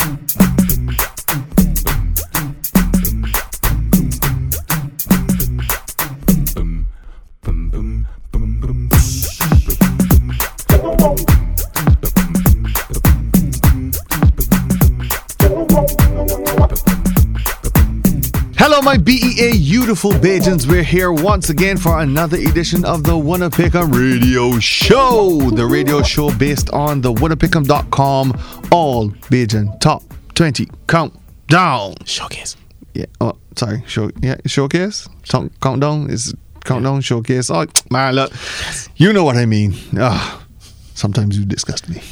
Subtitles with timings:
[0.00, 0.49] Hello,
[18.90, 20.66] my BEA beautiful Bajans.
[20.68, 23.48] We're here once again for another edition of the Wunna
[23.94, 25.48] Radio Show.
[25.52, 28.32] The radio show based on the wunnapickem.com
[28.72, 30.02] all Bajan top
[30.34, 31.94] 20 countdown.
[32.04, 32.56] Showcase.
[32.92, 35.08] Yeah, oh, sorry, show, yeah, showcase?
[35.28, 37.48] Count, countdown is countdown showcase.
[37.48, 38.32] Oh, man, look,
[38.96, 39.72] you know what I mean.
[39.98, 40.44] Ah,
[40.94, 42.02] sometimes you disgust me.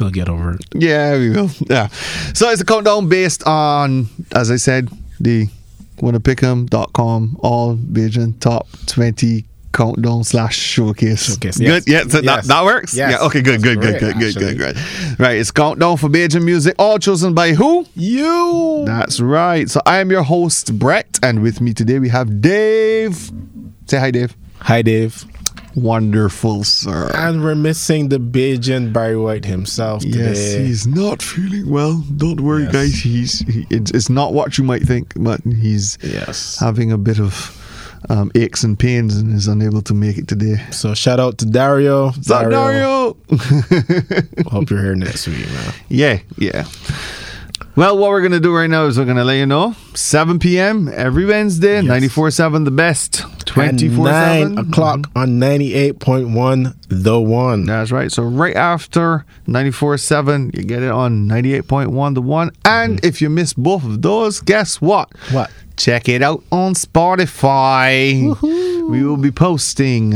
[0.00, 0.64] We'll get over it.
[0.74, 1.50] Yeah, we will.
[1.70, 1.86] Yeah.
[2.34, 4.88] So it's a countdown based on, as I said,
[5.20, 5.48] the
[5.98, 11.26] wunnapickem.com all Bajan top 20 countdown slash showcase.
[11.34, 11.84] Showcase, yes.
[11.84, 11.92] Good.
[11.92, 12.46] Yeah, so that, Yes.
[12.48, 12.94] that works?
[12.94, 13.12] Yes.
[13.12, 15.20] Yeah, okay, good, good, good, That's good, good, great, good, good.
[15.20, 17.86] Right, it's countdown for Bajan music, all chosen by who?
[17.94, 18.82] You.
[18.86, 19.68] That's right.
[19.68, 23.30] So I am your host, Brett, and with me today we have Dave.
[23.86, 24.36] Say hi, Dave.
[24.60, 25.24] Hi, Dave.
[25.82, 27.10] Wonderful, sir.
[27.14, 30.18] And we're missing the Bajan Barry White himself today.
[30.30, 32.02] Yes, he's not feeling well.
[32.16, 32.72] Don't worry, Yes.
[32.72, 32.94] guys.
[32.94, 36.58] He's he, it's, it's not what you might think, but he's Yes.
[36.58, 37.54] having a bit of
[38.10, 40.56] um, aches and pains and is unable to make it today.
[40.70, 42.06] So shout out to Dario.
[42.06, 43.16] What's up, Dario?
[44.50, 45.74] Hope you're here next week, man.
[45.88, 46.64] yeah, yeah.
[47.78, 50.88] Well, what we're gonna do right now is we're gonna let you know 7 p.m.
[50.92, 55.18] every Wednesday, ninety four seven, the best, 24 Nine 7 o'clock mm-hmm.
[55.18, 57.66] on 98.1 The One.
[57.66, 58.10] That's right.
[58.10, 62.50] So right after 94 7, you get it on 98.1 the one.
[62.64, 63.06] And mm-hmm.
[63.06, 65.16] if you miss both of those, guess what?
[65.30, 65.48] What?
[65.76, 68.34] Check it out on Spotify.
[68.88, 70.10] We will be posting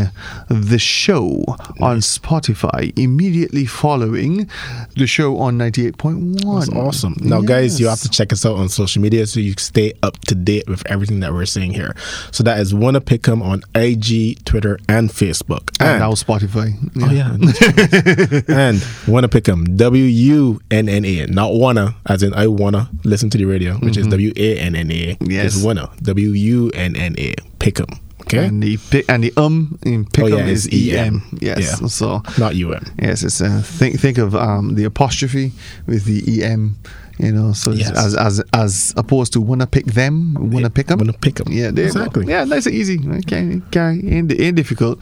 [0.48, 1.44] the show
[1.80, 4.48] on Spotify immediately following
[4.96, 6.40] the show on 98.1.
[6.60, 7.16] That's awesome.
[7.20, 10.18] Now, guys, you have to check us out on social media so you stay up
[10.20, 11.94] to date with everything that we're saying here.
[12.30, 15.70] So that is Wunna Pick 'em on IG, Twitter, and Facebook.
[15.78, 16.72] And now Spotify.
[17.02, 17.32] Oh yeah,
[18.48, 22.88] and wunna pick 'em W U N N A, not wanna, as in I wanna
[23.04, 25.14] listen to the radio, which is W A N N A.
[25.14, 25.30] Mm-hmm.
[25.30, 25.56] Yes.
[25.56, 27.34] it's wunna W U N N A.
[27.58, 27.86] Pick 'em,
[28.34, 28.46] okay?
[28.46, 31.22] And the pick and the um in pick Oh, yeah, is EM.
[31.32, 31.38] EM.
[31.40, 31.80] Yes.
[31.80, 31.86] Yeah.
[31.88, 32.84] So not U M.
[33.00, 35.52] Yes, it's uh, think think of um, the apostrophe
[35.86, 36.76] with the em,
[37.18, 37.90] you know, so Yes.
[37.96, 41.52] as as as opposed to wanna pick them, wanna pick them, Wanna pick 'em.
[41.52, 41.68] Yeah.
[41.68, 42.26] Exactly.
[42.26, 42.98] Yeah, nice and easy.
[43.20, 45.00] Okay, okay, ain't, ain't difficult.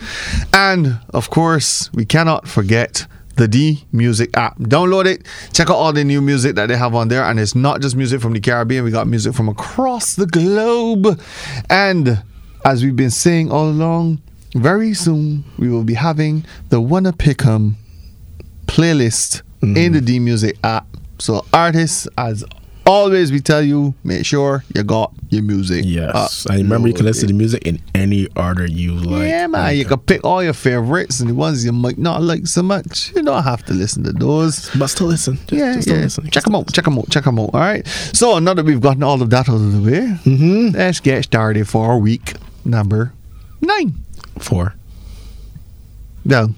[0.53, 4.59] And of course, we cannot forget the D Music app.
[4.59, 5.23] Download it.
[5.55, 7.97] Check out all the new music that they have on there, and it's not just
[7.97, 8.85] music from the Caribbean.
[8.85, 11.19] We got music from across the globe,
[11.71, 12.23] and
[12.65, 14.21] as we've been saying all along.
[14.55, 17.77] Very soon we will be having the Wunna Pick 'em
[18.67, 20.87] playlist in the D Music app.
[21.19, 22.45] So artists, as
[22.87, 25.85] always, we tell you, make sure you got your music.
[25.87, 29.29] Yes, I remember you can listen to the music in any order you like.
[29.29, 32.47] yeah, man, you can pick all your favorites and the ones you might not like
[32.47, 33.13] so much.
[33.15, 34.71] You don't have to listen to those.
[34.77, 35.37] but still listen.
[35.47, 35.95] Just, Yeah, just yeah.
[35.95, 36.31] listen.
[36.31, 36.73] Check them out.
[36.73, 37.09] Check them out.
[37.11, 37.51] Check them out.
[37.53, 37.87] All right.
[38.15, 40.77] So now that we've gotten all of that out of the way, Mm-hmm.
[40.77, 42.35] let's get started for a week
[42.71, 43.13] number
[43.61, 43.95] nine.
[44.39, 44.75] Four.
[46.25, 46.49] No.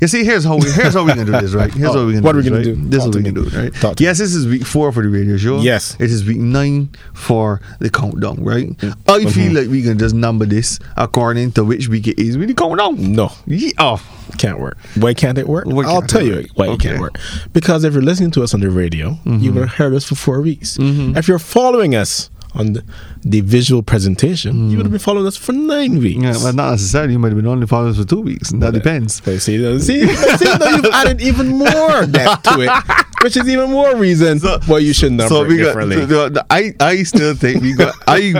[0.00, 1.72] You see, here's how we here's how we gonna do this, right?
[1.72, 2.38] Here's Oh, what we gonna what do.
[2.38, 2.64] are we this, gonna right?
[2.82, 2.88] do?
[2.90, 3.74] This is what we can do, right?
[3.74, 5.60] Talk yes, this is week four for the radio show.
[5.60, 5.94] Yes.
[6.00, 8.70] It is week nine for the countdown, right?
[8.70, 8.96] Mm.
[9.06, 9.28] I Mm-hmm.
[9.28, 12.54] feel like we can just number this according to which week it is with the
[12.54, 13.12] countdown.
[13.12, 13.70] No, Yeah.
[13.78, 14.02] Oh,
[14.36, 14.78] can't work.
[14.96, 15.66] Why can't it work?
[15.66, 16.46] Why I'll tell it you work?
[16.56, 17.16] why it can't work.
[17.52, 20.16] Because if you're listening to us on the radio, you would have heard us for
[20.16, 20.76] four weeks.
[20.80, 22.84] If you're following us on the,
[23.22, 26.22] the visual presentation, you would have been following us for nine weeks.
[26.22, 27.12] yeah, well, not necessarily.
[27.14, 29.20] You might have been only following us for two weeks, and that depends.
[29.22, 33.70] Okay, see, see, see now you've added even more depth to it, which is even
[33.70, 35.64] more reason why you should number So it we got.
[35.66, 36.04] differently.
[36.04, 37.94] the- I I still think we got.
[38.06, 38.34] I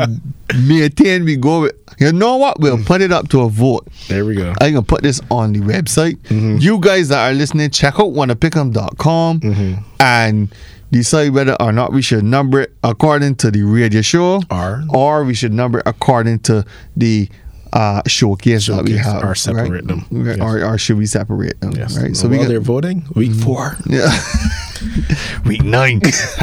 [0.54, 1.76] maintain we go with.
[1.98, 2.58] You know what?
[2.58, 3.86] We'll put it up to a vote.
[4.08, 4.52] there we go.
[4.60, 6.16] I'm gonna put this on the website.
[6.28, 6.56] Mm-hmm.
[6.58, 9.82] You guys that are listening, check out wunnapickem.com Mm-hmm.
[10.00, 10.54] and
[10.92, 15.24] decide whether or not we should number it according to the radio show Or- or
[15.24, 16.64] we should number it according to
[16.96, 17.28] the
[17.72, 19.22] uh, showcase, that we have.
[19.24, 19.86] or separate right?
[19.86, 20.06] them.
[20.10, 20.40] Right, Yes.
[20.40, 21.72] Or, or should we separate them?
[21.72, 21.98] Yes.
[22.00, 22.16] Right.
[22.16, 23.76] So we while got- they're voting, week four.
[23.86, 24.10] yeah.
[25.46, 26.00] Week nine.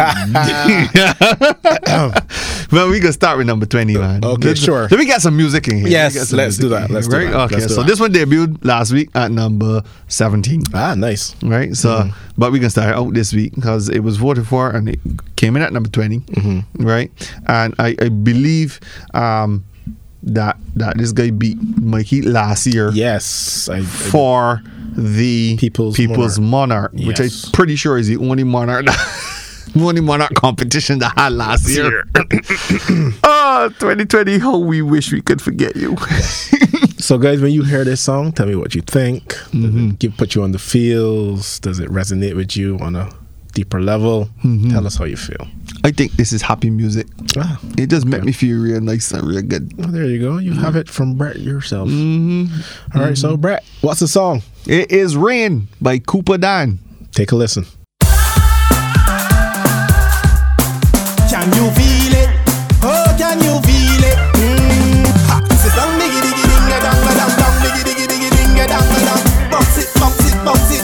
[2.72, 4.24] well, we can start with number 20, man.
[4.24, 4.88] Okay, Let's- sure.
[4.90, 5.88] Let me get some music in here.
[5.88, 6.88] Yes, let's do that.
[6.90, 7.32] here, Let's do right?
[7.32, 7.40] that.
[7.52, 10.64] Okay, Let's so this one debuted last week at number 17.
[10.74, 11.36] Ah, nice.
[11.44, 12.34] Right, so Mm-hmm.
[12.38, 15.00] but we can start out this week because it was voted for and it
[15.36, 16.86] came in at number 20 Mm-hmm.
[16.86, 17.12] right?
[17.48, 18.80] And I, I believe
[19.14, 19.66] um,
[20.24, 24.62] that that this guy beat Mikey last year Yes, I, I for
[24.96, 27.46] the People's People's Monarch, which Yes.
[27.46, 32.06] I'm pretty sure is the only monarch that, Money Monarch competition that had last year.
[33.24, 35.96] oh, 2020, how we wish we could forget you.
[37.00, 39.24] So, guys, when you hear this song, tell me what you think.
[39.52, 39.90] Mm-hmm.
[39.92, 41.60] it give, put you on the feels?
[41.62, 43.10] Does it resonate with you on a
[43.60, 44.30] deeper level?
[44.44, 44.72] Mm-hmm.
[44.72, 45.46] Tell us how you feel.
[45.84, 47.08] I think this is happy music.
[47.38, 49.76] Ah, It just make me feel real nice and real good.
[49.78, 50.38] well, there you go.
[50.38, 51.90] You have it from Brett yourself.
[51.90, 52.98] Mm-hmm.
[52.98, 54.44] All right, so Brett, what's the song?
[54.66, 56.80] It is Rain by Cooper Dan.
[57.12, 57.66] Take a listen.
[61.32, 62.30] Can you feel it?
[62.84, 64.18] Oh, can you feel it?
[64.40, 65.04] Mm.
[65.30, 65.36] Ha.
[65.62, 68.66] Sit down, diggy diggy ding a dong a dong dong, diggy diggy diggy ding a
[68.72, 69.24] dong a dong.
[69.52, 70.84] Bounce it, bounce it, bounce it.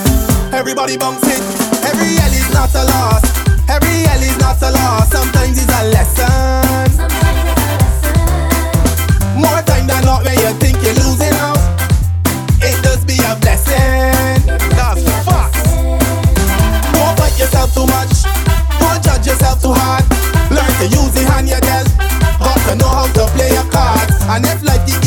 [0.54, 1.42] Everybody bounce it.
[1.86, 2.25] Every L is
[2.56, 3.24] not a loss.
[3.68, 5.12] Every L is not a loss.
[5.12, 6.88] Sometimes it's a lesson.
[9.36, 11.60] More time than not when you think you're losing out.
[12.64, 14.48] It does be a blessing.
[14.80, 15.64] That's facts.
[16.96, 18.24] Don't fight yourself too much.
[18.80, 20.08] Don't judge yourself too hard.
[20.50, 21.92] Learn to use the hand you dealt.
[22.40, 24.16] Got to know how to play your cards.
[24.32, 24.98] And if life you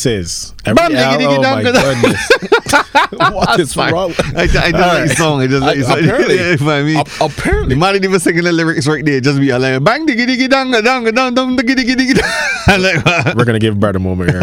[0.00, 2.30] says, every Bam, diggy, oh my goodness.
[3.34, 3.92] what is Fine.
[3.92, 4.12] wrong?
[4.36, 5.40] I, I just like the song.
[5.42, 5.98] I just like the song.
[5.98, 6.36] Apparently.
[6.40, 6.96] You know I mean?
[6.96, 7.74] Ap- apparently.
[7.74, 9.20] The man ain't even singing the lyrics right there.
[9.20, 10.82] Just be like, bang, diggy, diggy, dong, dong,
[11.12, 12.20] dong, dong, diggy, diggy, diggy.
[12.78, 14.40] Like, We're gonna give Brett a moment here,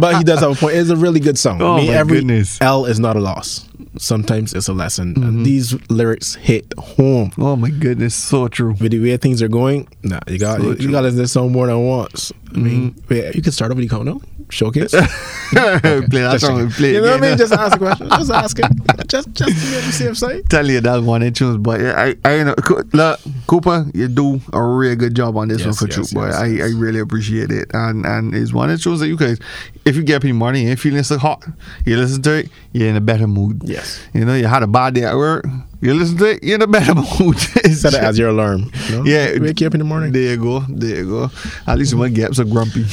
[0.00, 0.76] but he does have a point.
[0.76, 1.60] It's a really good song.
[1.60, 2.58] Oh I mean, my every goodness.
[2.60, 3.68] L is not a loss.
[3.98, 5.14] Sometimes it's a lesson.
[5.14, 5.22] Mm-hmm.
[5.28, 7.32] And these lyrics hit home.
[7.38, 8.74] oh my goodness, so true.
[8.80, 10.74] With the way things are going, nah, you got So you.
[10.76, 10.90] Mm-hmm.
[10.92, 12.32] got to listen to this song more than once.
[12.54, 14.90] I mean, yeah, you can start with the count showcase.
[15.50, 16.70] play that Just song checking.
[16.72, 17.38] play it you know what I mean?
[17.38, 18.08] Just ask a question.
[18.10, 18.66] Just ask it.
[19.08, 20.48] Just just to be on the safe side.
[20.50, 22.54] tell you that one in tunes, but I, I know,
[22.92, 26.10] look, Cooper, you do a really good job on this Yes, one for yes, Troop,
[26.12, 26.26] boy.
[26.26, 26.72] yes, I, yes.
[26.74, 29.38] I really appreciate it, and and it's one of the tunes that you guys,
[29.84, 31.44] if you get the morning and feeling so hot,
[31.84, 33.62] you listen to it, you're in a better mood.
[33.64, 34.00] Yes.
[34.14, 35.44] you know, you had a bad day at work,
[35.80, 37.36] you listen to it, you're in a better mood.
[37.64, 38.70] It's Set it as your alarm.
[38.88, 39.04] You know?
[39.04, 40.12] Yeah, wake you up in the morning.
[40.12, 41.30] There you go, there you go.
[41.66, 42.84] At least you won't get so grumpy.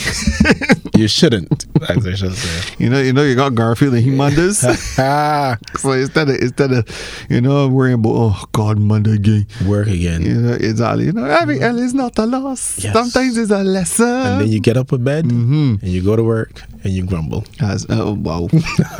[0.96, 1.66] You shouldn't.
[1.90, 2.76] As I should say.
[2.80, 4.58] you know, you know, you got Garfield and he Mondays.
[5.78, 6.90] so instead of instead of
[7.30, 9.46] you know worrying about oh God Monday again.
[9.68, 10.24] work again.
[10.26, 11.06] You know, exactly.
[11.06, 12.84] You know, every L is not a loss.
[12.84, 12.94] Yes.
[12.94, 14.08] Sometimes it's a lesson.
[14.08, 15.82] And then you get up in bed Mhm.
[15.84, 17.46] and you go to work and you grumble.
[17.60, 18.48] As, oh, wow.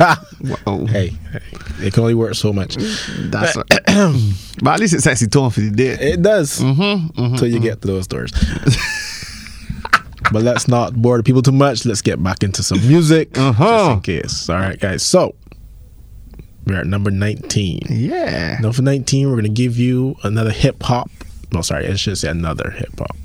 [0.00, 0.84] wow.
[0.86, 1.40] Hey, hey,
[1.80, 2.76] it can only work so much.
[2.76, 5.96] That's But at least it's sexy tone for the day.
[5.98, 8.32] It does Mm-hmm, until you get to those doors.
[10.32, 11.84] but let's not bore the people too much.
[11.86, 13.64] Let's get back into some music, Uh-huh.
[13.64, 14.48] just in case.
[14.48, 15.02] All right, guys.
[15.02, 15.34] So
[16.66, 17.80] we're at number nineteen.
[17.88, 18.58] Yeah.
[18.60, 21.10] Number nineteen, we're gonna give you another hip hop.
[21.52, 23.16] No, sorry, I should say another hip hop.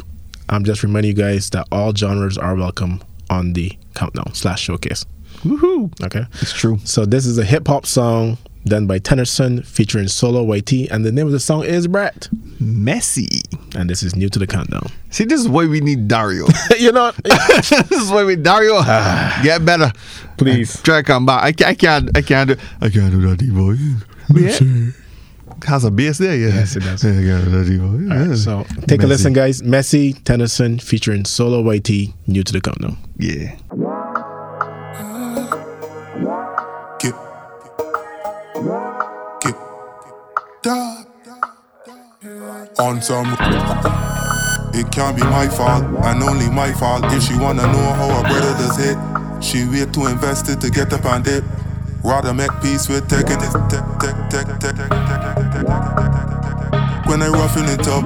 [0.50, 3.02] I'm just reminding you guys that all genres are welcome
[3.34, 5.06] on the countdown slash showcase.
[5.44, 5.92] Woohoo!
[6.06, 6.26] Okay.
[6.42, 6.80] It's true.
[6.86, 11.12] So this is a hip hop song done by Tennyson featuring Solo YT, and the
[11.12, 12.30] name of the song is Brat.
[12.62, 13.42] Messy.
[13.76, 14.88] And this is new to the countdown.
[15.10, 16.48] See, this is why we need Dario.
[16.80, 18.76] you know, this is why we Dario.
[18.78, 19.42] Ah.
[19.44, 19.92] Get better,
[20.38, 20.82] Please.
[20.82, 21.62] Try to come back.
[21.62, 22.16] I, I can't.
[22.18, 22.56] I can't do.
[22.80, 23.78] I can't do that, Evo.
[24.34, 25.03] Yeah.
[25.66, 26.48] Has a bass there, yeah.
[26.48, 27.04] Yes, it does.
[27.06, 28.12] Yeah, I can't do that, Evo.
[28.12, 28.36] All right, Yeah.
[28.36, 29.62] so take a listen, guys.
[29.62, 31.90] Messi, Tennyson featuring Solo YT,
[32.28, 32.98] new to the countdown.
[33.18, 33.56] Yeah.
[37.00, 37.14] Get,
[39.42, 39.56] get,
[40.62, 41.04] da.
[42.80, 43.28] On some,
[44.74, 47.04] it can't be my fault and only my fault.
[47.14, 48.98] If she wanna know how her brother does it,
[49.44, 51.44] she wait to invest it to get up and dip.
[52.04, 53.54] Rather make peace with taking it.
[57.08, 58.04] When I roughing it up.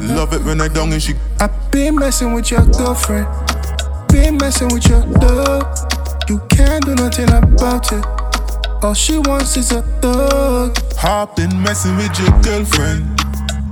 [0.00, 1.14] Love it when I down and she.
[1.40, 3.26] I been messing with your girlfriend.
[4.08, 5.76] Been messing with your dog.
[6.28, 8.04] You can't do nothing about it.
[8.84, 10.78] All she wants is a thug.
[11.02, 13.16] I've been messing with your girlfriend.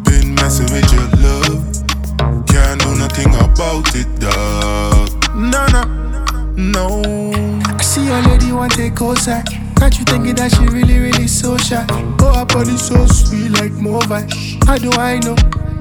[0.05, 1.65] Been messing with your love.
[2.49, 5.11] Can't do nothing about it, dog.
[5.37, 5.85] Nah, nah,
[6.57, 7.50] no.
[7.91, 9.43] See your lady want take cosign.
[9.75, 11.85] Got you thinking that she really, really so shy.
[12.23, 14.31] Oh, her body so sweet like Mova.
[14.63, 15.35] How do I know?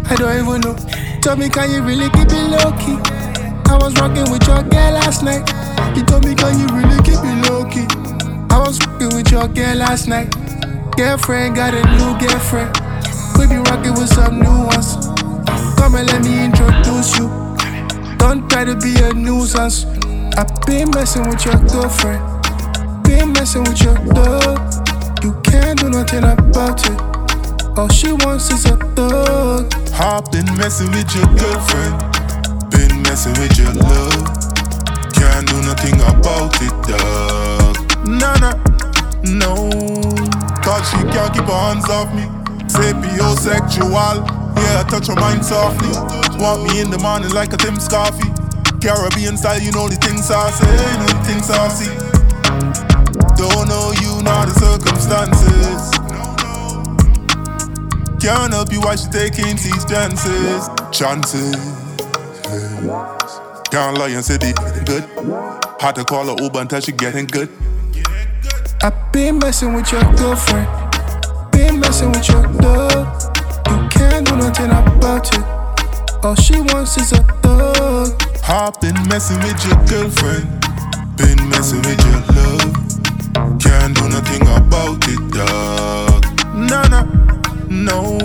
[0.10, 0.74] I don't even know.
[1.22, 2.98] Tell me, can you really keep it low key?
[3.70, 5.46] I was rocking with your girl last night.
[5.96, 7.86] You told me, can you really keep it low key?
[8.50, 10.34] I was rocking with your girl last night.
[10.98, 12.74] Girlfriend got a new girlfriend.
[13.38, 14.98] We be rocking with some new ones.
[15.78, 17.30] Come and let me introduce you.
[18.18, 19.86] Don't try to be a nuisance.
[20.38, 22.24] I been messing with your girlfriend.
[23.04, 24.60] Been messing with your dog.
[25.24, 27.10] You can't do nothing about it.
[27.78, 29.72] All she wants is a thug.
[29.94, 32.00] Hop been messing with your girlfriend,
[32.72, 34.28] been messing with your love.
[35.12, 37.76] Can't do nothing about it, dog.
[38.08, 38.56] Nah, nah,
[39.24, 39.70] no.
[40.64, 42.24] Cause she can't keep her hands off me.
[42.72, 44.24] Sapiosexual,
[44.56, 45.92] yeah, I touch her mind softly.
[46.40, 48.28] Want me in the morning like a Tim Scarfy.
[48.80, 51.96] Caribbean style, you know the things you know the things saucy.
[53.38, 55.92] Don't know you, know the circumstances.
[58.20, 60.68] Can't help you why she taking these chances.
[60.92, 61.56] Chances.
[63.72, 64.52] Can't lie and say they
[64.86, 65.04] good.
[65.80, 67.50] Had to call her Uber until she getting good.
[68.82, 70.68] I been messing with your girlfriend.
[71.52, 73.22] Been messing with your dog.
[73.70, 75.44] You can't do nothing about it.
[76.24, 78.29] All she wants is a thug.
[78.50, 80.50] Hop been messing with your girlfriend.
[81.16, 82.74] Been messing with your love.
[83.62, 86.26] Can't do nothing about it, dog.
[86.56, 87.06] Nah, nah,
[87.70, 88.18] no.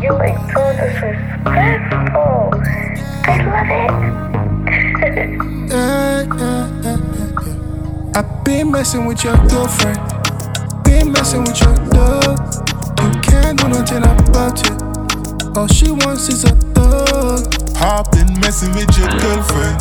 [0.00, 2.48] You are so disrespectful.
[3.28, 3.92] I love it.
[5.70, 6.96] Eh, eh, eh, eh,
[7.44, 8.18] eh.
[8.18, 10.00] I been messing with your girlfriend.
[10.82, 12.38] Been messing with your dog.
[13.02, 15.56] You can't do nothing about it.
[15.58, 17.61] All she wants is a thug.
[17.76, 19.78] Hop been messing with your girlfriend.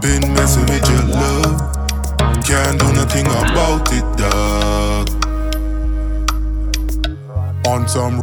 [0.00, 1.60] Been messing with your love.
[2.44, 5.08] Can't do nothing about it, dog.
[7.66, 8.20] On some.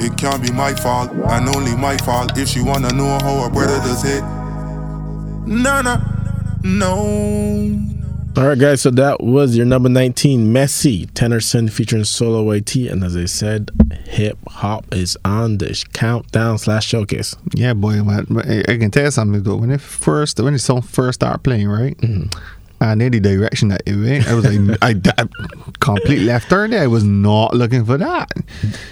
[0.00, 3.50] It can't be my fault, and only my fault if she wanna know how her
[3.50, 4.22] brother does it.
[5.46, 6.00] Nah, nah,
[6.62, 7.83] no.
[8.36, 8.82] All right, guys.
[8.82, 12.74] So that was your number 19, Messi, Tennyson featuring Solo YT.
[12.74, 13.70] And as I said,
[14.08, 17.36] hip hop is on the sh- countdown slash showcase.
[17.54, 18.02] Yeah, boy.
[18.02, 19.54] Man, I I can tell you something though.
[19.54, 21.96] When it first, when the song first started playing, right?
[21.98, 22.36] Mm-hmm.
[22.80, 25.28] And in the direction that it went, I was like, I, I
[25.78, 26.82] completely left turn there.
[26.82, 28.32] I was not looking for that.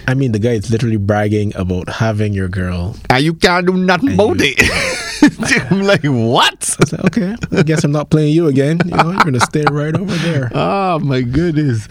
[0.07, 2.95] I mean, the guy is literally bragging about having your girl.
[3.09, 4.99] And you can't do nothing about it.
[5.71, 6.75] I'm like, what?
[6.81, 8.79] I said, okay, I guess I'm not playing you again.
[8.85, 10.51] You know, you're gonna stay right over there.
[10.73, 11.87] Oh my goodness.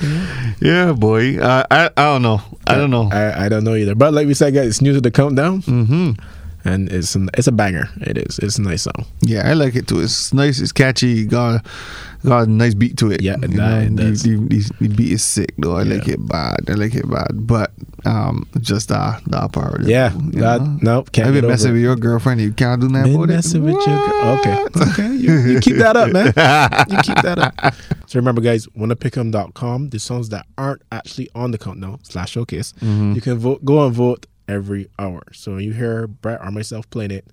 [0.60, 1.38] Yeah, boy.
[1.38, 2.40] Uh, I I don't know.
[2.66, 3.08] I don't know.
[3.10, 3.94] I, I don't know either.
[3.94, 6.12] But like we said, guys, it's new to the countdown, mm-hmm.
[6.64, 7.88] and it's an, it's a banger.
[8.00, 8.38] It is.
[8.38, 9.06] It's a nice song.
[9.20, 10.00] Yeah, I like it too.
[10.00, 10.60] It's nice.
[10.60, 11.26] It's catchy.
[11.26, 11.64] Got
[12.24, 13.20] got a nice beat to it.
[13.22, 14.36] Yeah, You does, it the.
[14.48, 15.76] The, the- beat is sick though.
[15.76, 16.60] I like it bad.
[16.68, 17.46] I like it bad.
[17.46, 17.72] But
[18.04, 19.82] um, just uh, the part.
[19.82, 20.78] Yeah, that know?
[20.82, 21.72] nope can't I've been messing it.
[21.74, 22.40] with your girlfriend.
[22.40, 23.72] You can't do nothing about messing it.
[23.72, 24.38] with your girl.
[24.38, 25.14] Okay, okay.
[25.14, 26.26] You, you keep that up, man.
[26.90, 27.74] You keep that up.
[28.06, 29.88] So remember, guys, wunnapickem.com.
[29.88, 33.12] The songs that aren't actually on the countdown slash showcase, Mm-hmm.
[33.14, 33.64] you can vote.
[33.64, 35.22] Go and vote every hour.
[35.32, 37.26] So when you hear Brett or myself playing it,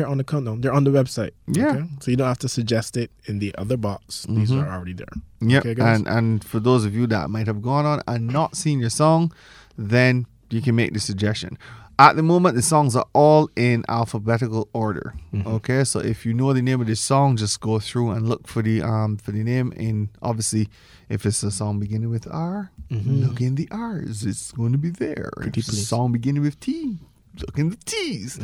[0.00, 0.62] they're on the countdown.
[0.62, 1.32] They're on the website.
[1.46, 1.72] Yeah.
[1.72, 1.84] okay?
[2.00, 4.26] So you don't have to suggest it in the other box.
[4.28, 5.06] These are already there.
[5.40, 5.66] Yep.
[5.66, 8.80] Okay, and and for those of you that might have gone on and not seen
[8.80, 9.32] your song,
[9.76, 11.58] then you can make the suggestion.
[11.98, 15.12] At the moment, the songs are all in alphabetical order.
[15.34, 15.46] Mm-hmm.
[15.56, 18.46] Okay, so if you know the name of the song, just go through and look
[18.48, 19.72] for the um for the name.
[19.76, 20.70] In obviously,
[21.10, 24.24] if it's a song beginning with R, look in the R's.
[24.24, 25.30] It's going to be there.
[25.42, 26.98] if it's a song beginning with T,
[27.38, 28.38] look in the T's.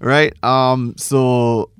[0.00, 0.32] Right.
[0.44, 0.94] Um.
[0.96, 1.70] So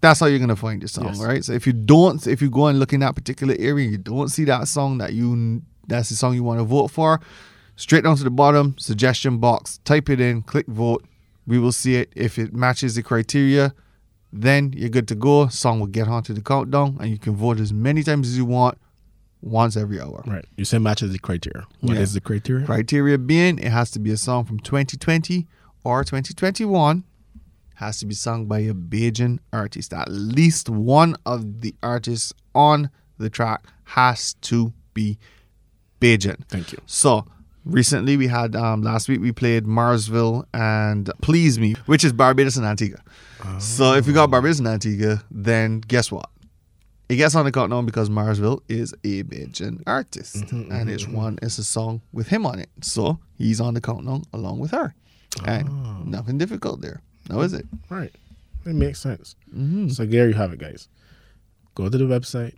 [0.00, 1.18] that's how you're gonna find your song, Yes.
[1.20, 1.44] right?
[1.44, 4.28] So if you don't, if you go and look in that particular area, you don't
[4.28, 7.20] see that song that you that's the song you want to vote for.
[7.76, 11.04] Straight down to the bottom, suggestion box, type it in, click vote.
[11.46, 12.12] We will see it.
[12.14, 13.72] If it matches the criteria,
[14.32, 15.46] then you're good to go.
[15.48, 18.44] Song will get onto the countdown, and you can vote as many times as you
[18.44, 18.76] want,
[19.40, 20.22] once every hour.
[20.26, 20.44] Right.
[20.56, 21.66] You say matches the criteria.
[21.80, 22.14] What is Yeah.
[22.14, 22.66] the criteria?
[22.66, 25.46] Criteria being, it has to be a song from 2020
[25.88, 27.02] or 2021.
[27.76, 29.92] Has to be sung by a Bajan artist.
[29.94, 35.16] At least one of the artists on the track has to be
[36.00, 36.44] Bajan.
[36.48, 36.78] Thank you.
[36.86, 37.24] So
[37.64, 42.56] recently we had um last week we played Marsville and Please Me, which is Barbados
[42.56, 43.00] and Antigua.
[43.60, 46.28] So if you got Barbados and Antigua, then guess what?
[47.08, 51.56] It gets on the countdown because Marsville is a Bajan artist, and it's one it's
[51.58, 52.68] a song with him on it.
[52.82, 54.94] So he's on the countdown along with her,
[55.46, 57.00] and nothing difficult there.
[57.28, 57.66] No, is it?
[57.90, 58.12] Right.
[58.66, 59.36] It makes sense.
[59.54, 59.88] Mm-hmm.
[59.88, 60.88] So there you have it, guys.
[61.74, 62.54] Go to the website.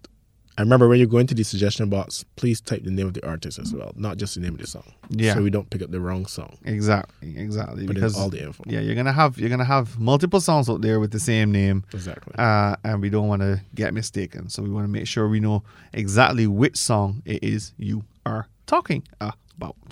[0.59, 3.27] And remember, when you go into the suggestion box, please type the name of the
[3.27, 4.93] artist as well, not just the name of the song.
[5.09, 5.35] Yeah.
[5.35, 6.59] So we don't pick up the wrong song.
[6.65, 7.83] Exactly, exactly.
[7.83, 8.65] In because all the info.
[8.67, 11.85] yeah, you're gonna have you're gonna have multiple songs out there with the same name.
[11.95, 12.35] Exactly.
[12.37, 14.51] uh, and we don't want to get mistaken.
[14.51, 15.63] So we want to make sure we know
[15.95, 19.40] exactly which song it is you are talking about.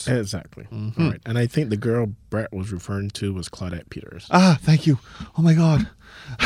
[0.07, 0.65] Exactly.
[0.73, 1.03] Mm-hmm.
[1.03, 1.21] All right.
[1.27, 4.27] And I think the girl Brett was referring to was Claudette Peters.
[4.31, 4.99] Ah, thank you.
[5.37, 5.89] Oh my God.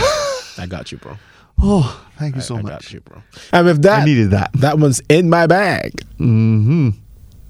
[0.59, 1.17] I got you, bro.
[1.63, 2.73] Oh, thank you so I much.
[2.73, 3.23] got you, bro.
[3.53, 4.51] And with that, I needed that.
[4.55, 5.93] that one's in my bag.
[6.19, 6.91] Mm-hmm.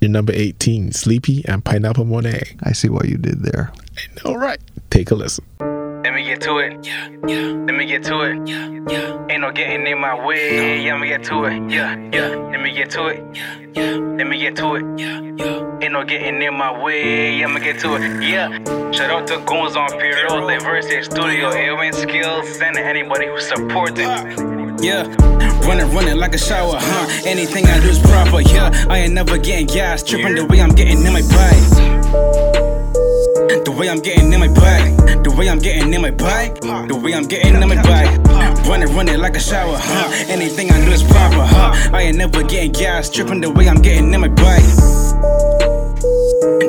[0.01, 2.57] Your number 18, Sleepy and Pineapple Monet.
[2.63, 3.73] I see what you did there.
[4.25, 4.61] All right.
[4.91, 5.45] Take a listen.
[6.05, 6.85] Let me get to it.
[6.85, 7.47] Yeah, yeah.
[7.67, 8.49] Let me get to it.
[8.49, 9.27] Yeah, yeah.
[9.31, 10.83] Ain't no getting in my way.
[10.83, 11.71] Yeah, let me get to it.
[11.71, 12.29] Yeah, yeah.
[12.51, 13.25] Let me get to it.
[13.37, 13.97] Yeah, yeah.
[14.19, 14.85] Let me get to it.
[14.99, 15.79] Yeah, yeah.
[15.81, 17.39] Ain't no getting in my way.
[17.39, 18.23] Yeah, I'ma get to it.
[18.23, 18.49] Yeah.
[18.91, 24.09] Shout out to Goons on Piro, Diversity Studio, Airwin Skills, and anybody who's supporting.
[24.83, 25.07] Yeah,
[25.69, 27.23] running, running like a shower, huh?
[27.25, 28.87] Anything I do is proper, yeah.
[28.89, 33.12] I ain't never getting gas, tripping the way I'm getting in my bike.
[33.23, 37.01] The way I'm getting in my bag, the way I'm getting in my bike, the
[37.01, 38.11] way I'm getting in my bike.
[38.67, 40.11] Running, running like a shower, huh?
[40.29, 41.91] Anything I do is proper, huh?
[41.93, 44.65] I ain't never getting gas, tripping the way I'm getting in my bike.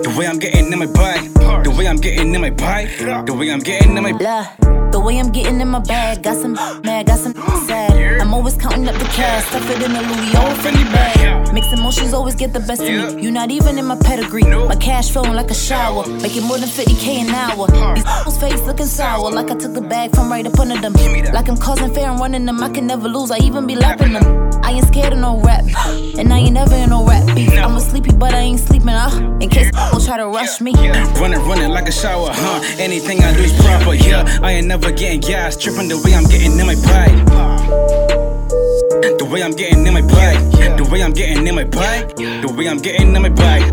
[0.04, 3.34] The way I'm getting in my bike, the way I'm getting in my bike, the
[3.34, 4.46] way I'm getting in my Blah.
[4.92, 7.34] The way I'm getting in my bag, got some mad, got some
[7.66, 7.93] sad.
[8.34, 11.54] I'm always counting up the cash, stuff it in a Louis old Fendi bag.
[11.54, 13.22] Mixed emotions always get the best of me.
[13.22, 14.42] You're not even in my pedigree.
[14.42, 17.68] My cash flowing like a shower, making more than 50k an hour.
[17.94, 20.94] These people's face looking sour, like I took the bag from right up under them.
[21.32, 22.64] Like I'm causing fear and running them.
[22.64, 24.53] I can never lose, I even be lapping them.
[24.64, 25.66] I ain't scared of no rap,
[26.18, 27.52] and I ain't never in no rap beef.
[27.52, 28.90] I'm a sleepy, but I ain't sleeping.
[28.90, 30.74] Uh, in case people try to rush me.
[31.20, 32.62] Running, running like a shower, huh?
[32.80, 34.40] Anything I do is proper, yeah.
[34.42, 37.12] I ain't never getting gas, tripping the way I'm getting in my bike.
[39.20, 40.40] The way I'm getting in my bike,
[40.78, 43.70] the way I'm getting in my bike, the way I'm getting in my bike.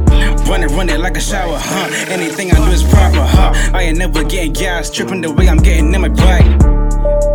[0.48, 1.88] Running, running like a shower, huh?
[2.08, 3.52] Anything I do is proper, huh?
[3.74, 7.29] I ain't never getting gas, tripping the way I'm getting in my bike.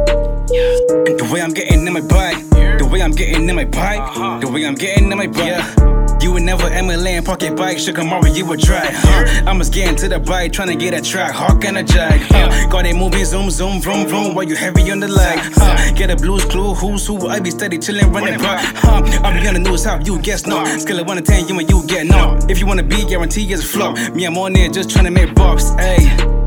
[0.56, 2.38] The way I'm getting in my bike,
[2.80, 4.40] the way I'm getting in my bike, uh-huh.
[4.40, 5.96] the way I'm getting in my bike.
[6.22, 9.44] You would never Emily pocket bike, come over, you would try, huh?
[9.46, 12.22] I'm just getting to the bike, trying to get a track, hawk and a jag,
[12.30, 12.70] huh?
[12.70, 15.92] Got it moving, zoom, zoom, vroom, vroom, while you heavy on the leg, huh?
[15.94, 19.02] Get a blues clue, who's who, I be steady chillin', running by, huh?
[19.24, 20.64] I be on the news, how you guess no.
[20.78, 22.40] Scale of 1 to 10, you and you get no.
[22.50, 23.98] If you wanna be, guarantee it's a flop.
[24.16, 26.45] Me, I'm on there just trying to make bucks, ayy,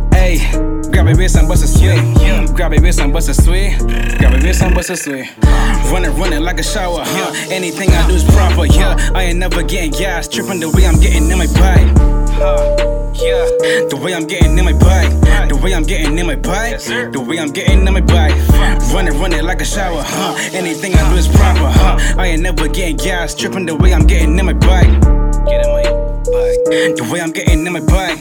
[0.91, 1.97] Grab a wrist and bust a sway.
[2.55, 3.77] Grab a wrist and bust a sway.
[4.19, 5.31] Grab a wrist and bust a sway.
[5.93, 7.33] Running, running like a shower, huh?
[7.51, 8.97] Anything I do is proper, yeah.
[9.15, 11.87] I ain't never getting gas, tripping the way I'm getting in my bike.
[13.15, 13.89] Yeah.
[13.89, 15.11] The way I'm getting in my bike,
[15.49, 18.35] the way I'm getting in my bike, the way I'm getting in my bike.
[18.93, 20.35] Running, running like a shower, huh?
[20.53, 21.97] Anything I do is proper, huh?
[22.19, 24.91] I ain't never getting gas, tripping the way I'm getting in my bike.
[25.47, 26.97] Get in my bike.
[26.99, 28.19] The way I'm getting in my bike,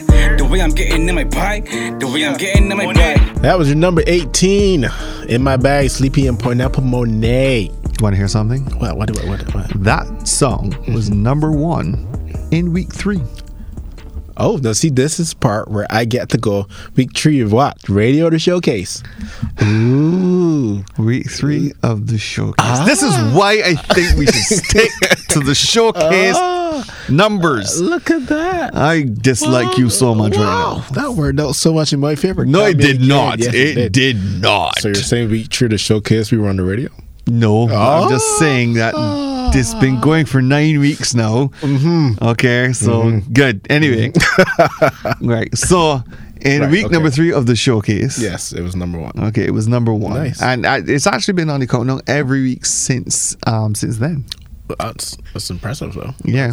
[0.48, 3.34] way I'm getting in my bike, the way I'm getting in my bike.
[3.42, 4.86] That was your number 18
[5.28, 7.64] in my bag, Sleepy and Pineapple Monet.
[7.64, 8.64] You want to hear something?
[8.78, 9.84] What, what, what, what, what?
[9.84, 12.06] That song was number one
[12.50, 13.22] in week three.
[14.40, 17.76] Oh, now see, this is part where I get to go week three of what?
[17.88, 19.02] Radio to showcase.
[19.62, 20.84] Ooh.
[20.96, 22.78] Week three of the showcase.
[22.86, 23.32] This is ah.
[23.36, 24.90] why I think we should stick
[25.30, 27.06] to the showcase ah.
[27.08, 27.80] numbers.
[27.80, 28.76] Uh, look at that.
[28.76, 31.02] I dislike you so much right Wow, now.
[31.02, 32.46] that worked out so much in my favor.
[32.46, 33.40] No, it did not.
[33.40, 34.40] Yes, it did.
[34.40, 34.78] not.
[34.80, 36.90] So you're saying we through the showcase we were on the radio?
[37.26, 38.08] No, I'm Oh.
[38.08, 38.36] just ah.
[38.38, 38.94] saying that
[39.52, 41.48] this been going for nine weeks now.
[41.60, 42.24] Mm-hmm.
[42.24, 43.66] Okay, so good.
[43.70, 44.12] Anyway,
[45.20, 45.56] right.
[45.56, 46.02] So
[46.40, 46.92] in Right, week okay.
[46.92, 49.12] number three of the showcase, Yes, it was number one.
[49.18, 50.40] Okay, it was number one, Nice.
[50.42, 54.24] and uh, it's actually been on the countdown every week since um since then.
[54.78, 56.14] That's that's impressive though.
[56.24, 56.52] Yeah,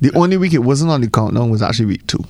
[0.00, 2.22] the only week it wasn't on the countdown was actually week two.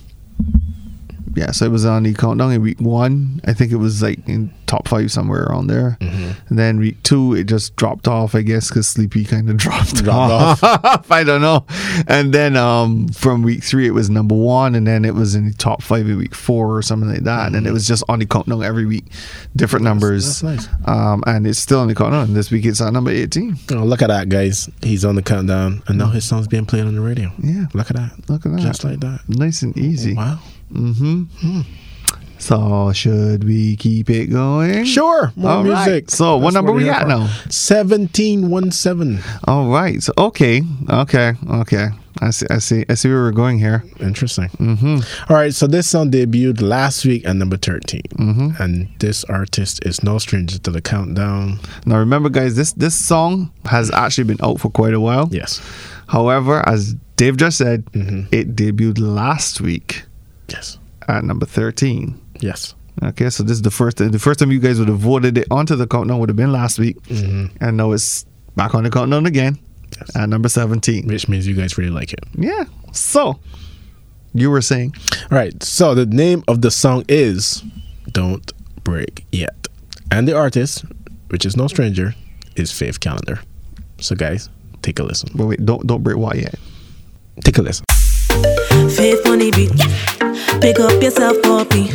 [1.34, 3.40] Yeah, so it was on the countdown in week one.
[3.44, 5.96] I think it was like in top five somewhere around there.
[6.00, 6.30] Mm-hmm.
[6.48, 9.96] And then week two, it just dropped off, I guess, because Sleepy kind of dropped,
[9.96, 11.10] Dropped off.
[11.10, 11.66] I don't know.
[12.06, 15.48] And then um, from week three, it was number one, and then it was in
[15.48, 17.46] the top five in week four or something like that.
[17.46, 19.06] And then it was just on the countdown every week,
[19.56, 20.24] different numbers.
[20.26, 20.46] Mm-hmm.
[20.46, 20.88] that's nice.
[20.88, 22.28] Um, and it's still on the countdown.
[22.28, 23.56] And this week it's at number 18.
[23.72, 24.70] Oh, look at that, guys.
[24.82, 27.32] He's on the countdown, and now his song's being played on the radio.
[27.42, 27.66] Yeah.
[27.74, 28.28] Look at that.
[28.28, 28.60] Look at that.
[28.60, 29.20] Just like that.
[29.28, 30.14] Nice and easy.
[30.14, 30.38] Wow.
[32.38, 34.84] So should we keep it going?
[34.86, 35.30] Sure.
[35.36, 35.86] More All right.
[35.86, 36.10] music.
[36.10, 37.08] So what number we here at for.
[37.08, 37.18] now?
[37.18, 39.18] 1717.
[39.46, 40.02] All right.
[40.02, 41.88] So okay, okay, okay.
[42.22, 42.46] I see.
[42.50, 42.84] I see.
[42.88, 43.84] I see where we're going here.
[44.00, 44.48] Interesting.
[44.58, 45.32] Mm-hmm.
[45.32, 45.54] right.
[45.54, 48.00] So this song debuted last week at number 13.
[48.18, 48.62] Mm-hmm.
[48.62, 51.58] And this artist is no stranger to the countdown.
[51.86, 55.28] Now remember, guys, this this song has actually been out for quite a while.
[55.30, 55.60] Yes.
[56.08, 58.34] However, as Dave just said, Mm-hmm.
[58.34, 60.04] it debuted last week
[60.50, 60.78] Yes.
[61.08, 62.20] at number thirteen.
[62.40, 62.74] Yes.
[63.02, 65.46] Okay, so this is the first the first time you guys would have voted it
[65.50, 69.26] onto the countdown would have been last week, and now it's back on the countdown
[69.26, 70.02] again Mm-hmm.
[70.06, 70.16] Yes.
[70.16, 71.06] at number seventeen.
[71.08, 72.20] Which means you guys really like it.
[72.38, 72.64] Yeah.
[72.92, 73.40] So
[74.34, 74.94] you were saying
[75.30, 75.60] All right.
[75.62, 77.64] So the name of the song is
[78.12, 78.52] Don't
[78.84, 79.66] Break Yet.
[80.12, 80.84] And the artist,
[81.28, 82.14] which is no stranger,
[82.56, 83.40] is Faith Callender.
[83.98, 84.48] So guys,
[84.82, 85.30] take a listen.
[85.34, 86.54] But wait, don't don't break what yet.
[87.44, 87.84] Take a listen.
[88.90, 90.19] Faith on the beat.
[90.60, 91.88] Pick up yourself, puppy.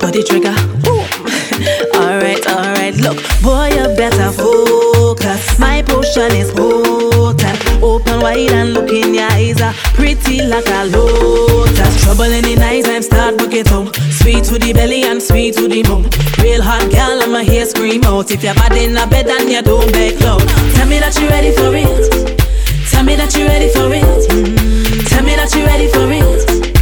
[0.00, 0.54] Body trigger.
[1.94, 2.94] Alright, alright.
[2.96, 5.58] Look, boy, you better focus.
[5.58, 7.82] My potion is potent.
[7.82, 9.60] Open wide and look in your eyes.
[9.60, 12.02] Are pretty like a lotus.
[12.02, 13.94] Trouble in the night time, start book it out.
[13.96, 16.08] Sweet to the belly and sweet to the mouth.
[16.38, 18.30] Real hot girl, I'ma hear scream out.
[18.30, 20.40] If you're bad in a bed and you don't back loud.
[20.76, 22.88] Tell me that you're ready for it.
[22.90, 24.30] Tell me that you're ready for it.
[24.30, 25.08] Mm.
[25.10, 26.77] Tell me that you're ready for it.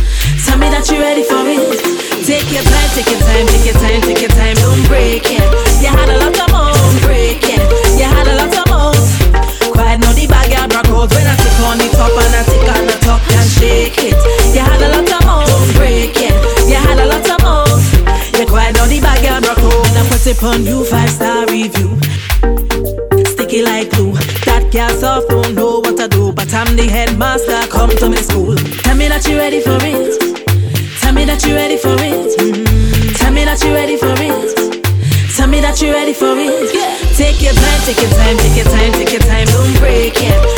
[0.56, 1.68] Tell me that you're ready for it.
[2.24, 4.56] Take your time, take your time, take your time, take your time.
[4.56, 5.44] Don't break it.
[5.84, 6.96] You had a lot of moves.
[7.04, 7.60] Break it.
[8.00, 9.20] You had a lot of moves.
[9.68, 12.40] Quiet, now the bag I broke out when I tick on the top and I
[12.48, 14.16] tick on the top and shake it.
[14.56, 15.76] You had a lot of moves.
[15.76, 16.32] Break it.
[16.64, 17.84] You had a lot of moves.
[18.32, 19.92] You quiet, now the bag I broke out.
[19.92, 22.00] Now put it on you five star review
[23.28, 24.16] sticky like glue.
[24.48, 27.60] That girl soft don't know what to do, but I'm the headmaster.
[27.68, 28.56] Come to me school.
[28.88, 30.25] Tell me that you're ready for it.
[31.26, 33.16] That you're ready for it.
[33.16, 35.34] Tell me that you're ready for it.
[35.36, 36.70] Tell me that you're ready for it.
[37.16, 39.46] Take your time, take your time, take your time, take your time.
[39.46, 40.55] Don't break it.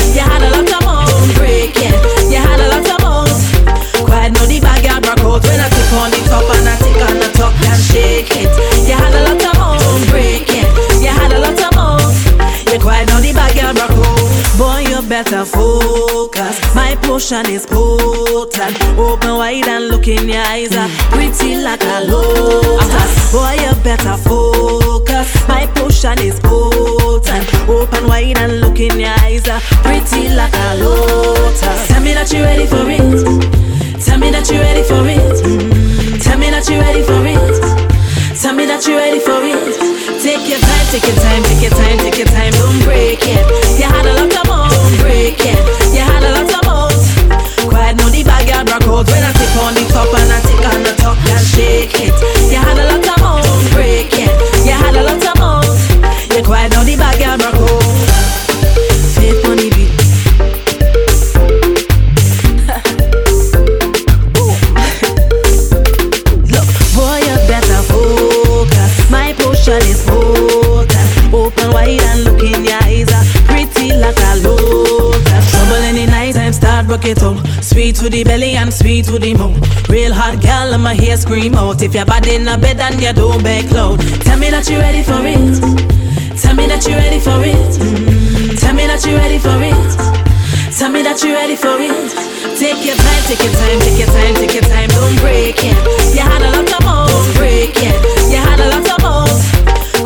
[17.28, 18.74] Potion is potent.
[18.98, 20.74] Open wide and look in your eyes.
[20.74, 23.32] Are pretty like a lotus.
[23.32, 25.28] Boy, you better focus.
[25.46, 27.44] My potion is potent.
[27.68, 29.46] Open wide and look in your eyes.
[29.46, 31.88] Are pretty like a lotus.
[31.88, 34.00] Tell me that you're ready for it.
[34.00, 36.22] Tell me that you're ready for it.
[36.22, 38.40] Tell me that you're ready for it.
[38.40, 39.76] Tell me that you're ready for it.
[40.22, 42.52] Take your time, take your time, take your time, take your time.
[42.52, 43.67] Don't break it.
[77.98, 79.58] To the belly and sweet to the mouth.
[79.90, 81.82] Real hot girl, I'ma hear scream out.
[81.82, 83.98] If you're bad in a bed and you don't back loud.
[84.22, 85.58] Tell me that you're ready for it.
[86.38, 87.58] Tell me that you're ready for it.
[87.58, 88.54] Mm.
[88.54, 89.90] Tell me that you ready for it.
[90.78, 92.14] Tell me that you ready for it.
[92.54, 95.74] Take your time, take your time, take your time, take your time, don't break it.
[96.14, 97.98] You had a lot of moves, break it.
[98.30, 99.42] You had a lot of moves.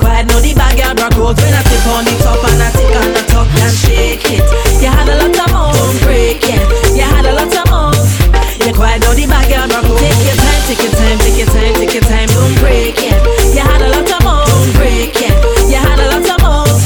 [0.00, 2.68] Quiet, know the bag girl broke out when I tip on the top and I
[2.72, 4.44] tick on the top and shake it.
[4.80, 6.71] You had a lot of moves, break it.
[8.82, 9.94] You quiet, know the bag girl broke.
[10.02, 13.14] Take your time, take your time, take your time, take your time, don't break it.
[13.54, 15.34] You had a lot of moves, break it.
[15.70, 16.82] You had a lot of moves.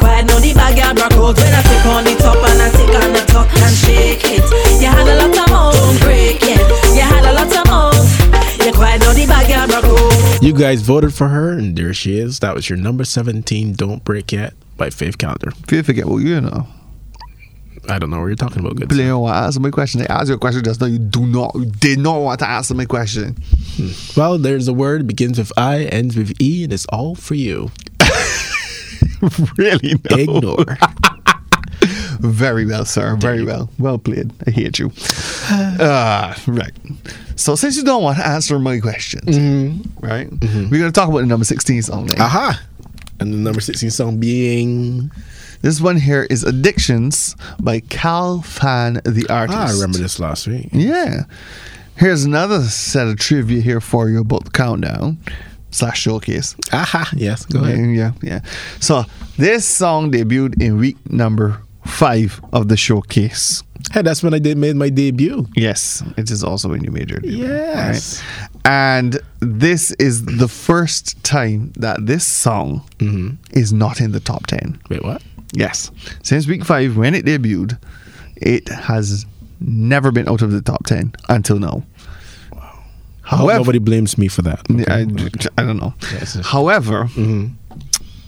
[0.00, 2.88] Quiet, know the bag girl broke when I tip on the top and I tick
[2.88, 4.48] on the top and shake it.
[4.80, 6.64] You had a lot of moves, break it.
[6.96, 8.16] You had a lot of moves.
[8.64, 10.40] You quiet, know the bag girl broke.
[10.40, 12.40] You guys voted for her, and there she is.
[12.40, 15.52] That was your number 17, Don't Break Yet by Faith Callender.
[15.52, 16.66] If you forget, well, you know.
[17.88, 18.76] I don't know what you're talking about.
[18.76, 18.88] Good.
[18.88, 20.00] Player want to answer my question.
[20.00, 20.86] They asked you a question just now.
[20.86, 23.36] You do not, you did not want to answer my question.
[23.76, 23.90] Hmm.
[24.18, 27.70] Well, there's a word begins with I, ends with E, and it's all for you.
[29.56, 29.94] really?
[30.10, 30.16] No.
[30.16, 30.78] Ignore.
[32.20, 33.16] Very well, sir.
[33.16, 33.70] Very well.
[33.78, 34.32] Well played.
[34.46, 34.90] I hate you.
[35.50, 36.72] Uh, right.
[37.36, 40.04] So since you don't want to answer my questions, mm-hmm.
[40.04, 40.28] right?
[40.30, 40.70] Mm-hmm.
[40.70, 42.24] We're going to talk about the number 16 song now.
[42.24, 42.60] Aha!
[43.26, 45.10] And the number 16 song being.
[45.60, 49.58] This one here is Addictions by Cal Fan the Artist.
[49.58, 50.68] Ah, I remember this last week.
[50.70, 51.24] Yeah.
[51.96, 55.18] Here's another set of trivia here for you about the countdown
[55.72, 56.54] slash showcase.
[56.72, 57.10] Aha!
[57.16, 57.96] Yes, go ahead.
[57.96, 58.40] Yeah, yeah.
[58.78, 59.04] So
[59.38, 63.64] this song debuted in week number five of the showcase.
[63.92, 65.46] Hey, that's when I did made my debut.
[65.54, 67.46] Yes, it is also when you made your debut.
[67.46, 68.22] Yes.
[68.22, 68.50] right?
[68.64, 73.36] And this is the first time that this song mm-hmm.
[73.56, 74.80] is not in the top 10.
[74.90, 75.22] Wait, what?
[75.52, 75.90] Yes.
[76.22, 77.78] Since week five, when it debuted,
[78.36, 79.24] it has
[79.60, 81.82] never been out of the top 10 until now.
[83.22, 84.64] Hope However, nobody blames me for that.
[84.68, 85.00] Yeah, I,
[85.60, 85.94] I don't know.
[86.12, 86.34] Yes.
[86.46, 87.54] However, mm-hmm.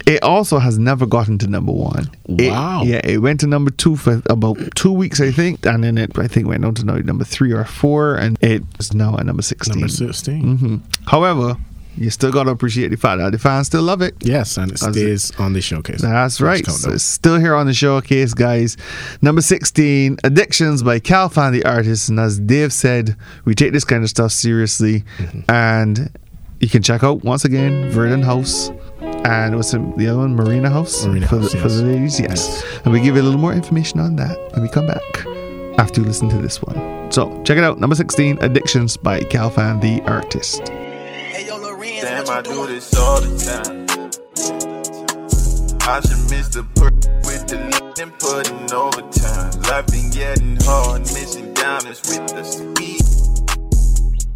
[0.09, 2.11] It also has never gotten to number one.
[2.38, 2.83] It- Wow.
[2.85, 6.18] yeah, it went to number two for about two weeks, I think, and then it
[6.18, 9.42] I think went on to number three or four, and it is now at number
[9.42, 9.75] sixteen.
[9.81, 10.57] Number 16.
[10.59, 11.57] hmm However,
[11.97, 14.14] you still gotta appreciate the fact that the fans still love it.
[14.21, 16.01] Yes, and it stays on the showcase.
[16.01, 16.64] That's right.
[16.64, 18.77] So it's still here on the showcase, guys.
[19.21, 22.09] Number 16, Addictions by Cal Fan, the artist.
[22.09, 25.03] And as Dave said, we take this kind of stuff seriously.
[25.18, 25.51] Mm-hmm.
[25.51, 26.11] And
[26.61, 28.71] you can check out, once again, Verdun House.
[29.24, 30.35] And what's the the other one?
[30.35, 31.04] Marina House?
[31.04, 32.18] Marina for, House, the, for the ladies?
[32.20, 32.64] Yes.
[32.85, 35.26] And we give you a little more information on that when we come back
[35.78, 37.11] after you listen to this one.
[37.12, 37.78] So check it out.
[37.78, 40.68] Number 16, Addictions by Cal Fan, the artist.
[40.68, 41.46] hey
[42.00, 43.88] Damn, I do this all the time.
[45.83, 49.62] I should miss the perk with the lead and putting overtime.
[49.62, 53.00] Life been getting hard, missing downers with the speed.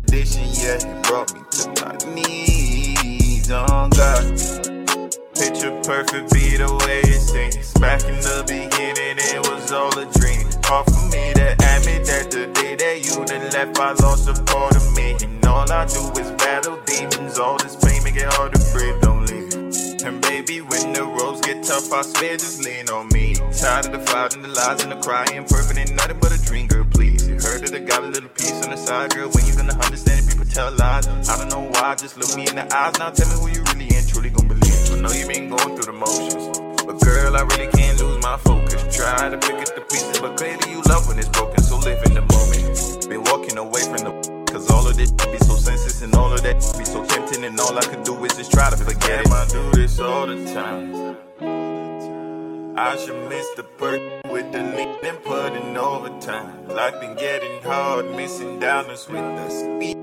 [0.08, 2.61] Addiction, yeah, it brought me to my knees.
[3.50, 4.22] On God,
[5.34, 7.74] picture perfect, be the way it seems.
[7.74, 10.48] Back in the beginning, it was all a dream.
[10.64, 14.34] Hard for me to admit that the day that you done left, I lost a
[14.44, 15.16] part of me.
[15.20, 17.38] And all I do is battle demons.
[17.38, 19.02] All this pain make it hard to breathe.
[19.02, 19.52] Don't leave.
[20.06, 23.34] And baby, when the roads get tough, I swear just lean on me.
[23.52, 25.44] Tired of the fight and the lies and the crying.
[25.44, 26.86] Perfect ain't nothing but a dream, girl.
[26.88, 27.11] Please,
[27.42, 29.28] heard that I got a little piece on the side, girl.
[29.30, 30.30] When you gonna understand it?
[30.30, 31.06] People tell lies.
[31.28, 31.94] I don't know why.
[31.96, 33.10] Just look me in the eyes now.
[33.10, 34.92] Tell me who you really and truly gonna believe.
[34.92, 36.58] I know you been going through the motions.
[36.86, 38.80] But girl, I really can't lose my focus.
[38.94, 41.62] Try to pick up the pieces, but clearly you love when it's broken.
[41.62, 43.08] So live in the moment.
[43.08, 46.42] Been walking away from the Cause all of this be so senseless and all of
[46.42, 49.32] that be so tempting and all I could do is just try to forget it.
[49.32, 51.16] I do this all the time.
[52.76, 54.00] I should miss the perk
[54.32, 56.66] with the lean and putting overtime.
[56.68, 60.01] Life been getting hard, missing downers with the speed.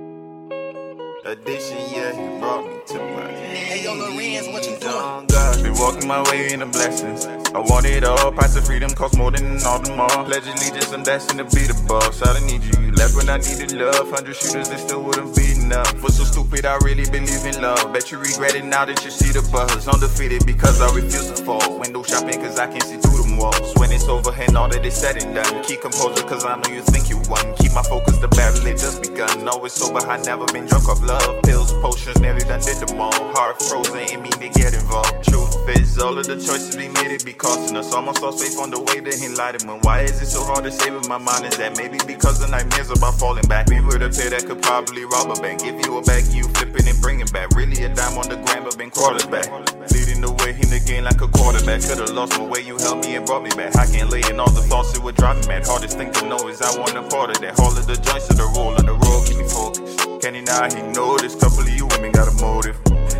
[1.29, 3.29] Addiction, yeah, he brought me to my.
[3.29, 5.27] Hey, yo, Lorenz, what you doing?
[5.61, 7.27] Been walking my way in the blessings.
[7.53, 8.31] I want it all.
[8.31, 10.25] Price of freedom costs more than all them all.
[10.25, 12.23] Pledge allegiance, I'm destined to be the boss.
[12.23, 12.81] I don't need you.
[12.81, 14.09] You left when I needed love.
[14.09, 16.01] Hundred shooters, they still wouldn't be enough.
[16.01, 17.93] Was so stupid, I really believe in love.
[17.93, 19.87] Bet you regret it now that you see the buzz.
[19.87, 21.77] Undefeated because I refuse to fall.
[21.77, 23.73] Window shopping cause I can't see through them walls.
[23.79, 25.63] When it's over and all that is said and done.
[25.63, 27.55] Keep composure cause I know you think you won.
[27.55, 29.47] Keep my focus, the battle it just begun.
[29.47, 31.41] Always sober, I never been drunk off love.
[31.43, 33.13] Pills, potions, nearly done did them all.
[33.33, 35.23] Heart frozen, ain't mean to get involved.
[35.23, 37.93] Truth is, all of the choices we made it be costing us.
[37.93, 39.83] Almost lost faith on the way to enlightenment.
[39.85, 41.45] Why is it so hard to save in my mind?
[41.45, 43.67] Is that maybe because the nightmares about falling back?
[43.69, 45.63] We were the pair that could probably rob a bank.
[45.63, 47.49] Give you a bag, you flipping and bringing back.
[47.55, 49.47] Really a dime on the gram, but been quarterback.
[49.91, 51.81] Leading the way in the game like a quarterback.
[51.81, 53.75] Could've lost my way, you held me and brought me back.
[53.75, 55.67] I can't lay in all the thoughts it would drive me mad.
[55.67, 57.59] Hardest thing to know is I want a part of that.
[57.59, 59.99] All of the joints of the roll on the road, keep me focused.
[60.19, 61.35] Kenny now he know this.
[61.35, 62.75] Couple of you women got a motive.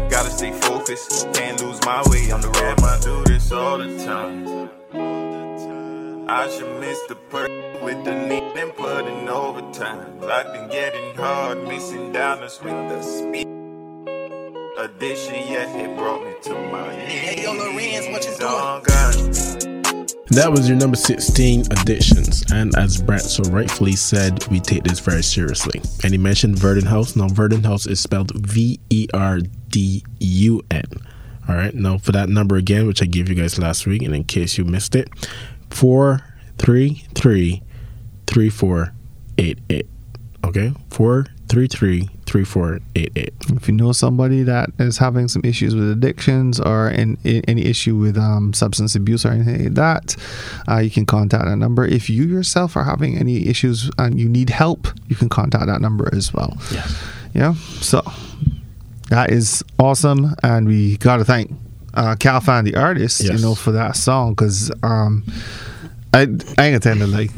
[0.10, 2.82] Gotta stay focused, can't lose my way on the road.
[2.82, 4.72] I do this all the time.
[6.28, 7.52] I should miss the perk
[7.84, 10.20] with the need and put in overtime.
[10.22, 13.48] Life been getting hard, missing down us with the speed.
[14.80, 17.10] Addiction, yeah, it brought me to my knees.
[17.10, 19.79] Hey, yo, Lorenz, what you doing?
[20.32, 22.44] That was your number 16 additions.
[22.52, 25.82] And as Brett so rightfully said, we take this very seriously.
[26.04, 27.16] And he mentioned Verdun House.
[27.16, 30.86] Now, Verdun House is spelled V E R D U N.
[31.48, 31.74] All right.
[31.74, 34.56] Now, for that number again, which I gave you guys last week, and in case
[34.56, 35.10] you missed it,
[35.72, 37.64] 433
[38.28, 39.88] 3488.
[40.46, 40.74] Okay.
[40.92, 43.34] 433 3488.
[43.58, 47.66] If you know somebody that is having some issues with addictions or in, in any
[47.66, 50.16] issue with um, substance abuse or anything like that,
[50.70, 51.86] uh, you can contact that number.
[51.86, 55.82] If you yourself are having any issues and you need help, you can contact that
[55.82, 56.58] number as well.
[56.72, 56.88] Yeah.
[57.34, 57.54] Yeah.
[57.82, 58.02] So
[59.10, 61.52] that is awesome, and we gotta thank
[61.96, 63.34] uh, Cal Fan, the artist, Yes.
[63.34, 65.24] you know, for that song because um,
[66.12, 67.30] I I ain't gonna tell you like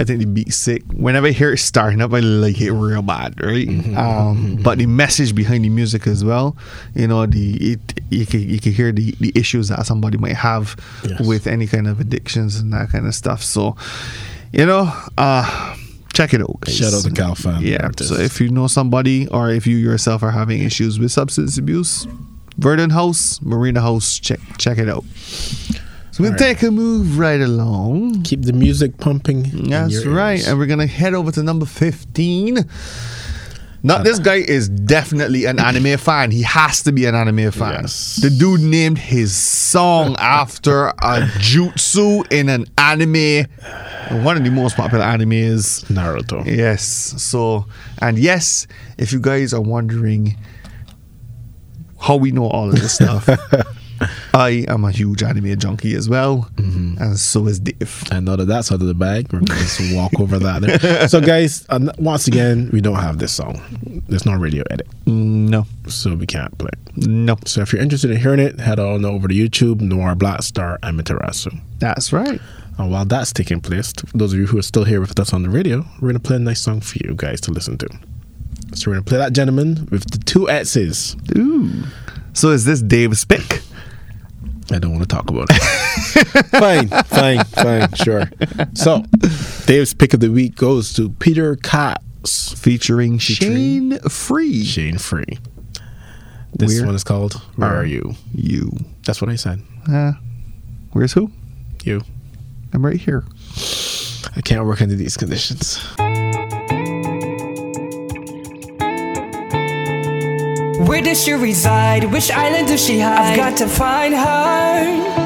[0.00, 0.82] I think the beat's sick.
[0.92, 3.68] Whenever I hear it starting up, I like it real bad, right?
[3.96, 6.56] Um, but the message behind the music as well,
[6.94, 10.34] you know, the it you can you can hear the the issues that somebody might
[10.36, 11.20] have Yes.
[11.26, 13.42] with any kind of addictions and that kind of stuff.
[13.42, 13.76] So,
[14.52, 15.76] you know, uh.
[16.14, 16.58] Check it out.
[16.62, 16.74] guys.
[16.76, 17.90] Shout out to Cal Fan, Yeah.
[18.00, 22.08] So if you know somebody or if you yourself are having issues with substance abuse,
[22.56, 25.04] Verdun House, Marina House, check check it out.
[26.18, 26.40] So we'll right.
[26.40, 28.24] take a move right along.
[28.24, 29.68] Keep the music pumping.
[29.68, 30.32] That's right.
[30.32, 30.48] ears.
[30.48, 32.68] And we're gonna head over to number 15.
[33.84, 36.32] Now, uh, this guy is definitely an anime fan.
[36.32, 37.82] He has to be an anime fan.
[37.82, 38.16] Yes.
[38.20, 43.46] The dude named his song after a jutsu in an anime,
[44.24, 45.84] one of the most popular animes.
[45.84, 46.44] Naruto.
[46.44, 46.82] Yes.
[47.22, 47.66] So,
[48.02, 48.66] and yes,
[48.98, 50.36] if you guys are wondering
[52.00, 53.28] how we know all of this stuff,
[54.34, 58.04] I am a huge anime junkie as well, and so is Dave.
[58.12, 60.62] And now that that's out of the bag, we're going to walk over that.
[60.62, 61.08] There.
[61.08, 63.60] So, guys, uh, once again, we don't have this song.
[64.08, 66.70] There's no radio edit, No, so we can't play.
[66.72, 67.06] it.
[67.06, 70.42] no, So, if you're interested in hearing it, head on over to YouTube, Noir Black
[70.42, 71.60] Star Amaterasu.
[71.78, 72.40] that's right.
[72.78, 75.42] And while that's taking place, those of you who are still here with us on
[75.42, 77.88] the radio, we're going to play a nice song for you guys to listen to.
[78.74, 81.16] So, we're going to play that gentleman with the two X's.
[81.36, 81.70] Ooh.
[82.34, 83.62] So is this Dave Spick?
[84.70, 85.56] I don't want to talk about it.
[86.48, 88.24] fine, fine, fine, sure.
[88.74, 89.02] So,
[89.66, 94.64] Dave's pick of the week goes to Peter Katz, Featuring, Shane Free.
[94.64, 95.38] Shane Free.
[96.54, 98.14] This Where one is called Where are Are You?
[98.34, 98.72] You.
[99.06, 99.62] That's what I said.
[99.90, 100.12] Uh,
[100.92, 101.30] where's who?
[101.84, 102.02] You.
[102.72, 103.24] I'm right here.
[104.36, 105.80] I can't work under these conditions.
[110.88, 112.04] Where does she reside?
[112.04, 113.32] Which island does she hide?
[113.32, 115.18] I've got to find her.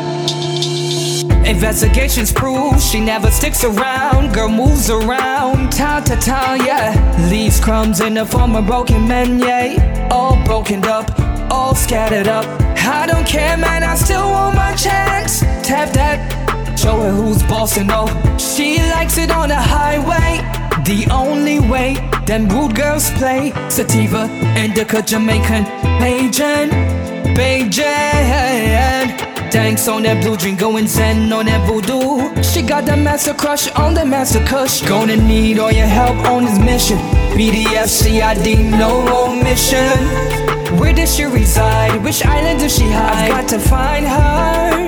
[1.47, 4.35] Investigations prove she never sticks around.
[4.35, 7.29] Girl moves around town to town, yeah.
[7.31, 10.09] Leaves crumbs in the form of broken men, yeah.
[10.11, 11.17] All broken up,
[11.49, 12.45] all scattered up.
[12.79, 15.43] I don't care, man, I still want my chance.
[15.63, 18.39] Tap that, show her who's boss and oh, all.
[18.39, 20.62] She likes it on the highway.
[20.85, 21.95] The only way
[22.27, 25.65] them rude girls play Sativa, Indica, Jamaican,
[26.01, 26.71] Bajan,
[27.37, 29.33] Bajan.
[29.53, 32.43] Thanks on that blue dream, going zen on that voodoo.
[32.43, 34.83] She got the master crush on the master kush.
[34.83, 36.99] Gonna need all your help on this mission.
[37.37, 39.99] BDF, CID, no omission.
[40.79, 42.03] Where does she reside?
[42.03, 43.31] Which island does she hide?
[43.31, 44.82] I've got to find her.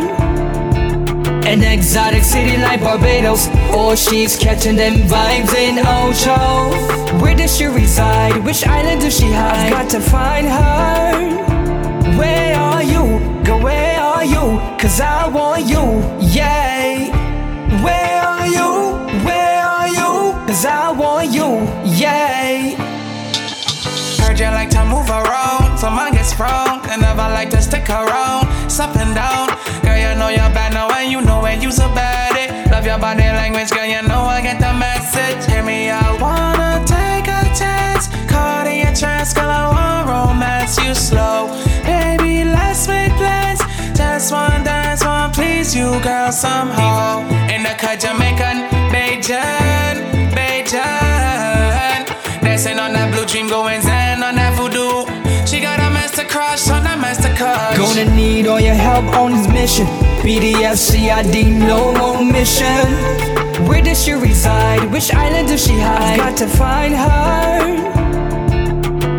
[1.47, 7.21] An exotic city like Barbados, or she's catching them vibes in Ocho.
[7.23, 8.43] Where does she reside?
[8.45, 9.67] Which island does she hide?
[9.67, 12.19] I've got to find her.
[12.19, 13.45] Where are you?
[13.45, 14.59] Girl, where are you?
[14.79, 17.11] Cause I want you, yay.
[17.85, 18.97] Where are you?
[19.27, 20.33] Where are you?
[20.47, 22.75] Cause I want you, yay.
[24.19, 26.81] Heard you like to move around, so mine gets sprung.
[26.89, 29.54] And never like to stick around, it's up and down.
[30.15, 32.49] You know you're bad now, and you know when you's about it.
[32.49, 35.45] Eh, love your body language, girl, you know I get the message.
[35.51, 38.07] Hear me, I wanna take a chance.
[38.31, 40.79] Caught in your trance, girl, I want romance.
[40.79, 41.51] You slow,
[41.83, 43.59] baby, let's make plans.
[43.99, 47.27] Just one dance, one please you, girl, somehow.
[47.51, 52.07] In the cut, Jamaican, Bajan, Bajan.
[52.41, 53.94] Dancing on that blue dream, going zen
[58.05, 59.87] Need all your help on this mission.
[60.23, 62.87] BDF, CID, no omission.
[63.67, 64.91] Where does she reside?
[64.93, 66.21] Which island does she hide?
[66.21, 67.85] I've got to find her.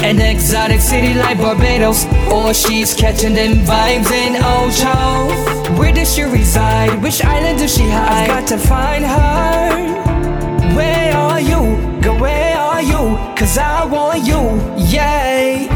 [0.06, 5.78] An exotic city like Barbados, or she's catching them vibes in Ocho.
[5.80, 7.02] Where does she reside?
[7.02, 8.30] Which island does she hide?
[8.30, 10.76] I've got to find her.
[10.76, 12.02] Where are you?
[12.02, 13.18] Girl, where are you?
[13.36, 15.68] Cause I want you, yeah.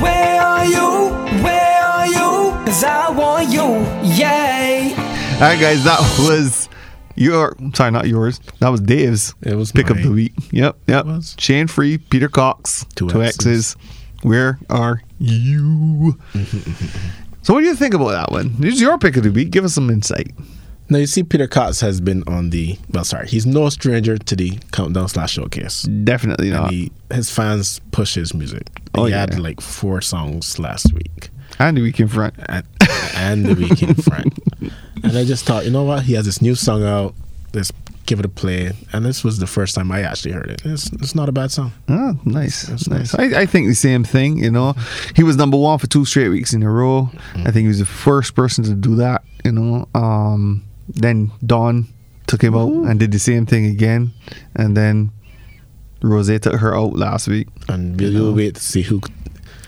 [0.00, 1.25] Where are you?
[2.82, 3.08] Where are you?
[3.08, 5.34] Cause I want you, yeah.
[5.34, 6.68] All right, guys, that was
[7.14, 7.56] your.
[7.74, 8.40] Sorry, not yours.
[8.60, 9.34] That was Dave's.
[9.42, 10.32] It was pick of the week.
[10.50, 11.06] Yep, yep.
[11.06, 11.34] was.
[11.38, 13.76] Shane Free, Peter Cox, Two two X's.
[14.22, 16.18] Where are you?
[17.42, 18.54] so, what do you think about that one?
[18.58, 19.50] This is your pick of the week.
[19.50, 20.32] Give us some insight.
[20.88, 22.78] Now you see, Peter Cox has been on the.
[22.90, 25.82] Well, sorry, he's no stranger to the countdown slash showcase.
[25.82, 26.70] Definitely And not.
[26.70, 28.68] he, his fans push his music.
[28.94, 29.20] Oh, he yeah.
[29.20, 31.30] had like four songs last week.
[31.58, 32.34] And the week in front.
[32.48, 32.64] and,
[33.16, 34.38] and the week in front.
[35.02, 36.02] And I just thought, you know what?
[36.02, 37.14] He has this new song out.
[37.54, 37.70] Let's
[38.06, 38.72] give it a play.
[38.92, 40.62] And this was the first time I actually heard it.
[40.64, 41.72] It's, it's not a bad song.
[41.88, 42.62] Oh, nice.
[42.62, 43.14] That's nice.
[43.14, 44.74] I, I think the same thing, you know.
[45.14, 47.10] He was number one for two straight weeks in a row.
[47.36, 49.86] I think he was the first person to do that, you know.
[49.94, 51.86] Um, then Dawn
[52.26, 54.12] took him out and did the same thing again.
[54.56, 55.12] And then
[56.02, 57.48] Rose took her out last week.
[57.68, 59.00] And we'll we'll wait to see who.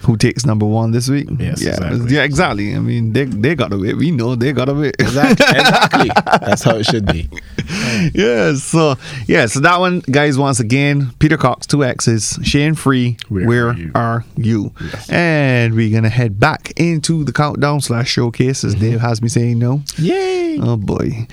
[0.09, 1.29] Who takes number one this week?
[1.39, 2.15] Yes, yeah, exactly.
[2.15, 2.75] yeah, exactly.
[2.75, 3.95] I mean, they they got wait.
[3.95, 4.97] We know they got wait.
[4.99, 5.45] Exactly.
[5.61, 6.11] exactly.
[6.41, 7.29] That's how it should be.
[8.15, 8.97] yeah, so
[9.27, 10.39] yeah, so that one, guys.
[10.39, 13.19] Once again, Peter Cox, two X's, Shane Free.
[13.29, 13.91] Where Where, are you?
[13.95, 14.73] are you?
[15.11, 18.85] And we're gonna head back into the countdown slash showcase, as mm-hmm.
[18.85, 19.83] Dave has me saying no.
[19.99, 20.59] Yay!
[20.59, 21.27] Oh boy!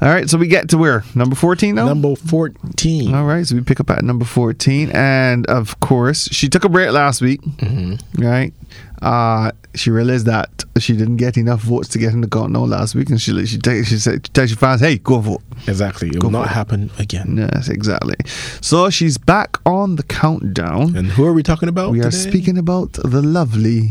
[0.00, 1.86] All right, so we get to where number fourteen now.
[1.86, 3.14] Number 14.
[3.14, 4.90] All right, so we pick up at number 14.
[4.92, 7.94] And of course, she took a break last week, mm-hmm.
[8.18, 8.52] Right?
[9.00, 12.94] Uh, she realized that she didn't get enough votes to get in the countdown last
[12.94, 13.08] week.
[13.10, 15.42] And she she, te- she said, tell your fans, hey, go vote.
[15.66, 16.08] Exactly.
[16.08, 16.50] It Go will not it.
[16.50, 17.36] happen again.
[17.38, 18.14] Yes, exactly.
[18.60, 20.94] So she's back on the countdown.
[20.96, 21.90] And who are we talking about?
[21.90, 23.88] We are speaking about the lovely,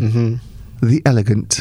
[0.81, 1.59] the elegant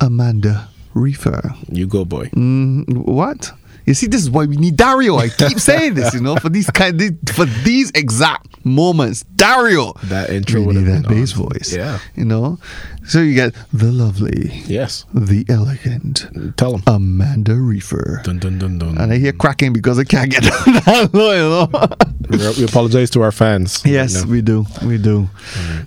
[0.00, 1.54] Amanda Reifer.
[1.70, 2.26] You go, boy.
[2.34, 3.52] Mm, what?
[3.86, 5.16] You see, this is why we need Dario.
[5.16, 6.98] I keep saying this, you know, for these kind,
[7.30, 9.92] for these exact moments, Dario.
[10.04, 11.48] That intro would have that been bass on.
[11.48, 11.74] voice.
[11.76, 11.98] Yeah.
[12.16, 12.58] you know.
[13.06, 15.04] So you get the lovely, Yes.
[15.12, 16.26] the elegant
[16.56, 16.82] Tell him.
[16.86, 18.22] Amanda Reifer.
[18.22, 18.96] Dun, dun, dun, dun.
[18.96, 22.54] And I hear cracking because I can't get that low, you know.
[22.56, 23.82] We- apologize to our fans.
[23.84, 24.64] Yes, right we do.
[24.86, 25.28] We do.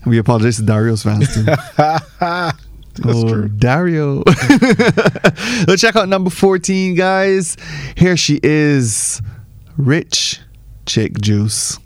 [0.06, 1.46] We apologize to Dario's fans too.
[2.98, 3.48] That's oh, true.
[3.50, 4.24] Dario.
[5.68, 7.58] Let's check out number 14, guys.
[7.96, 9.22] Here she is.
[9.78, 10.42] Rich
[10.86, 11.80] Chick Juice.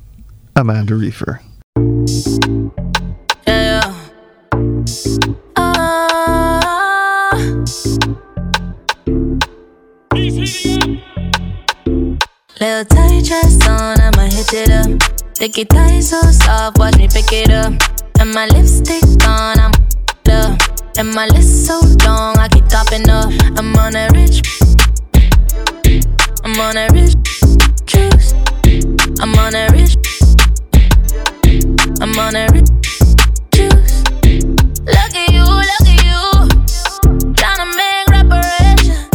[0.56, 1.40] Amanda Reifer.
[3.48, 3.82] Yeah.
[5.56, 6.12] Ah.
[12.60, 15.02] Little tight dress on, I'ma hit it up.
[15.34, 17.74] Sticky tight so soft, watch me pick it up.
[18.20, 19.72] And my lipstick on, I'm
[20.30, 20.71] up.
[20.98, 23.32] And my list so long, I keep topping up.
[23.58, 24.42] I'm on a rich.
[26.44, 27.16] I'm on a rich
[27.86, 28.34] juice.
[29.20, 29.96] I'm on a rich.
[32.02, 32.68] I'm on a rich
[33.52, 34.04] juice.
[34.86, 36.22] Look at you, look at you.
[37.34, 39.10] Tryna make reparation.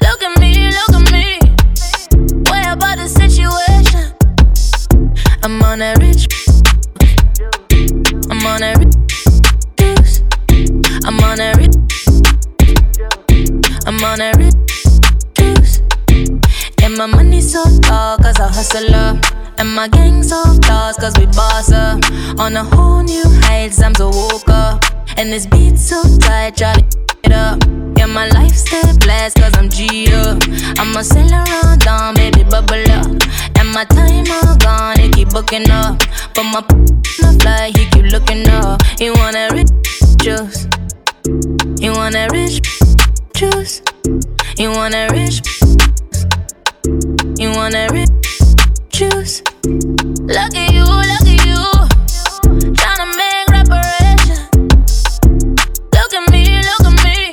[0.00, 1.38] Look at me, look at me.
[2.50, 4.14] Way about the situation.
[5.42, 6.26] I'm on a rich.
[8.30, 9.19] I'm on a rich.
[11.04, 11.76] I'm on a rich.
[13.86, 14.54] I'm on a rich
[15.34, 15.80] juice.
[16.82, 19.16] And my money so tall, cause I hustle up.
[19.58, 22.04] And my gang so flaws, cause we boss up.
[22.38, 24.84] On a whole new heights, I'm so woke up.
[25.16, 26.84] And this beat so tight, to
[27.24, 27.62] it up.
[27.96, 30.42] Yeah, my life stay blessed, cause I'm G up.
[30.78, 33.06] I'ma sail around down, baby, bubble up.
[33.58, 35.98] And my time all gone, they keep booking up.
[36.34, 36.60] But my
[37.22, 38.82] no fly, he keep looking up.
[38.98, 39.70] He want a rich
[40.18, 40.66] juice.
[41.80, 42.62] He want a rich
[43.34, 43.82] juice.
[44.56, 45.42] You want a rich
[47.38, 48.10] you want a rich
[48.90, 49.42] juice?
[49.64, 51.60] Look at you, look at you.
[52.72, 54.48] Tryna make reparation.
[55.94, 57.30] Look at me, look at me.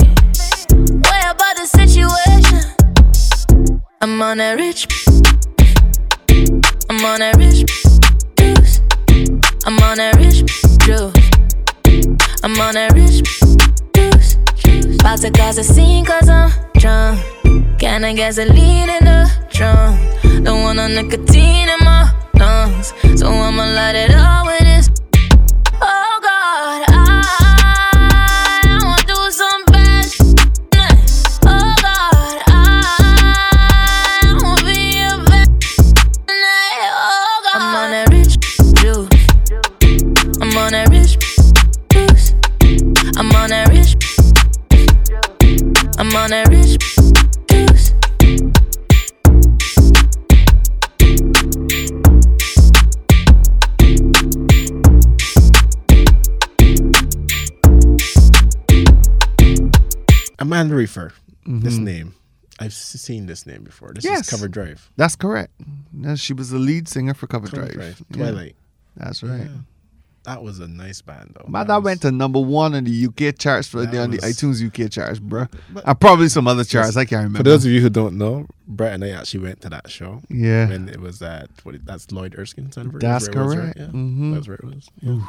[1.09, 2.61] Way about the situation.
[4.01, 4.87] I'm on a rich.
[6.89, 7.65] I'm on a rich
[8.37, 8.81] juice.
[9.65, 10.45] I'm on a rich
[10.79, 11.13] juice.
[12.43, 13.36] I'm on a rich.
[15.17, 17.19] About to cause a scene cause I'm drunk.
[17.79, 19.99] Can of gasoline in the trunk.
[20.43, 22.93] Don't want no nicotine in my lungs.
[23.19, 24.46] So I'ma light it up
[60.61, 61.11] Amanda Reifer.
[61.45, 61.83] This Mhm.
[61.83, 62.13] name,
[62.59, 63.93] I've seen this name before.
[63.93, 64.21] This Yes.
[64.21, 64.89] is Cover Drive.
[64.97, 65.53] That's correct.
[65.97, 67.73] Yeah, she was the lead singer for Cover, Cover Drive.
[67.75, 68.01] Drive.
[68.11, 68.17] Yeah.
[68.17, 68.55] Twilight.
[68.95, 69.41] That's right.
[69.41, 69.47] Yeah.
[70.23, 71.49] That was a nice band though.
[71.49, 74.61] Man, that went to number one in the UK charts for the, on the iTunes
[74.61, 75.47] UK charts, bro.
[75.85, 76.97] And probably some other charts.
[76.97, 77.37] I can't remember.
[77.37, 80.21] For those of you who don't know, Brett and I actually went to that show.
[80.29, 80.67] Yeah.
[80.69, 82.99] And it was at what, that's Lloyd Erskine's anniversary.
[83.07, 83.63] That's where it was, right?
[83.75, 83.79] correct.
[83.79, 83.85] Yeah.
[83.99, 84.33] Mhm.
[84.33, 84.89] That's where it was.
[85.01, 85.19] Yeah.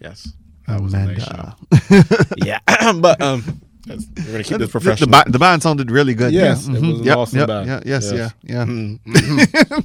[0.00, 0.28] Yes.
[0.66, 2.24] That was a nice show.
[2.38, 2.58] yeah.
[2.94, 5.10] but um that's- we're gonna keep this professional.
[5.10, 6.32] The, ba- the band sounded really good.
[6.32, 6.76] Yes, yeah.
[6.76, 6.90] it Mhm.
[6.90, 7.66] was an Yep, awesome yep, band.
[7.66, 8.34] Yeah, yes, Yes.
[8.42, 8.64] yeah, yeah.
[8.64, 9.84] Mm.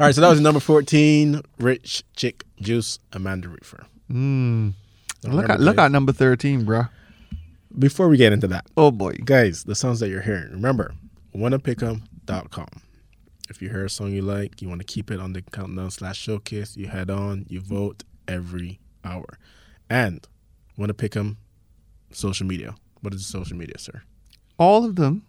[0.00, 3.84] All right, so that was number 14, Rich Chick Juice, Amanda Reifer.
[4.10, 4.72] Mm.
[5.22, 6.84] Look Remember, at look guys, at number thirteen, bro.
[7.78, 9.12] Before we get into that, Oh boy.
[9.24, 10.94] guys, the songs that you're hearing, remember,
[11.34, 12.68] wunnapickem.com.
[13.50, 15.90] If you hear a song you like, you want to keep it on the countdown
[15.90, 19.38] slash showcase, you head on, you vote every hour.
[19.90, 20.26] And
[20.76, 21.36] wanna pick them
[22.12, 22.74] social media.
[23.06, 24.02] What is the social media, sir?
[24.58, 25.22] All of them.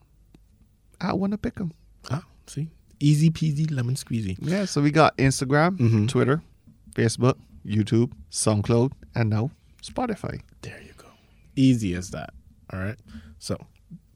[0.99, 1.73] I want to pick them.
[2.09, 2.69] Ah, see?
[2.99, 4.35] Easy peasy lemon squeezy.
[4.41, 4.65] Yeah.
[4.65, 6.07] So we got Instagram, Mhm.
[6.07, 6.41] Twitter,
[6.95, 9.51] Facebook, YouTube, SoundCloud, and now
[9.83, 10.41] Spotify.
[10.63, 11.05] There you go.
[11.55, 12.33] Easy as that.
[12.73, 12.97] All right.
[13.37, 13.63] So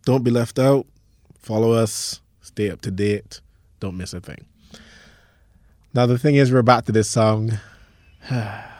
[0.07, 0.87] don't be left out.
[1.37, 2.19] Follow us.
[2.41, 3.41] Stay up to date.
[3.79, 4.43] Don't miss a thing.
[5.93, 7.59] Now the thing is, we're back to this song.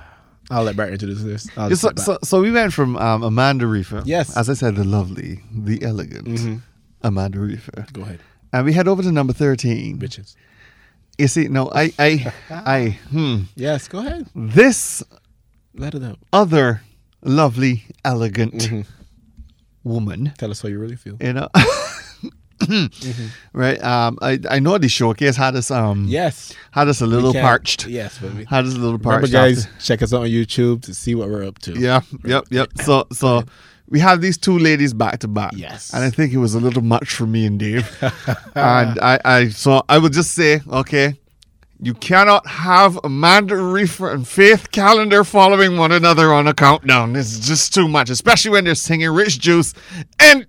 [0.51, 1.47] I'll let Bart introduce this.
[1.57, 4.03] Yeah, so, so, so we went from um, Amanda Reifer.
[4.05, 4.35] Yes.
[4.37, 6.61] As I said, the lovely, the elegant Mhm.
[7.01, 7.91] Amanda Reifer.
[7.93, 8.19] Go ahead,
[8.53, 9.97] And we head over to number 13.
[9.97, 10.35] bitches.
[11.17, 13.43] You see, no, I, I, I, hmm.
[13.55, 14.27] Yes, go ahead.
[14.35, 15.03] This
[15.73, 16.19] Let it out.
[16.33, 16.81] other
[17.23, 18.85] lovely, elegant Mhm.
[19.83, 21.17] woman, Tell us how you really feel.
[21.21, 21.47] you know,
[23.53, 23.81] right?
[23.83, 26.53] Um, I, I know the showcase had us, um, Yes.
[26.71, 27.87] had us a little parched.
[27.87, 29.31] Yes, but we, Had us a little remember, parched.
[29.33, 31.73] guys, after- check us out on YouTube to see what we're up to.
[31.79, 32.69] Yeah, yep, yep.
[32.83, 33.43] So, so
[33.89, 35.51] we have these two ladies back to back.
[35.55, 35.93] Yes.
[35.93, 37.87] and I think it was a little much for me and Dave.
[38.55, 41.15] and I, I, so I would just say, okay,
[41.83, 47.15] you cannot have Amanda Reifer and Faith Callender following one another on a countdown.
[47.15, 49.73] It's just too much, especially when they're singing Rich Juice
[50.19, 50.45] and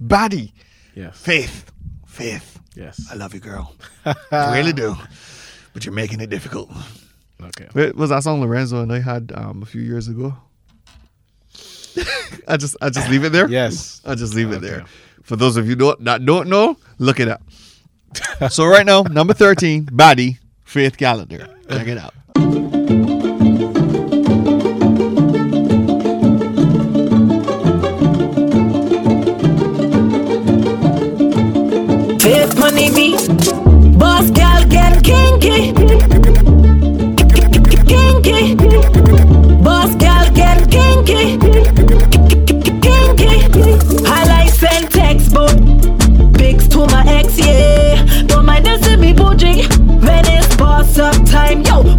[0.00, 0.52] Baddie.
[0.98, 1.16] Yes.
[1.16, 1.70] Faith,
[2.08, 3.08] Faith, Yes.
[3.08, 3.72] I love you, girl.
[4.32, 4.96] I really do.
[5.72, 6.70] But you're making it difficult.
[7.40, 7.68] Okay.
[7.72, 10.34] Wait, was that song Lorenzo and I had um, a few years ago?
[12.48, 13.48] I just I just leave it there.
[13.48, 14.00] Yes.
[14.04, 14.86] I just leave it there.
[15.22, 17.42] For those of you don't that don't know, look it up.
[18.50, 21.48] so right now, number thirteen, Baddie, Faith Callender.
[21.70, 22.14] Check it out.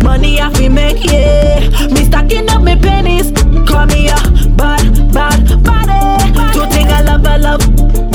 [0.09, 1.69] Money I fi make, yeah.
[1.93, 3.31] Me stacking up me pennies,
[3.69, 4.17] call me a
[4.57, 5.91] bad, bad, body.
[5.91, 6.51] Eh.
[6.51, 7.61] Two thing I love, I love,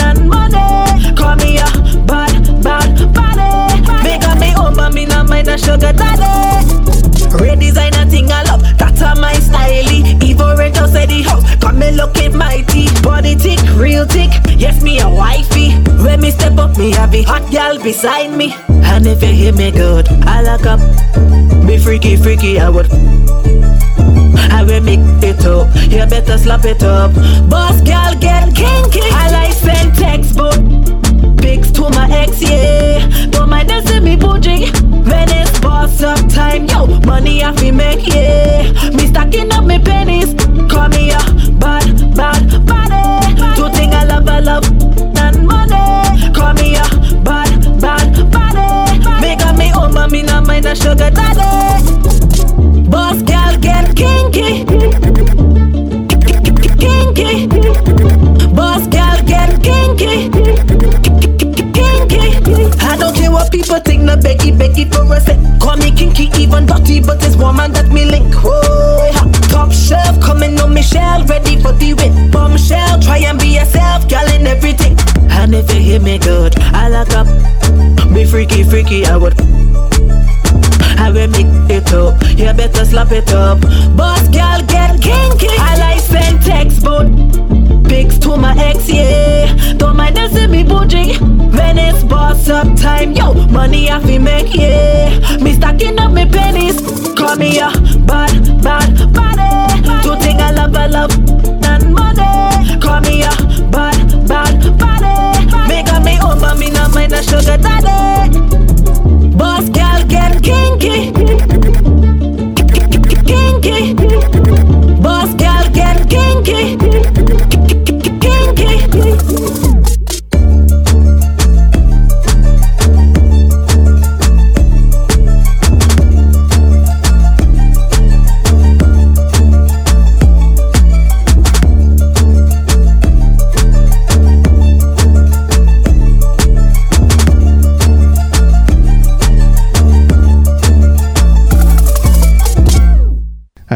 [0.00, 1.14] and money.
[1.14, 1.68] Call me a
[2.04, 3.40] bad, bad, body.
[3.40, 4.02] Eh.
[4.02, 6.13] Make up me own, but me not mind a sugar daddy.
[11.14, 12.86] The house, got me looking mighty.
[13.02, 15.70] Body thick, real thick, yes me a wifey.
[16.02, 18.54] When me step up, me have a hot gal beside me.
[18.68, 20.80] And if you hear me good, I lock up.
[21.66, 22.90] Be freaky, freaky, I would.
[24.50, 25.68] I will make it up.
[25.90, 27.12] You better slap it up.
[27.48, 29.00] Boss gal get kinky.
[29.02, 31.03] I like send textbook.
[31.44, 33.06] Pics to my ex, yeah.
[33.26, 34.70] Don't mind them see me bougie.
[35.10, 36.86] When it's boss up time, yo.
[37.00, 38.72] Money I fi make, yeah.
[38.96, 40.32] Me stacking up me pennies.
[40.72, 41.20] Call me a
[41.60, 43.04] bad, bad, body.
[43.56, 44.64] Two thing I love, I love,
[45.18, 46.32] and money.
[46.32, 46.86] Call me a
[47.22, 49.20] bad, bad, body.
[49.20, 51.44] Make up me own, but me not mind a sugar daddy.
[52.88, 54.64] Boss gal get kinky.
[56.80, 57.48] Kinky.
[58.56, 59.62] Boss gal get.
[59.62, 60.73] Kinky.
[63.54, 65.38] People think, no Becky, Becky for a sec.
[65.60, 68.34] Call me kinky, even dirty, but it's woman that me link.
[68.42, 69.12] Whoa.
[69.48, 72.30] Top shelf, coming on Michelle, ready for the win.
[72.32, 74.96] Bombshell, try and be yourself, gal in everything.
[75.30, 77.28] And if you hear me good, I lock up.
[78.12, 79.34] Be freaky, freaky, I would.
[80.98, 82.20] I will make it up.
[82.36, 83.60] You better slap it up.
[83.96, 85.48] Boss gal get kinky.
[85.58, 87.53] I like send textbook
[87.94, 89.74] fix to my ex, yeah.
[89.74, 91.16] Don't mind them see me bougie.
[91.56, 93.26] Venice boss up time, yo.
[93.58, 95.36] Money I fi make, yeah.
[95.44, 96.78] Me stacking up me pennies.
[97.18, 97.70] Call me a
[98.10, 98.34] bad,
[98.64, 99.50] bad body.
[99.60, 100.02] Eh.
[100.02, 101.12] Two thing I love, I love
[101.70, 102.80] and money.
[102.84, 103.32] Call me a
[103.74, 103.98] bad,
[104.30, 105.14] bad body.
[105.54, 105.68] Eh.
[105.68, 108.38] Make a me over, me not mind a sugar daddy.
[109.38, 111.53] Boss girl get kinky.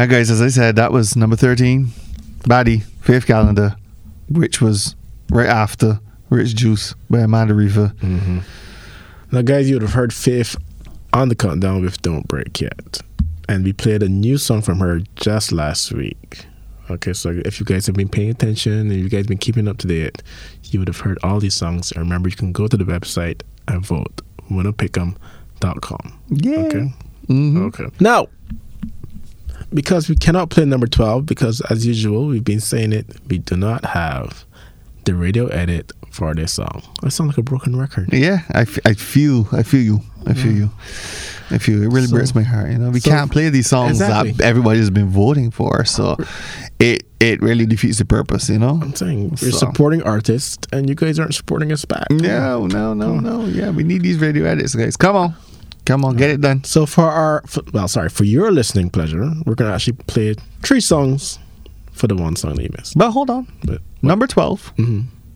[0.09, 1.85] Guys, as I said, that was number 13,
[2.39, 3.75] Baddie, Faith Callender,
[4.27, 4.95] which was
[5.29, 5.99] right after
[6.31, 7.93] Rich Juice by Amanda Reifer.
[7.97, 8.39] Mm-hmm.
[9.31, 10.55] Now, guys, you would have heard Faith
[11.13, 13.01] on the countdown with Don't Break Yet.
[13.47, 16.43] And we played a new song from her just last week.
[16.89, 19.67] Okay, so if you guys have been paying attention and you guys have been keeping
[19.67, 20.23] up to date,
[20.63, 21.91] you would have heard all these songs.
[21.91, 24.21] And remember, you can go to the website and vote.
[24.49, 26.19] wunnapickem.com.
[26.29, 26.57] Yeah.
[26.57, 26.93] Okay.
[27.27, 27.65] Mm-hmm.
[27.67, 27.85] Okay.
[27.99, 28.27] Now,
[29.73, 33.55] because we cannot play number 12, because as usual, we've been saying it, we do
[33.55, 34.45] not have
[35.05, 36.81] the radio edit for this song.
[37.03, 38.09] I sound like a broken record.
[38.11, 40.01] Yeah, I, f- I feel, I feel you.
[40.25, 40.69] I feel you.
[41.51, 41.81] I feel.
[41.81, 42.71] It really So- breaks my heart.
[42.71, 44.31] You know, we so- can't play these songs Exactly.
[44.33, 45.85] that everybody's been voting for.
[45.85, 46.17] So
[46.79, 48.79] it it really defeats the purpose, you know?
[48.81, 52.09] I'm saying you're So- supporting artists and you guys aren't supporting us back.
[52.11, 53.45] No, no, no, no.
[53.45, 54.95] Yeah, we need these radio edits, guys.
[54.95, 55.35] Come on.
[55.89, 56.63] Come on, get it done.
[56.63, 60.81] So for our, for, well, sorry, for your listening pleasure, we're gonna actually play three
[60.81, 61.39] songs
[61.91, 62.95] for the one song that you missed.
[62.95, 63.47] But hold on.
[63.65, 64.71] But Number 12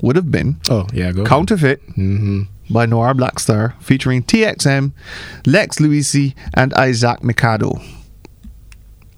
[0.03, 1.25] would have been oh yeah, go.
[1.25, 2.43] Counterfeit Mm-hmm.
[2.69, 4.91] by Noir Blackstar featuring TXM,
[5.47, 7.81] Lex Luisi, and Isaac Mikado.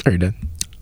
[0.05, 0.36] Are you done?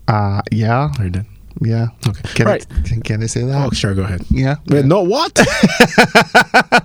[0.06, 1.26] Uh, yeah, Are you done?
[1.60, 1.88] Yeah.
[2.06, 2.22] Okay.
[2.34, 2.66] Can, right.
[2.70, 3.66] I, can, I say that?
[3.66, 3.94] Oh, sure.
[3.94, 4.24] Go ahead.
[4.30, 4.56] Yeah.
[4.66, 5.38] Wait, no, what?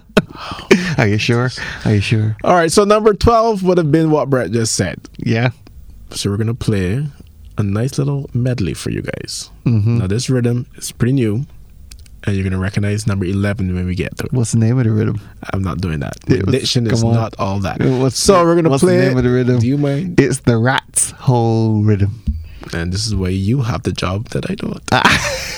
[0.97, 1.49] Are you sure?
[1.85, 2.37] Are you sure?
[2.43, 2.71] All right.
[2.71, 4.99] So number twelve would have been what Brett just said.
[5.17, 5.51] Yeah.
[6.11, 7.05] So we're gonna play
[7.57, 9.49] a nice little medley for you guys.
[9.65, 9.97] Mm-hmm.
[9.99, 11.45] Now this rhythm is pretty new,
[12.23, 14.33] and you're gonna recognize number eleven when we get to it.
[14.33, 15.19] What's the name of the rhythm?
[15.51, 16.19] I'm not doing that.
[16.25, 17.13] Diction is on.
[17.13, 17.79] not all that.
[17.81, 18.97] What's so we're gonna what's play.
[18.97, 19.17] the name it.
[19.17, 19.59] of the rhythm?
[19.59, 20.19] Do you mind?
[20.19, 22.23] It's the Rats whole rhythm.
[22.73, 24.79] And this is why you have the job that I don't.
[24.91, 25.01] Ah.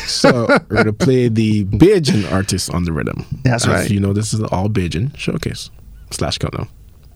[0.07, 3.26] so we're gonna play the Bajan artist on the rhythm.
[3.43, 3.89] That's As right.
[3.89, 5.70] You know this is all Bajan showcase
[6.12, 6.68] slash countdown.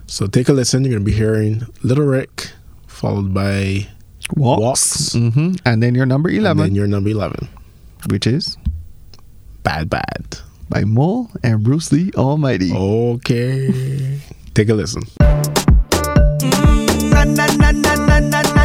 [0.07, 0.83] So take a listen.
[0.83, 2.51] You're gonna be hearing Little Rick,
[2.87, 3.87] followed by
[4.35, 4.61] Walks.
[4.61, 5.13] Walks.
[5.13, 6.63] hmm And then your number eleven.
[6.65, 7.47] and 11, then your number eleven.
[8.09, 8.57] which is
[9.63, 10.39] Bad Bad.
[10.69, 12.71] by Mole and Bruce Lee Almighty.
[12.73, 14.19] Okay.
[14.53, 15.03] Take a listen.
[17.11, 18.64] Na na na na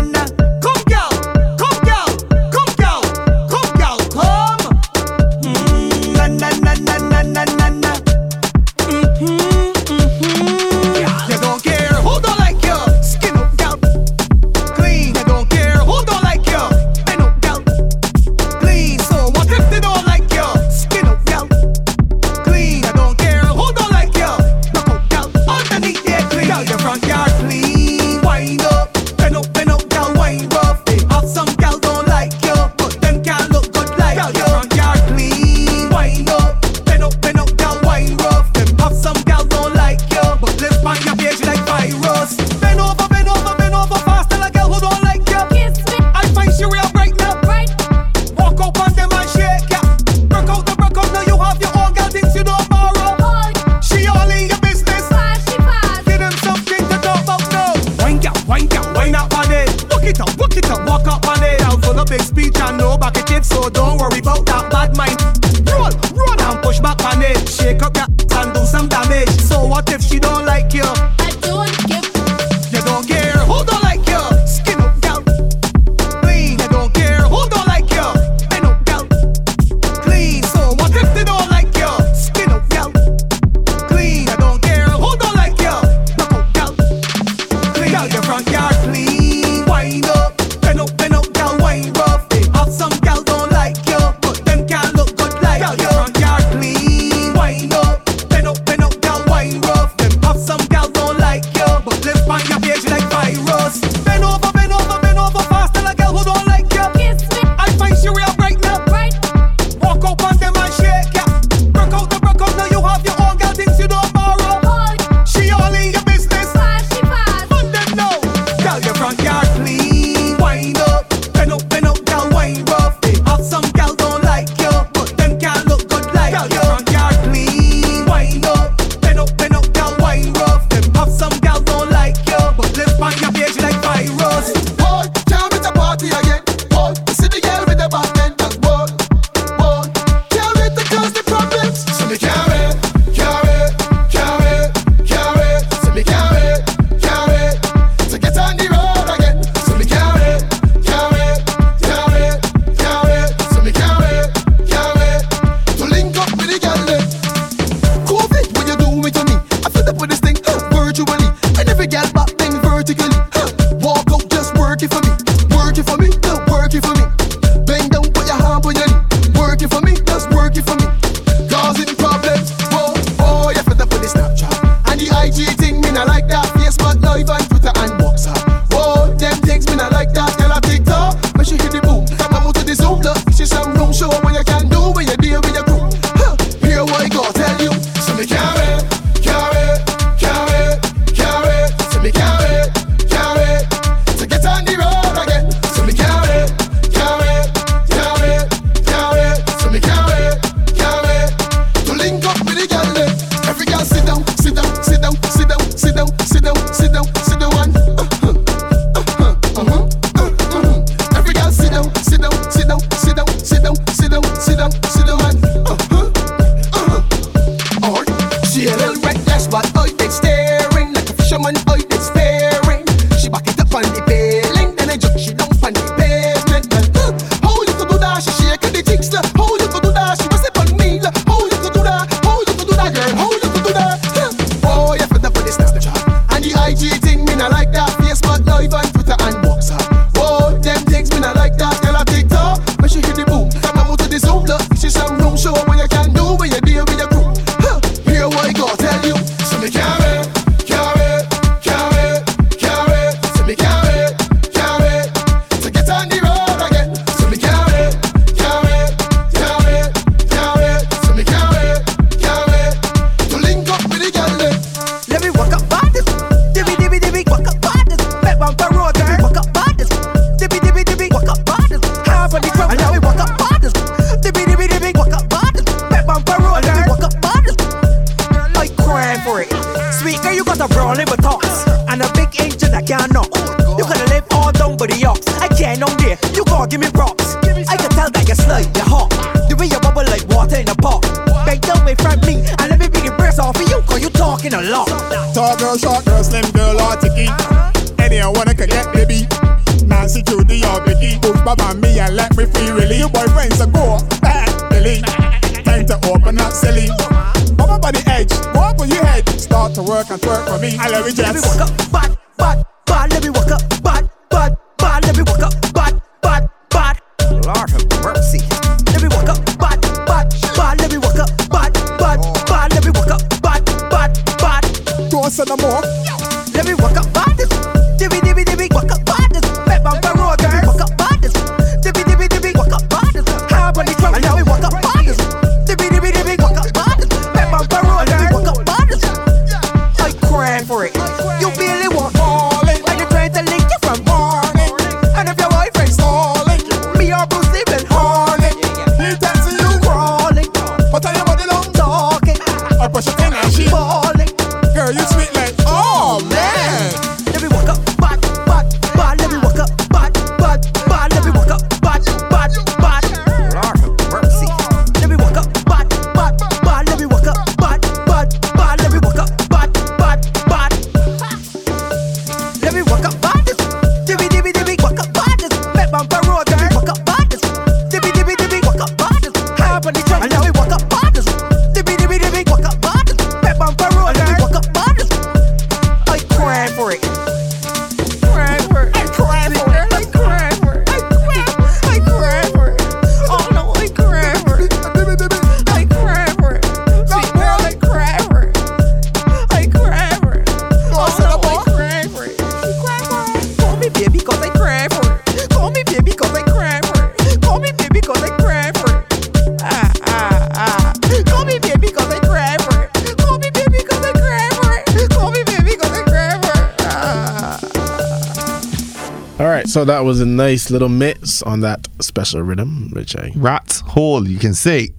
[419.71, 424.29] so that was a nice little mix on that special rhythm, which I Rat's hole,
[424.29, 424.91] you can see.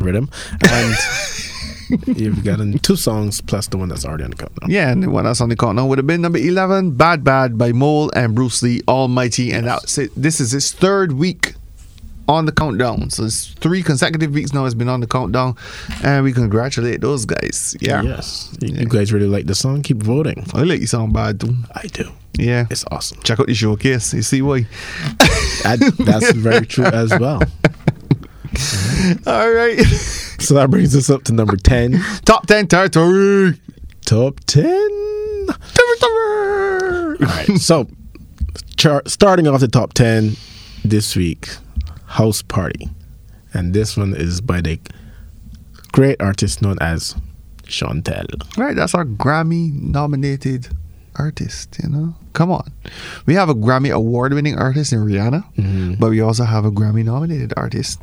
[0.00, 0.28] rhythm,
[0.70, 0.96] and
[2.18, 4.70] you've gotten two songs plus the one that's already on the countdown.
[4.70, 7.56] Yeah, and the one that's on the countdown would have been number 11, Bad Bad
[7.58, 9.52] by Mole and Bruce Lee Almighty.
[9.52, 10.10] And that's it.
[10.16, 11.54] This is his third week
[12.28, 13.10] on the countdown.
[13.10, 15.56] So it's three consecutive weeks now it's been on the countdown.
[16.02, 17.76] And we congratulate those guys.
[17.80, 18.02] Yeah.
[18.02, 19.82] Yes, you, you guys really like the song.
[19.82, 20.46] Keep voting.
[20.54, 21.54] I like you sound bad too.
[21.74, 22.10] I do.
[22.38, 22.66] Yeah.
[22.70, 23.20] It's awesome.
[23.22, 24.12] Check out the showcase.
[24.14, 24.66] You see why.
[25.62, 27.40] That, that's very true as well.
[29.26, 29.80] All right.
[30.40, 32.00] So that brings us up to number ten.
[32.24, 33.58] Top 10 territory.
[34.04, 34.90] Top ten.
[36.02, 37.46] All right.
[37.58, 37.88] So,
[38.76, 40.36] char- starting off the top 10
[40.84, 41.48] this week,
[42.14, 42.88] House Party.
[43.52, 44.78] And this one is by the
[45.90, 47.16] great artist known as
[47.64, 48.56] Chantel.
[48.56, 50.68] Right, that's our Grammy nominated
[51.16, 52.14] artist, you know?
[52.32, 52.72] Come on.
[53.26, 55.94] We have a Grammy award winning artist in Rihanna, mm-hmm.
[55.94, 58.00] but we also have a Grammy nominated artist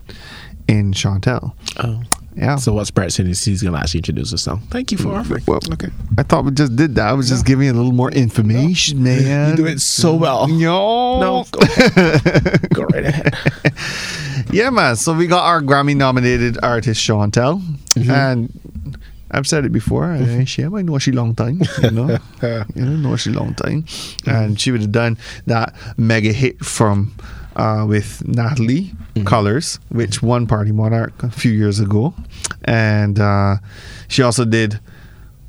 [0.68, 1.54] in Chantel.
[1.78, 2.04] Oh.
[2.36, 2.56] Yeah.
[2.56, 4.58] So, what's Brett saying is he's going to actually introduce us now.
[4.70, 5.44] Thank you for offering.
[5.48, 5.90] Well, okay.
[6.18, 7.08] I thought we just did that.
[7.08, 9.52] I was just giving you a little more information, man.
[9.52, 10.50] You do it so well.
[10.50, 11.20] Yo.
[11.20, 12.70] No, go ahead.
[12.74, 13.34] go right ahead.
[14.52, 14.98] Yeah, man.
[14.98, 17.62] So we got our Grammy nominated artist Chantel,
[17.96, 18.12] Mm-hmm.
[18.12, 20.12] and I've said it before.
[20.12, 22.18] I, she, I know she long time, you know,
[22.76, 23.86] you know, know she long time,
[24.26, 27.14] and she would have done that mega hit from
[27.56, 29.26] uh, with Natalie Mm-hmm.
[29.26, 32.14] Colors, which won Party Monarch a few years ago,
[32.64, 33.58] and uh,
[34.08, 34.80] she also did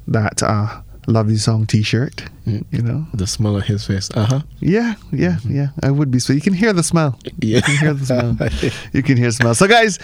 [0.09, 2.25] that uh, lovely song T-shirt.
[2.45, 2.65] Mm.
[2.73, 4.11] You know, The smell of his face.
[4.15, 4.41] Uh huh.
[4.59, 5.69] yeah, yeah, yeah.
[5.81, 6.19] I would be.
[6.19, 7.17] So you can hear the smell.
[7.39, 7.59] Yeah.
[7.59, 8.73] You can hear the smell.
[8.93, 9.55] you can hear the smell.
[9.55, 10.01] So, guys,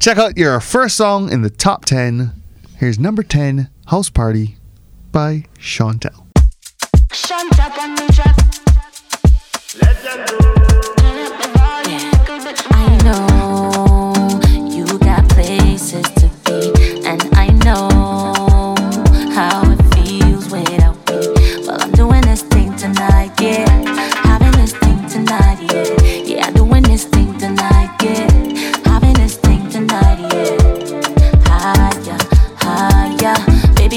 [0.00, 2.32] check out your first song in the top 10.
[2.78, 4.56] Here's number 10, House Party
[5.12, 6.26] by Chantel.
[7.12, 7.52] Shunt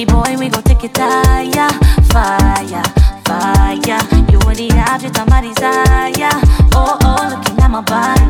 [0.06, 1.70] boy, we gon' take it higher.
[2.12, 2.84] Fire,
[3.26, 4.00] fire,
[4.32, 6.32] you are the object of my desire.
[6.74, 8.26] Oh, oh, looking at my body.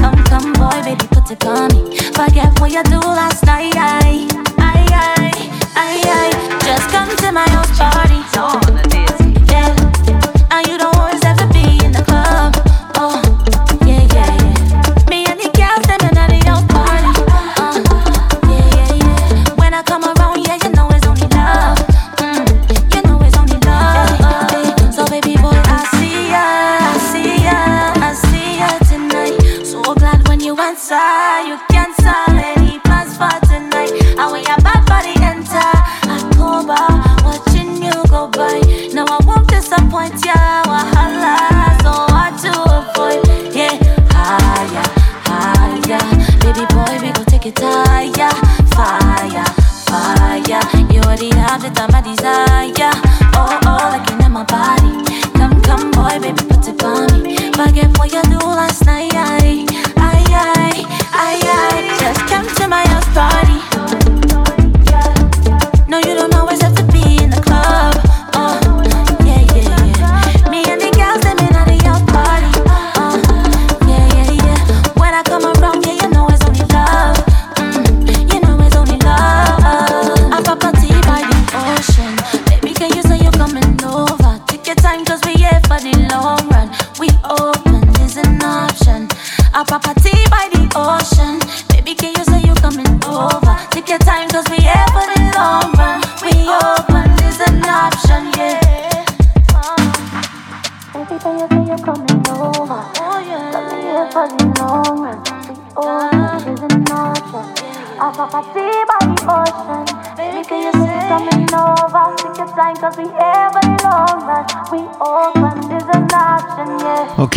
[0.00, 1.96] Come, come, boy, baby, put it on me.
[2.12, 3.74] Forget what you do last night.
[3.76, 6.30] I, I, I.
[6.64, 8.97] Just come to my house already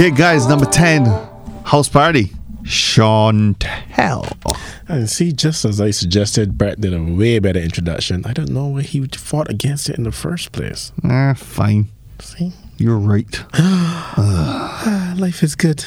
[0.01, 1.05] Okay, guys, number 10,
[1.63, 2.31] House Party.
[2.63, 4.25] Chantel.
[4.87, 8.25] And see, just as I suggested, Brett did a way better introduction.
[8.25, 10.91] I don't know why he fought against it in the first place.
[11.03, 11.89] Ah, fine.
[12.17, 12.51] See?
[12.77, 13.43] You're right.
[13.53, 15.81] Ah, Life is good.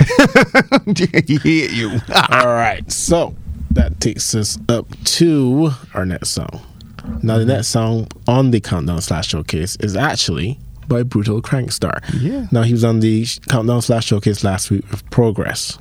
[0.96, 1.90] hate you.
[2.30, 3.34] All right, so
[3.72, 4.86] that takes us up
[5.16, 6.64] to our next song.
[7.20, 12.00] Now, the next song on the Countdown Slash Showcase is actually by Brutal Crankstar.
[12.20, 12.46] Yeah.
[12.52, 15.78] Now, he was on the Countdown Slash Showcase last week with Progress.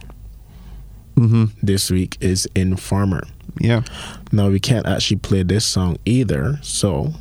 [1.16, 1.46] Mm-hmm.
[1.62, 3.24] This week is Informer.
[3.60, 3.84] Yeah.
[4.32, 7.14] Now, we can't actually play this song either, so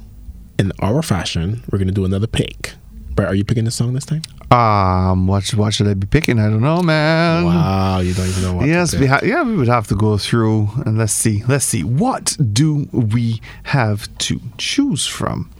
[0.58, 2.74] in our fashion, we're going to do another pick.
[3.14, 4.22] But are you picking this song this time?
[4.50, 6.38] Um, what, sh- what should I be picking?
[6.38, 7.44] I don't know, man.
[7.44, 9.94] Wow, you don't even know what to Yes, we ha- yeah, we would have to
[9.94, 11.42] go through and let's see.
[11.46, 11.84] Let's see.
[11.84, 15.50] What do we have to choose from?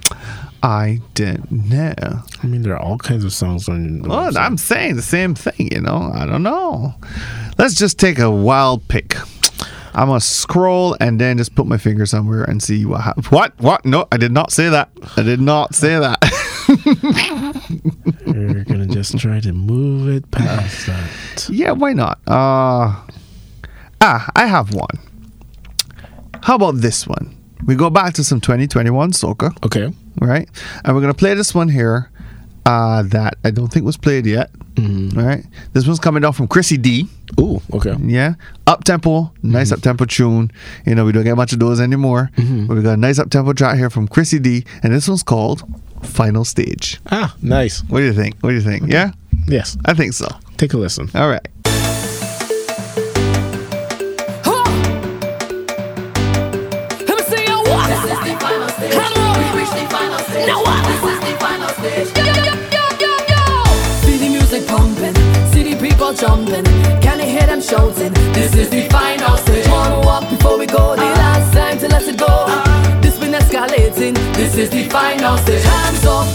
[0.63, 1.93] I didn't know.
[2.43, 4.37] I mean, there are all kinds of songs on the Well, website.
[4.41, 6.11] I'm saying the same thing, you know.
[6.15, 6.95] I don't know.
[7.59, 9.17] Let's just take a wild pick.
[9.95, 13.31] I'm gonna scroll and then just put my finger somewhere and see what happens.
[13.31, 13.53] What?
[13.61, 13.85] What?
[13.85, 14.89] No, I did not say that.
[15.19, 16.19] I did not say that.
[18.27, 21.49] We're gonna just try to move it past that.
[21.51, 22.19] yeah, why not?
[22.27, 22.95] Uh
[24.01, 24.99] ah, I have one.
[26.43, 27.37] How about this one?
[27.67, 29.55] We go back to some 2021 soca.
[29.65, 29.93] Okay.
[30.21, 30.49] Right?
[30.85, 32.09] And we're gonna play this one here.
[32.65, 34.51] Uh, that I don't think was played yet.
[34.79, 35.45] Right?
[35.73, 37.09] This one's coming down from Chrissy D.
[37.41, 37.95] Ooh, okay.
[38.01, 38.35] Yeah.
[38.69, 39.75] Up tempo, nice Mm-hmm.
[39.75, 40.51] up tempo tune.
[40.87, 42.31] You know, we don't get much of those anymore.
[42.37, 45.23] But we got a nice up tempo track here from Chrissy D, and this one's
[45.25, 45.65] called
[46.05, 47.01] Final Stage.
[47.11, 47.83] Ah, nice.
[47.89, 48.37] What do you think?
[48.41, 48.91] What do you think?
[48.91, 49.11] Yeah?
[49.49, 49.77] Yes.
[49.85, 50.29] I think so.
[50.57, 51.11] Take a listen.
[51.17, 51.47] All right.
[66.53, 66.73] People.
[67.01, 68.13] Can you hear them shouting?
[68.33, 69.67] This is the final stage.
[69.69, 70.95] Wanna walk before we go?
[70.97, 72.47] The last time to let it go.
[73.01, 74.15] This been escalating.
[74.35, 75.63] This is the final stage.
[75.63, 76.27] Hands up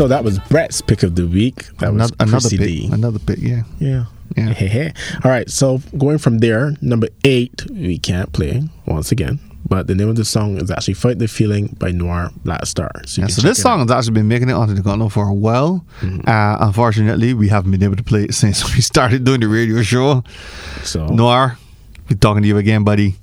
[0.00, 1.66] So that was Brett's pick of the week.
[1.76, 2.66] That was Another, another Chrissy pick.
[2.66, 2.88] D.
[2.90, 3.38] Another pick.
[3.38, 3.64] Yeah.
[3.78, 4.06] Yeah.
[4.34, 4.92] Yeah.
[5.24, 5.50] All right.
[5.50, 9.38] So going from there, number eight, we can't play once again.
[9.68, 12.90] But the name of the song is actually "Fight the Feeling" by Noir Black Star.
[13.04, 15.34] So, Yeah, so this song has actually been making it onto the continent for a
[15.34, 15.84] while.
[16.00, 16.26] Mm-hmm.
[16.26, 19.82] Uh, unfortunately, we haven't been able to play it since we started doing the radio
[19.82, 20.24] show.
[20.82, 21.58] So Noir,
[22.08, 23.16] we're talking to you again, buddy.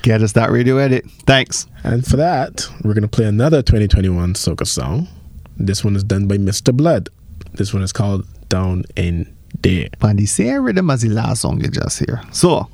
[0.00, 1.04] Get us that radio edit.
[1.26, 1.66] Thanks.
[1.84, 5.08] And for that, we're gonna play another 2021 soca song.
[5.62, 6.76] This one is done by Mr.
[6.76, 7.08] Blood.
[7.54, 9.32] This one is called "Down in
[9.62, 12.20] There." But the same rhythm as the last song you just hear.
[12.32, 12.68] So,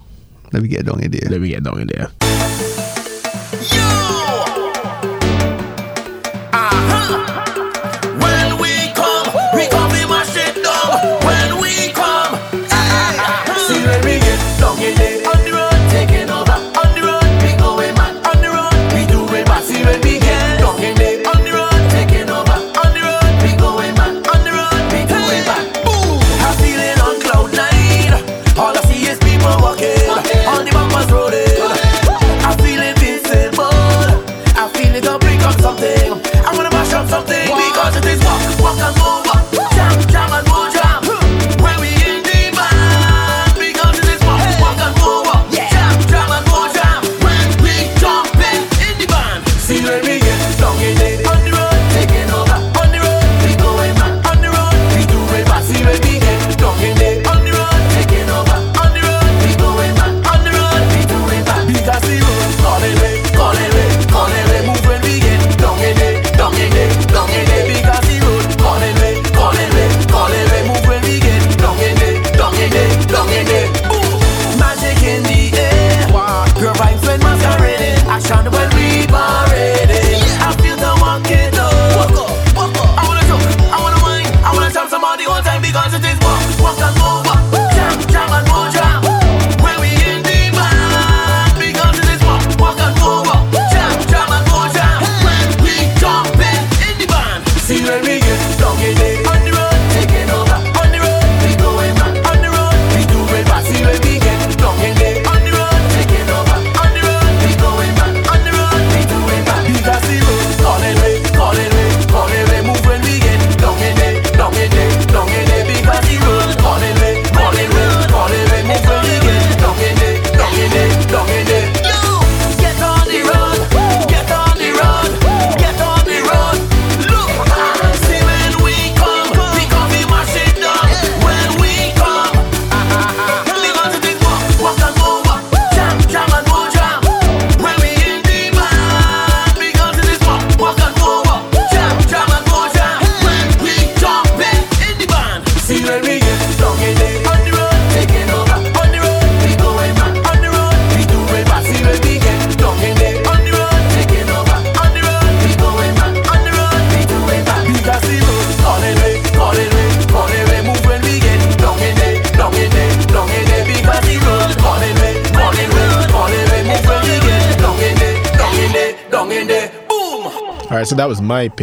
[0.55, 1.28] let me get down in there.
[1.28, 2.47] Let me get down in there.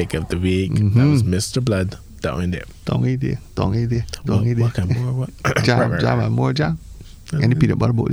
[0.05, 0.73] Pick of the week.
[0.75, 1.63] That was Mr.
[1.65, 2.63] Blood down in there.
[2.85, 3.39] Down in there.
[3.55, 4.05] Down in there.
[4.23, 4.65] Down in there.
[4.65, 5.13] What kind more?
[5.25, 5.63] What?
[5.63, 6.29] Jam, Right, right, jam, right.
[6.29, 6.77] more jam.
[7.33, 8.11] Any peanut butter boat?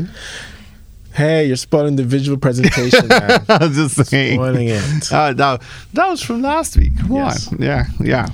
[1.12, 3.06] Hey, you're spoiling the visual presentation.
[3.12, 4.36] I was just saying.
[4.36, 5.12] Spoiling it.
[5.12, 5.60] Uh, that,
[5.92, 6.96] that was from last week.
[6.98, 7.52] Come Yes.
[7.52, 7.60] on.
[7.60, 8.32] Yeah, yeah.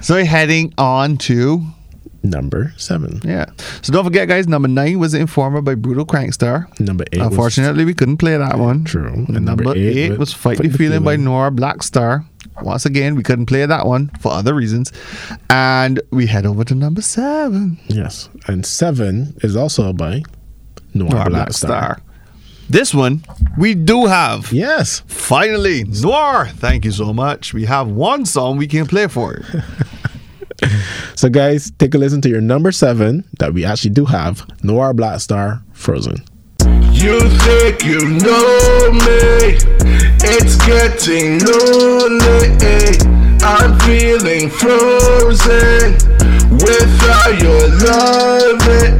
[0.00, 1.62] So we're heading on to
[2.22, 3.20] Number seven.
[3.22, 3.46] yeah.
[3.82, 4.46] So don't forget, guys.
[4.48, 6.68] Number nine was the Informer by Brutal Crankstar.
[6.80, 7.18] Number eight.
[7.18, 8.84] was- Unfortunately, we couldn't play that one.
[8.84, 9.08] True.
[9.12, 12.24] And number, number eight, eight was was Fight the Feeling by Noir Blackstar.
[12.64, 14.92] Once again, we couldn't play that one for other reasons.
[15.50, 17.78] And we head over to number seven.
[17.88, 18.28] Yes.
[18.46, 20.22] And seven is also by
[20.94, 21.54] Noir, Noir Black, Blackstar.
[21.54, 22.02] Star.
[22.70, 23.22] This one
[23.58, 24.50] we do have.
[24.52, 25.02] Yes.
[25.06, 26.46] Finally, Noir.
[26.46, 27.52] Thank you so much.
[27.52, 29.44] We have one song we can play for it.
[31.16, 34.94] So, guys, take a listen to your number seven that we actually do have Noir
[34.94, 36.24] Black Star Frozen.
[37.04, 39.58] You think you know me?
[40.24, 42.96] It's getting lonely.
[43.44, 45.98] I'm feeling frozen
[46.50, 48.98] without your loving.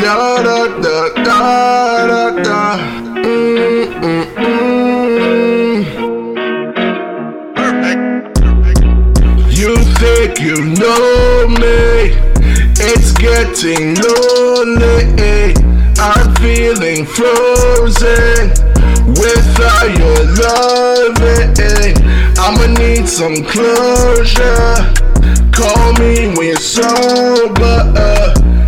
[0.00, 2.78] Da da da da da da.
[3.20, 5.80] Mm, mm, mm.
[9.52, 12.09] You think you know me?
[13.30, 15.06] Getting lonely.
[15.22, 15.54] Eh?
[16.00, 18.50] I'm feeling frozen
[19.06, 21.94] Without your loving, eh?
[22.38, 24.74] I'ma need some closure.
[25.52, 27.92] Call me when you're sober.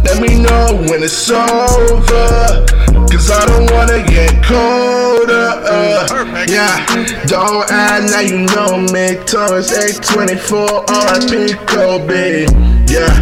[0.05, 2.82] Let me know when it's over.
[3.11, 5.49] Cause I don't wanna get colder.
[5.65, 6.45] Uh.
[6.49, 6.85] yeah,
[7.27, 9.17] don't act like you know me.
[9.25, 12.47] Thomas 824 RIP Kobe.
[12.89, 13.13] Yeah,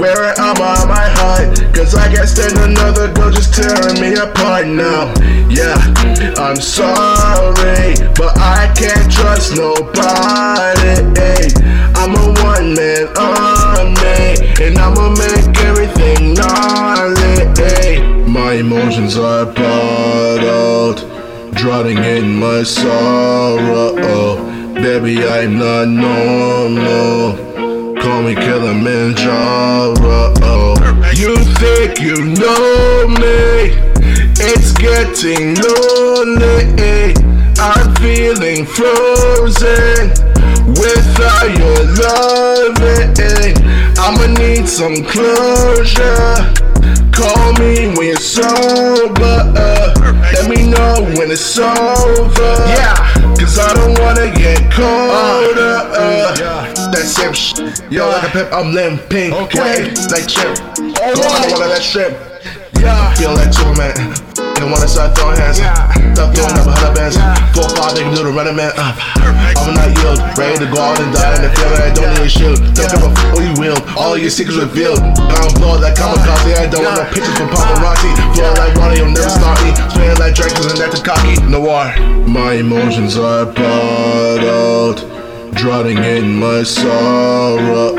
[0.00, 1.60] where am I my heart?
[1.74, 5.12] Cause I can't stand another girl just tearing me apart now.
[5.48, 5.76] Yeah,
[6.38, 11.00] I'm sorry, but I can't trust nobody.
[12.00, 15.39] I'm a one man army, and I'ma make everything
[18.72, 20.98] Emotions are bottled,
[21.56, 24.36] drowning in my sorrow.
[24.74, 27.34] Baby, I'm not normal.
[28.00, 30.34] Call me Kilimanjaro.
[31.16, 33.74] You think you know me?
[34.38, 37.16] It's getting lonely.
[37.58, 40.10] I'm feeling frozen
[40.78, 43.56] without your loving.
[43.98, 46.69] I'ma need some closure.
[47.20, 49.52] Call me when you're sober.
[49.54, 49.92] Uh.
[50.32, 52.54] Let me know when it's over.
[52.72, 52.96] Yeah,
[53.36, 55.84] cause I don't wanna get colder.
[55.92, 56.34] Uh.
[56.40, 56.90] Uh.
[56.92, 57.82] that same shit.
[57.92, 59.34] Yo, like a pimp, I'm limping.
[59.34, 60.56] Okay, like chip.
[60.76, 62.16] Go on, one of that shrimp.
[62.80, 64.29] Yeah, feel like Superman.
[64.60, 65.56] They wanna start throwing hands.
[65.56, 67.16] Stop throwing up a hundred bands.
[67.56, 68.76] Four, five, they can do the running man.
[68.76, 68.92] Uh,
[69.56, 70.20] I'm not yield.
[70.36, 71.80] Ready to go out and die in the field.
[71.80, 72.60] I don't need a shield.
[72.76, 73.80] Don't give a f- what you will.
[73.96, 75.00] All your secrets revealed.
[75.00, 76.60] I'm blood like kamikaze.
[76.60, 78.12] I don't want no pictures from paparazzi.
[78.36, 79.72] Flow like Ronnie, you'll never start me.
[79.96, 81.40] Spinning like Dracula's and that's cocky.
[81.48, 81.96] Noir.
[82.28, 85.08] My emotions are bottled.
[85.56, 87.96] Drowning in my sorrow.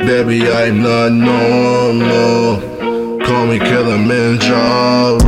[0.00, 2.73] Baby, I'm not normal.
[3.24, 5.18] Call me Kilimanjaro.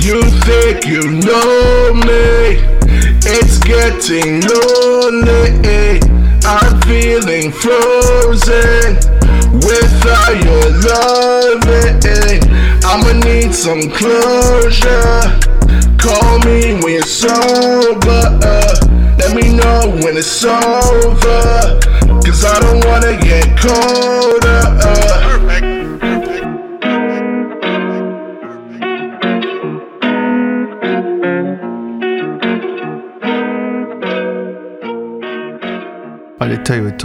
[0.00, 2.62] You think you know me?
[3.26, 6.00] It's getting lonely.
[6.44, 8.96] I'm feeling frozen
[9.52, 12.40] without your loving.
[12.84, 15.22] I'ma need some closure.
[15.98, 18.38] Call me when you're sober.
[19.18, 21.80] Let me know when it's over.
[22.24, 25.25] Cause I don't wanna get colder.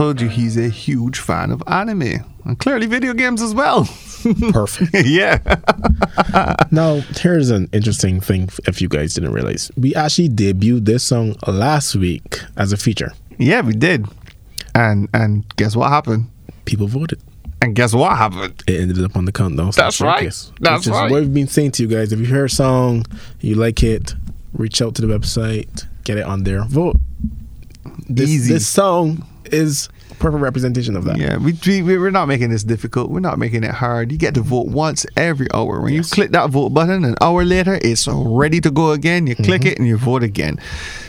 [0.01, 3.85] Told you he's a huge fan of anime and clearly video games as well.
[4.51, 5.05] Perfect.
[5.05, 5.37] yeah.
[6.71, 9.69] now, here's an interesting thing if you guys didn't realize.
[9.77, 13.13] We actually debuted this song last week as a feature.
[13.37, 14.07] Yeah, we did.
[14.73, 16.31] And and guess what happened?
[16.65, 17.21] People voted.
[17.61, 18.63] And guess what happened?
[18.65, 19.69] It ended up on the countdown.
[19.75, 20.33] That's right.
[20.61, 21.11] That's which right.
[21.11, 22.11] what we've been saying to you guys.
[22.11, 23.05] If you hear a song,
[23.39, 24.15] you like it,
[24.53, 26.95] reach out to the website, get it on there, vote.
[28.09, 28.53] This, Easy.
[28.53, 31.17] This song is perfect representation of that.
[31.17, 33.09] Yeah, we, we we're not making this difficult.
[33.09, 34.11] We're not making it hard.
[34.11, 35.81] You get to vote once every hour.
[35.81, 39.27] When you click that vote button, an hour later, it's ready to go again.
[39.27, 39.67] You click mm-hmm.
[39.67, 40.59] it and you vote again.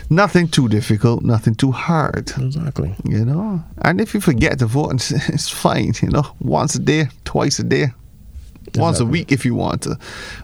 [0.09, 1.23] Nothing too difficult.
[1.23, 2.31] Nothing too hard.
[2.37, 2.95] Exactly.
[3.03, 5.93] You know, and if you forget to vote, it's, fine.
[6.01, 7.87] You know, once a day, twice a day,
[8.75, 9.97] once a week if you want to.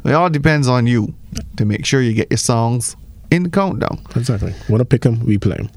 [0.06, 1.14] It all depends on you
[1.58, 2.96] to make sure you get your songs
[3.32, 4.00] in the countdown.
[4.16, 4.54] Exactly.
[4.68, 5.70] Want to pick them, we play them.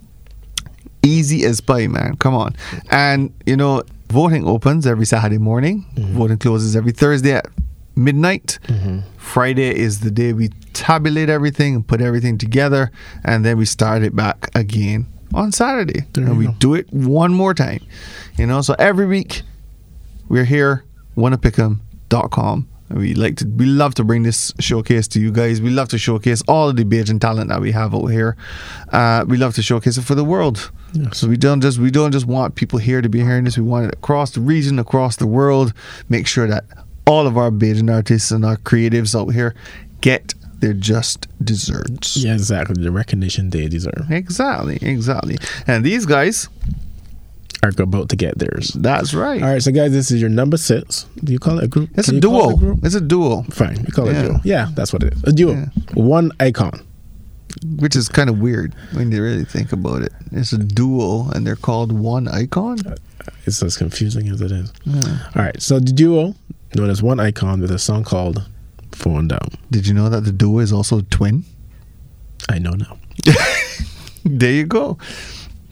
[1.03, 2.17] Easy as pie, man.
[2.17, 2.55] Come on.
[2.91, 5.85] And, you know, voting opens every Saturday morning.
[5.97, 7.47] Voting closes every Thursday at
[7.97, 8.59] midnight.
[9.17, 12.91] Friday is the day we tabulate everything and put everything together.
[13.25, 16.07] And then we start it back again on Saturday.
[16.29, 17.81] and we do it one more time.
[18.39, 19.43] You know, so every week
[20.29, 20.85] we're here,
[21.17, 22.69] wunnapickem.com.
[22.95, 25.61] We like to, we love to bring this showcase to you guys.
[25.61, 28.37] We love to showcase all of the Bajan talent that we have out here.
[28.91, 30.71] Uh, we love to showcase it for the world.
[31.13, 33.57] So we don't just we don't just want people here to be hearing this.
[33.57, 35.73] We want it across the region, across the world.
[36.11, 36.65] Make sure that
[37.07, 39.55] all of our Bajan artists and our creatives out here
[40.03, 42.17] get their just desserts.
[42.19, 42.83] Yeah, exactly.
[42.83, 44.11] The recognition they deserve.
[44.11, 45.39] Exactly, exactly.
[45.67, 46.49] And these guys
[47.63, 48.71] are about to get theirs.
[48.75, 49.43] That's right.
[49.43, 51.07] All right, so guys, this is your number six.
[51.23, 51.91] Do you call it a group?
[51.95, 52.57] It's Can a call it duo.
[52.57, 52.85] group?
[52.85, 53.43] It's a duo.
[53.51, 54.41] Fine, we call it a duo.
[54.45, 55.23] Yeah, that's what it is.
[55.25, 55.67] A duo.
[55.95, 56.87] One icon.
[57.79, 60.13] Which is kind of weird when you really think about it.
[60.33, 62.79] It's a duo and they're called one icon.
[62.87, 62.97] Uh,
[63.47, 64.73] it's as confusing as it is.
[64.85, 65.19] Yeah.
[65.37, 66.35] All right, so the duo,
[66.75, 68.49] known as One Icon, with a song called
[68.93, 69.49] Phone Down.
[69.71, 71.45] Did you know that the duo is also a twin?
[72.49, 72.99] I know now.
[74.25, 74.99] There you go.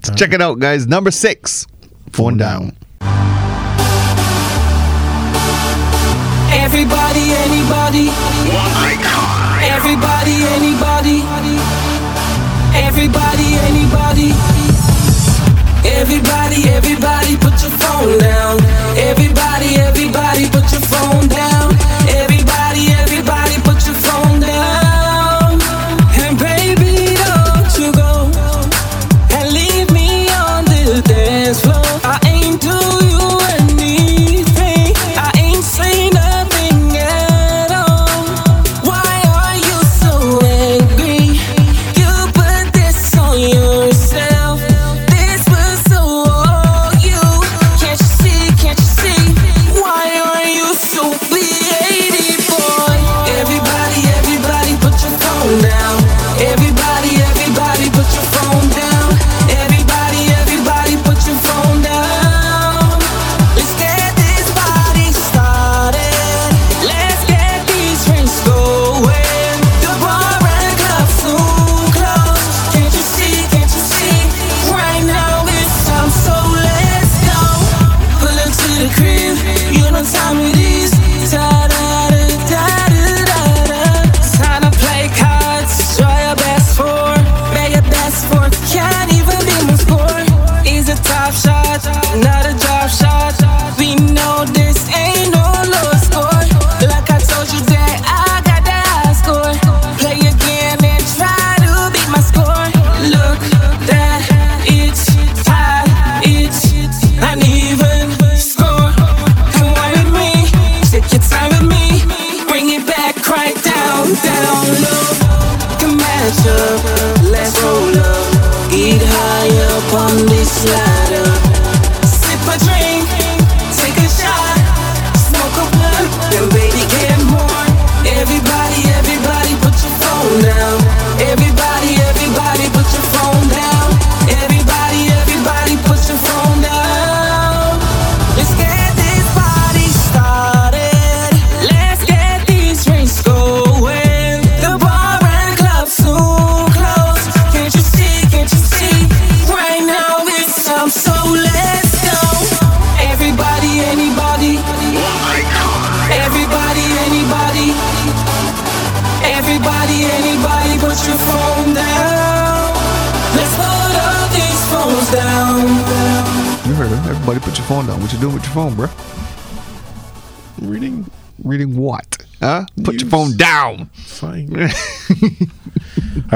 [0.03, 0.87] Let's check it out, guys.
[0.87, 1.67] Number six,
[2.11, 2.75] phone down.
[6.49, 8.09] Everybody, anybody.
[8.49, 9.61] One icon.
[9.61, 11.21] Everybody, anybody.
[12.81, 14.33] Everybody, anybody.
[15.85, 18.59] Everybody, everybody, put your phone down.
[18.97, 21.50] Everybody, everybody, put your phone down.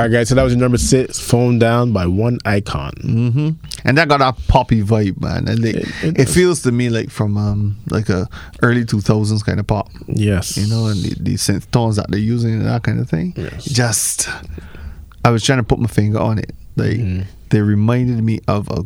[0.05, 0.29] Right, guys.
[0.29, 2.93] So that was your number six, "Phone Down" by One Icon.
[3.01, 3.51] hmm
[3.85, 5.49] And that got that poppy vibe, man.
[5.49, 8.29] And it, it, feels to me like from um like a
[8.63, 9.91] early two thousands kind of pop.
[10.07, 10.57] Yes.
[10.57, 13.35] You know, and the, the synth tones that they're using and that kind of thing.
[13.37, 13.65] Yes.
[13.65, 14.29] Just,
[15.25, 16.53] I was trying to put my finger on it.
[16.77, 18.85] Like they reminded me of a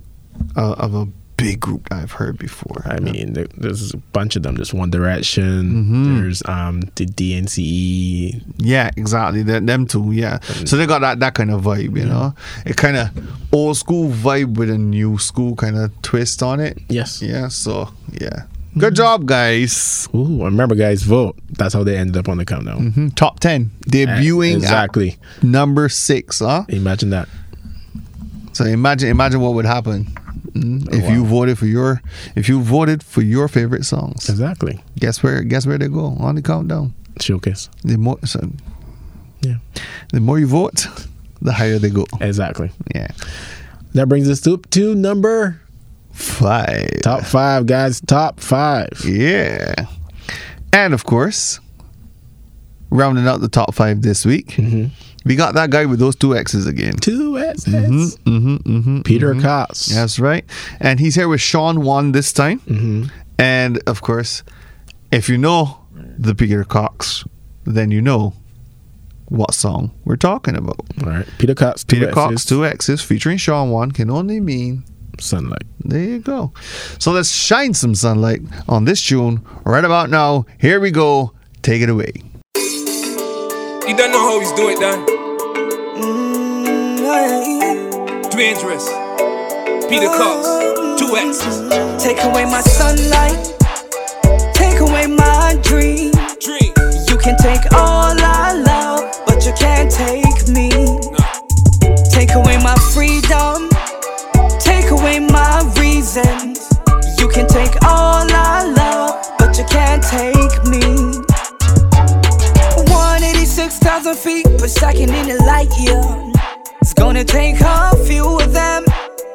[0.56, 1.08] uh, of a
[1.38, 2.82] big group that I've heard before.
[2.84, 4.56] I mean, there's a bunch of them.
[4.56, 5.86] There's One Direction.
[5.86, 6.20] Mhm.
[6.20, 8.42] There's um the DNCE.
[8.58, 9.42] Yeah, exactly.
[9.42, 10.40] Them, them two, yeah.
[10.66, 12.34] So they got that that kind of vibe, you know.
[12.66, 13.10] It kind of
[13.52, 16.78] old school vibe with a new school kind of twist on it.
[16.88, 17.22] Yes.
[17.22, 17.48] Yeah.
[17.48, 17.88] So
[18.20, 18.42] yeah.
[18.76, 20.06] Good job, guys.
[20.14, 21.36] Ooh, remember, guys, vote.
[21.50, 22.92] That's how they ended up on the countdown.
[22.92, 23.14] Mhm.
[23.14, 25.16] Top ten debuting at exactly.
[25.42, 26.40] number six.
[26.40, 26.64] Huh?
[26.68, 27.28] Imagine that.
[28.52, 30.08] So imagine imagine what would happen
[30.62, 32.00] mm, if you voted for your
[32.36, 34.28] if you voted for your favorite songs.
[34.28, 34.80] Exactly.
[34.98, 35.42] Guess where?
[35.42, 36.94] Guess where they go on the countdown.
[37.20, 37.68] Showcase.
[37.84, 38.48] The more, so,
[39.40, 39.56] Yeah.
[40.12, 40.86] the more you vote,
[41.42, 42.06] the higher they go.
[42.20, 42.70] Exactly.
[42.94, 43.08] Yeah.
[43.94, 45.60] That brings us to, to number
[46.12, 47.00] five.
[47.02, 48.00] Top five, guys.
[48.00, 48.88] Top five.
[49.04, 49.74] Yeah.
[50.72, 51.58] And of course,
[52.90, 54.56] rounding out the top five this week,
[55.24, 56.94] we got that guy with those two X's again.
[56.94, 57.66] Two X's.
[57.66, 59.34] Mm-hmm, mm-hmm, mm-hmm, Peter.
[59.34, 59.86] Cox.
[59.86, 60.44] That's right.
[60.80, 62.60] And he's here with Sean Wan this time.
[62.60, 63.04] Mm-hmm.
[63.38, 64.42] And of course,
[65.12, 65.78] if you know
[66.18, 67.24] the Peter Cox,
[67.64, 68.32] then you know
[69.26, 70.80] what song we're talking about.
[71.02, 71.28] All right.
[71.38, 71.84] Peter Cox.
[71.84, 74.84] two Peter Cox, two X's, featuring Sean Wan, can only mean
[75.20, 75.64] sunlight.
[75.84, 76.52] There you go.
[76.98, 80.46] So let's shine some sunlight on this tune right about now.
[80.58, 81.34] Here we go.
[81.62, 82.12] Take it away.
[83.88, 85.06] You don't know how he's do it, Dan.
[85.96, 87.08] Mm-hmm.
[88.36, 88.84] Dangerous.
[89.88, 90.46] Peter Cox,
[91.00, 91.62] two X's.
[92.04, 93.56] Take away my sunlight,
[94.52, 96.12] take away my dream.
[96.38, 96.74] Dream.
[97.08, 100.68] You can take all I love, but you can't take me.
[102.12, 103.70] Take away my freedom,
[104.60, 106.68] take away my reasons.
[107.18, 111.24] You can take all I love, but you can't take me.
[113.66, 116.00] Thousand feet per second in a light year.
[116.80, 118.84] It's gonna take a few of them.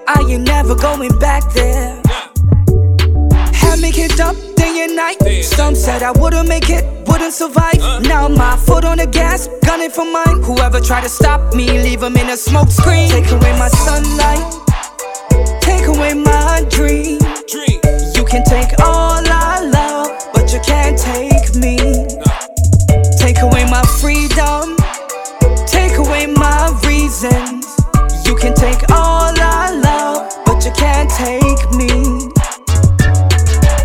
[0.08, 2.02] I ain't never going back there.
[3.52, 5.18] Had me kicked up day and night.
[5.44, 7.78] Some said I wouldn't make it, wouldn't survive.
[8.04, 10.42] Now my foot on the gas, gunning for mine.
[10.42, 13.10] Whoever tried to stop me, leave them in a smoke screen.
[13.10, 14.46] Take away my sunlight,
[15.60, 17.20] take away my dream.
[18.16, 22.13] You can take all I love, but you can't take me.
[23.44, 24.78] Take away my freedom,
[25.68, 27.66] take away my reasons.
[28.26, 31.90] You can take all I love, but you can't take me.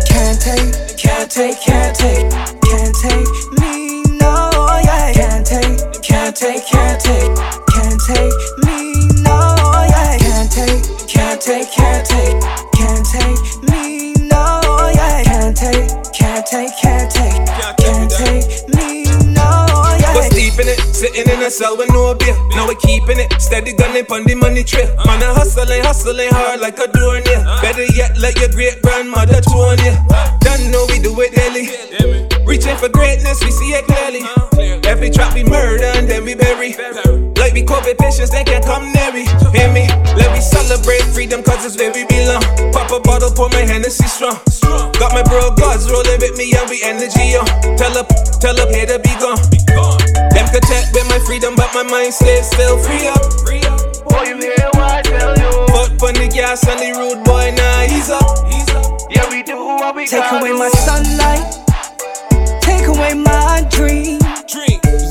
[0.07, 2.31] Can't take, can't take, can't take,
[2.63, 4.49] can't take me, no,
[4.81, 5.11] yeah.
[5.11, 7.35] Can't take, can't take, can't take,
[7.67, 9.55] can't take me, no,
[9.89, 10.17] yeah.
[10.19, 11.78] Can't take, can't take,
[20.99, 22.35] sitting in a cell with no beer.
[22.51, 24.93] Now we keeping it, steady gunning on the money trail.
[25.05, 27.41] Man, I hustling, hustling hard like a door near.
[27.61, 29.95] Better yet, let your great grandmother tune ya.
[30.41, 32.28] Done know we do it daily.
[32.49, 34.25] Reaching for greatness, we see it clearly.
[34.89, 36.73] Every trap we murder and then we bury.
[37.37, 39.29] Like we cope with patience, they can't come near me.
[39.53, 39.85] Hear me?
[40.17, 42.41] Let me celebrate freedom, cause it's where we belong.
[42.73, 44.41] Pop a bottle, pour my Hennessy strong.
[44.97, 47.45] Got my bro gods rolling with me and we energy on.
[47.77, 48.09] Tell up,
[48.41, 49.39] tell up, here to be gone.
[50.33, 53.21] Them content with my freedom, but my mind stays still free up.
[54.09, 55.53] Boy, you hear what I tell you?
[55.69, 58.25] Foot on the gas and the rude boy, now he's up.
[59.13, 60.57] Yeah, we do what we Take gotta away do.
[60.59, 61.68] my sunlight, take
[62.89, 64.19] away my dream.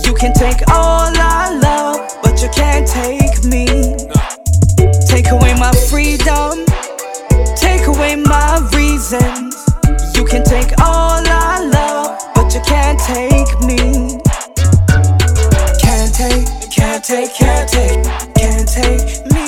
[0.04, 3.66] You can take all I love, but you can't take me.
[5.06, 6.64] Take away my freedom,
[7.56, 9.54] take away my reasons.
[10.16, 14.18] You can take all I love, but you can't take me.
[15.84, 18.02] Can't take, can't take, can't take,
[18.34, 19.47] can't take me,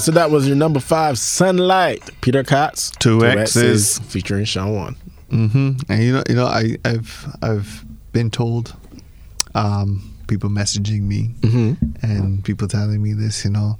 [0.00, 3.98] right, so that was your number five, Sunlight, Peter Cox, Two X's.
[4.00, 4.96] featuring Sean.
[5.30, 5.72] Mm-hmm.
[5.88, 8.74] And you know, you know, I, I've I've been told,
[9.54, 11.30] um, people messaging me
[12.02, 13.44] and people telling me this.
[13.44, 13.78] You know,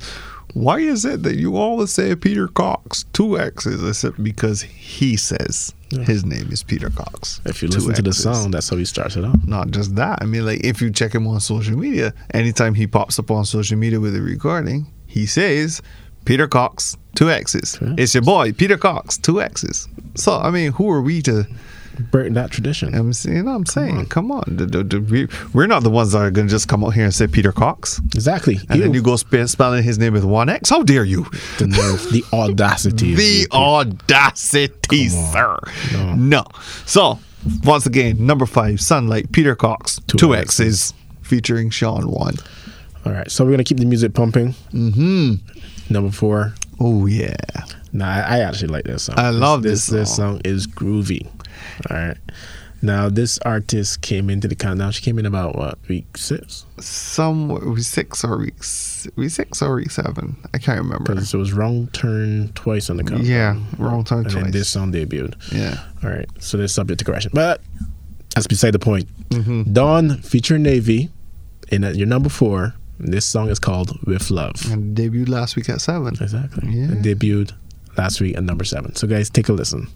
[0.53, 3.83] why is it that you always say Peter Cox two X's?
[3.83, 7.41] I said because he says his name is Peter Cox.
[7.45, 9.45] If you listen to the song, that's how he starts it off.
[9.45, 10.23] Not just that.
[10.23, 13.45] I mean, like if you check him on social media, anytime he pops up on
[13.45, 15.83] social media with a recording, he says
[16.31, 17.77] Peter Cox, two X's.
[17.99, 19.89] It's your boy, Peter Cox, two X's.
[20.15, 21.45] So I mean, who are we to
[22.13, 22.95] break that tradition?
[22.95, 26.19] I'm you know, what I'm saying, come on, the- we- we're not the ones that
[26.19, 28.01] are going to just come out here and say Peter Cox.
[28.15, 28.61] Exactly.
[28.69, 30.71] And then you go spe- spelling his name with one X.
[30.71, 31.27] How dare you?
[31.59, 33.17] The nerve, the audacity.
[33.17, 35.59] the audacity, sir.
[36.17, 36.45] No.
[36.87, 37.19] So,
[37.65, 42.37] once again, number five, Sunlight, Peter Cox, two, X's, featuring Sean One.
[43.05, 44.55] All right, so we're gonna keep the music pumping.
[44.73, 45.35] Mm-hmm.
[45.91, 46.55] Number four.
[46.79, 47.35] Oh yeah.
[47.93, 49.17] Nah, I, I actually like this song.
[49.19, 51.27] I love this This song is groovy.
[51.91, 52.17] All right.
[52.83, 54.93] Now this artist came into the countdown.
[54.93, 56.65] She came in about what week six?
[56.79, 58.55] Somewhere week six or week
[59.17, 60.37] week six or week seven.
[60.55, 61.13] I can't remember.
[61.15, 63.27] Because it was wrong turn twice on the countdown.
[63.27, 64.35] Yeah, wrong turn twice.
[64.35, 64.53] and twice.
[64.55, 65.35] this song debuted.
[65.53, 65.79] Yeah.
[66.03, 66.29] All right.
[66.39, 67.61] So this subject to correction, but
[68.35, 69.09] that's beside the point.
[69.31, 69.75] Mhm.
[69.75, 71.11] Dawn featuring Navy
[71.69, 72.75] in at your number four.
[73.01, 76.15] This song is called "With Love." And debuted last week at seven.
[76.21, 76.69] Exactly.
[76.71, 76.93] Yeah.
[76.93, 77.53] It debuted
[77.97, 78.95] last week at number seven.
[78.95, 79.89] So guys, take a listen.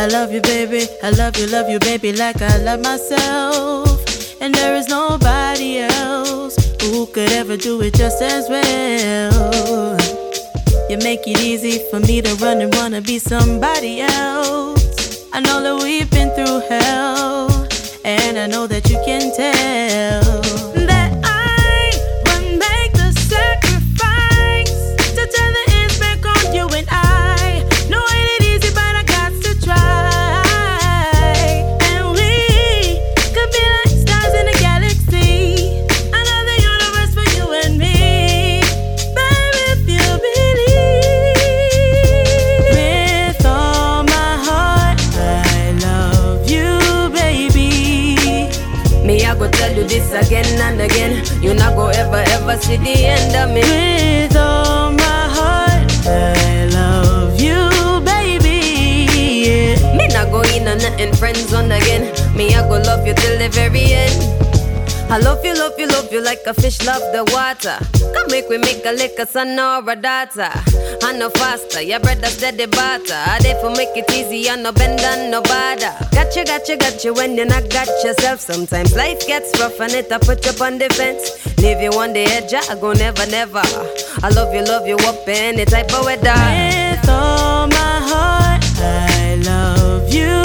[0.00, 0.86] I love you, baby.
[1.02, 4.40] I love you, love you, baby, like I love myself.
[4.40, 9.98] And there is nobody else who could ever do it just as well.
[10.88, 15.26] You make it easy for me to run and wanna be somebody else.
[15.34, 17.68] I know that we've been through hell,
[18.02, 20.19] and I know that you can tell
[66.10, 67.76] you, love you, like a fish love the water.
[68.14, 70.50] Come make we make a lick son or a daughter.
[71.02, 73.14] I know faster, your brother steady butter.
[73.14, 75.92] I there for make it easy, I no bend and no bother.
[76.12, 78.40] Got you, got you, got you when you not got yourself.
[78.40, 81.46] Sometimes life gets rough and it I put you on defense.
[81.58, 83.62] Leave you on the edge, I go never, never.
[84.22, 86.34] I love you, love you up any type of weather.
[86.34, 90.39] With all my heart, I love you.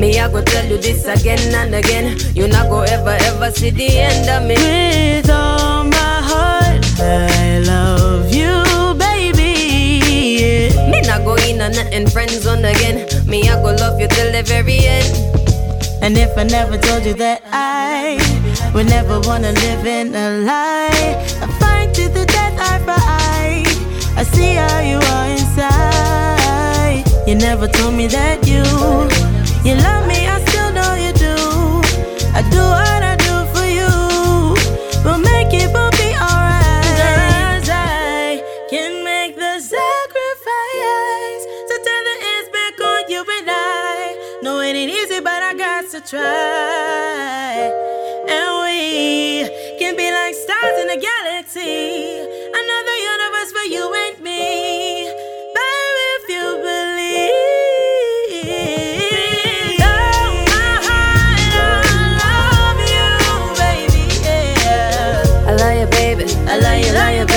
[0.00, 2.16] Me, I go tell you this again and again.
[2.34, 4.54] You not go ever, ever see the end of me.
[4.56, 8.64] With all my heart, I love you,
[8.96, 9.60] baby.
[10.40, 10.90] Yeah.
[10.90, 13.06] Me not go in on nothing friends on again.
[13.26, 15.12] Me, I go love you till the very end.
[16.02, 18.16] And if I never told you that I
[18.72, 21.12] would never wanna live in a lie,
[21.42, 22.56] I fight to the death
[22.86, 23.64] for eye.
[24.16, 26.39] I see how you are inside.
[27.30, 28.58] You never told me that you
[29.62, 30.26] you love me.
[30.26, 31.38] I still know you do.
[32.34, 33.86] I do what I do for you.
[35.06, 37.70] We'll make it both be alright.
[37.70, 44.40] I can make the sacrifice to turn the ends back on you and I.
[44.42, 47.70] No, it ain't easy, but I got to try.
[48.26, 52.26] And we can be like stars in a galaxy.
[52.26, 54.19] Another universe for you and
[66.60, 66.96] baby.
[66.96, 67.29] I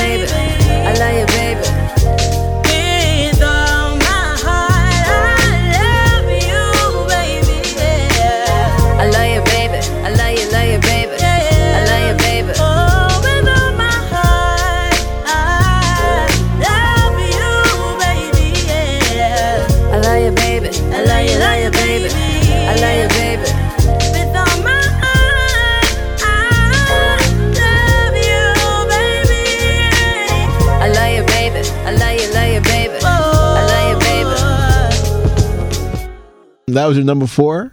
[36.74, 37.72] That was your number four,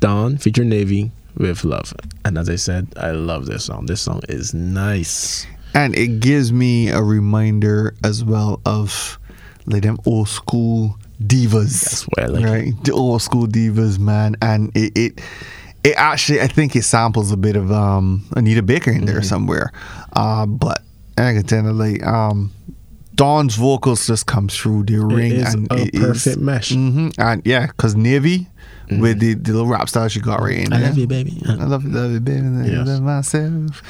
[0.00, 1.92] Dawn featuring Navy with Love.
[2.24, 3.86] And as I said, I love this song.
[3.86, 5.46] This song is nice.
[5.74, 9.18] And it gives me a reminder as well of
[9.66, 11.82] like them old school divas.
[11.84, 12.84] That's why I like right?
[12.84, 14.34] The old school divas, man.
[14.42, 15.20] And it, it
[15.84, 19.06] it actually I think it samples a bit of um Anita Baker in Mm-hmm.
[19.06, 19.72] there somewhere.
[20.14, 20.82] Uh but
[21.16, 22.50] I can tell you like um
[23.18, 26.70] Dawn's vocals just comes through the ring is and a it is- perfect mesh.
[26.72, 27.12] Mhm.
[27.18, 28.46] And yeah, because Navy
[28.90, 30.72] with the, the little rap style she got right in Mm-hmm.
[30.72, 30.88] I there.
[30.88, 31.42] love you, baby.
[31.46, 32.46] I love you, love you, baby.
[32.46, 33.82] I love myself.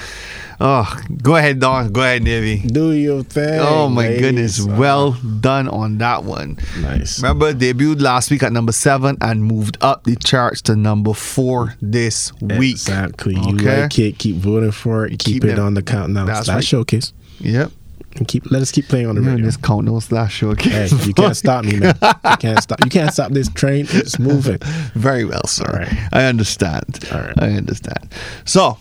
[0.61, 1.93] Oh, go ahead, Dawn.
[1.93, 2.67] Go ahead, Navy.
[2.67, 3.61] Do your thing.
[3.61, 4.21] Oh my ladies.
[4.21, 4.61] goodness.
[4.67, 6.59] Well done on that one.
[6.81, 7.23] Nice.
[7.23, 11.77] Remember, debuted last week at number seven and moved up the charts to number four
[11.81, 12.73] this week.
[12.73, 13.35] Exactly.
[13.35, 13.83] You Okay.
[13.83, 16.27] like it, keep voting for it, keep, Keep it them- on the countdown.
[16.27, 16.65] That's Slash right.
[16.65, 17.13] showcase.
[17.41, 17.71] Yep.
[18.19, 19.47] And keep let us keep playing on the You're radio.
[19.47, 20.91] this countdown slash showcase.
[20.91, 21.95] Hey, you can't stop me, man.
[22.03, 22.85] You can't stop.
[22.85, 23.87] You can't stop this train.
[23.91, 24.59] It's moving.
[24.95, 25.65] Very well, sir.
[25.73, 26.09] Right.
[26.13, 27.09] I understand.
[27.13, 27.33] Right.
[27.39, 28.13] I understand.
[28.45, 28.79] So,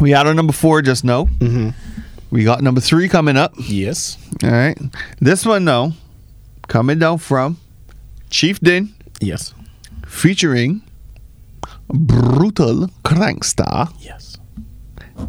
[0.00, 1.24] we had our number four just now.
[1.38, 1.70] Mm-hmm.
[2.30, 3.54] We got number three coming up.
[3.58, 4.18] Yes.
[4.42, 4.76] All right.
[5.20, 5.92] This one, though,
[6.66, 7.58] coming down from
[8.28, 9.54] Chief Din Yes.
[10.06, 10.82] featuring
[11.88, 13.92] Brutal Crankstar.
[14.00, 14.27] Yes.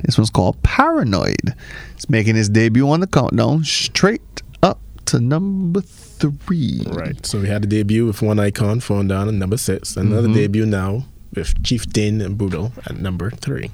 [0.03, 1.55] This one's called Paranoid.
[1.93, 4.21] It's making its debut on the countdown straight
[4.63, 6.83] up to number three.
[6.87, 7.25] Right.
[7.25, 9.95] So we had a debut with one icon falling down at number six.
[9.97, 10.33] Another Mhm.
[10.35, 11.05] debut now
[11.35, 13.71] with Chief Din and Brutal at number three.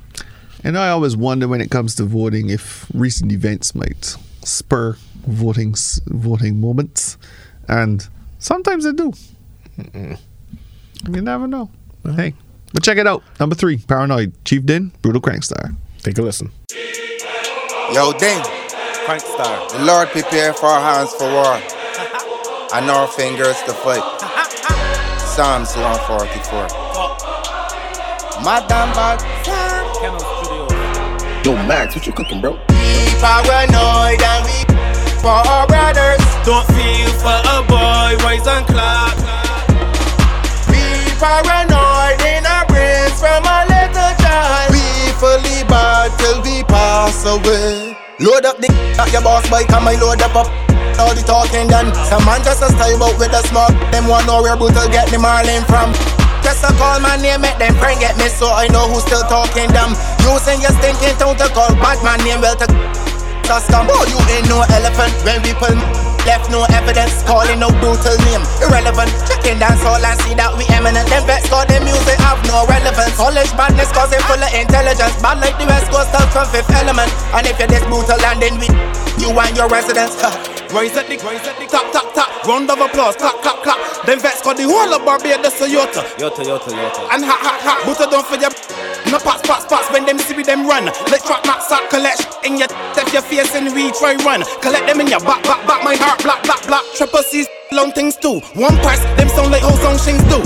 [0.63, 4.97] And I always wonder when it comes to voting if recent events might spur
[5.27, 5.75] voting
[6.07, 7.17] voting moments,
[7.67, 8.07] and
[8.39, 9.11] sometimes they do.
[9.93, 11.69] You never know.
[12.15, 12.33] Hey,
[12.73, 13.23] but check it out.
[13.39, 15.75] Number three, Paranoid, Chief Din, Brutal Crankstar.
[16.06, 16.52] Take a listen.
[17.91, 18.38] Yo, Ding,
[19.07, 19.72] Crankstar.
[19.72, 21.57] The Lord prepare for our hands for war,
[22.76, 24.06] and our fingers to fight.
[25.19, 26.68] Psalms 144.
[28.45, 29.19] Madam Bag.
[31.44, 32.53] Yo, Max, what you cooking, bro?
[32.53, 34.61] Be paranoid and we
[35.26, 36.22] for our brothers.
[36.45, 39.18] Don't feel for a boy, rise and clap.
[40.69, 40.86] Be
[41.18, 41.84] paranoid
[45.67, 47.95] bad till we pass away.
[48.19, 50.47] Load up the at your boss bike and my load up up.
[50.99, 51.91] All the talking done.
[52.07, 53.75] Some man just a style out with a smoke.
[53.91, 55.91] Them want know where brutal get the marlin from.
[56.39, 59.25] Press a call my name, make them friend get me so I know who's still
[59.27, 59.91] talking them.
[60.23, 62.67] Using your stinking tongue to call bad my name, well to
[63.49, 63.87] us come.
[63.89, 66.14] Oh, you ain't no elephant when we pull.
[66.26, 70.65] Left no evidence, calling no brutal name Irrelevant, checking dance all and see that we
[70.73, 71.06] eminent.
[71.06, 73.14] Them vets got their music have no relevance.
[73.14, 75.15] College badness cause full of intelligence.
[75.22, 77.14] Bad like the West Coast stuff from fifth element.
[77.30, 78.68] And if you're this brutal and then we
[79.22, 80.64] You and your residents huh.
[80.76, 83.80] Rise at the, rise at the top, top, top Round of applause, clap, clap, clap
[84.06, 87.56] Them vets got the whole of Barbados a Yota Yota, Yota, Yota And ha, ha,
[87.64, 88.52] ha But don't forget
[89.11, 90.85] no pass, pass, pass when them see we them run.
[91.14, 94.41] Let trap not sack collect in your step your face and we try run.
[94.65, 95.85] Collect them in your back, back, back.
[95.85, 96.81] My heart black, black, black.
[96.97, 98.41] Triple C's long things too.
[98.57, 100.41] One price, them sound like whole song things do.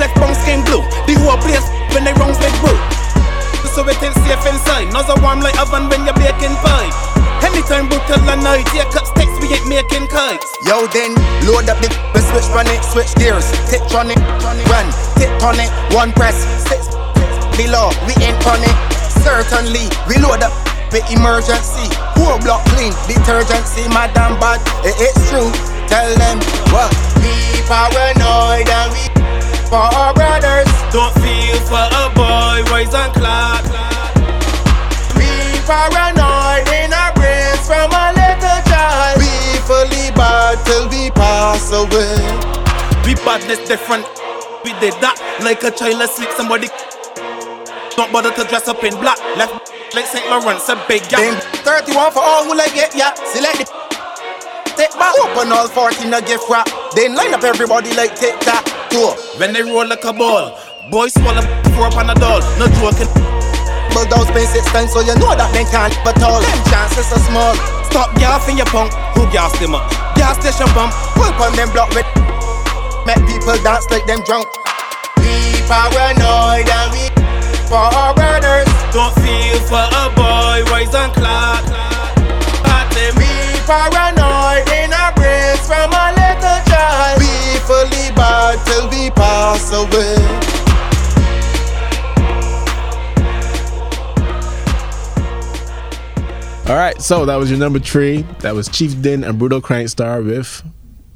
[0.00, 0.80] Left bong skin blue.
[1.04, 1.62] The whole place
[1.92, 2.80] when they wrongs make blue.
[3.76, 4.88] So it is safe inside.
[4.90, 7.12] Nozzle warm like oven when you're baking pie.
[7.42, 10.54] Anytime brutal and night, yeah, cut sticks, we ain't making kites.
[10.66, 11.14] Yo, then
[11.46, 11.90] load up the
[12.32, 14.18] switch run it, switch gears, tick on it,
[14.70, 14.86] run,
[15.18, 16.38] tick on it, one press,
[16.68, 16.88] six
[17.56, 18.76] below, we ain't on it.
[19.20, 20.54] Certainly, we load up
[20.90, 21.86] with emergency.
[22.16, 25.50] Whole block clean, detergent, see madam bad, it, it's true.
[25.86, 26.38] Tell them
[26.72, 26.90] what
[27.20, 27.34] we
[27.68, 29.04] paranoid and we
[29.68, 30.70] for our brothers.
[30.92, 33.64] Don't feel for a boy, rise and clap.
[35.16, 35.28] We
[35.68, 36.21] paranoid
[40.64, 42.16] till we pass away.
[43.06, 44.06] We badness different.
[44.64, 46.30] We did that like a child asleep.
[46.38, 46.68] Somebody
[47.96, 49.18] don't bother to dress up in black.
[49.36, 50.24] Left like St.
[50.30, 51.36] Lawrence, a big Them
[51.66, 53.12] 31 for all who like it, yeah.
[53.28, 53.66] Select the
[54.76, 55.14] take back.
[55.20, 56.68] Open all 14 a gift wrap.
[56.94, 59.14] Then line up everybody like tic tac Tour.
[59.36, 60.56] When they roll like a ball,
[60.90, 61.42] boys swallow
[61.74, 62.40] four up on a doll.
[62.58, 63.10] No joking.
[63.92, 66.40] But those pay six times, so you know that they can't but all.
[66.40, 67.81] Them chances are small.
[67.92, 68.90] Stop gas in your punk.
[69.12, 69.84] Who gas them up?
[70.16, 70.96] Gas station bump.
[71.12, 72.08] Pull on them block with.
[73.04, 74.48] Make people dance like them drunk.
[75.20, 77.12] We paranoid and we
[77.68, 78.64] for our brothers.
[78.96, 81.68] Don't feel for a boy, rise and clap.
[82.64, 83.28] But then we
[83.68, 87.20] paranoid in our brains from a little child.
[87.20, 90.61] We fully bad till we pass away.
[96.68, 98.22] All right, so that was your number three.
[98.40, 100.62] That was Chief Din and Brutal Crankstar with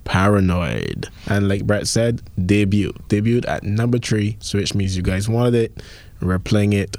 [0.04, 1.08] Paranoid.
[1.28, 2.92] And like Brett said, debut.
[3.08, 5.82] Debuted at number three, so which means you guys wanted it.
[6.20, 6.96] We're playing it.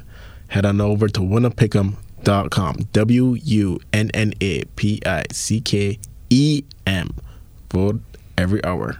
[0.48, 2.76] Head on over to wunnapickem.com.
[2.92, 5.98] W U N N A P I C K
[6.30, 7.10] E M.
[7.70, 8.00] Vote
[8.38, 8.98] every hour.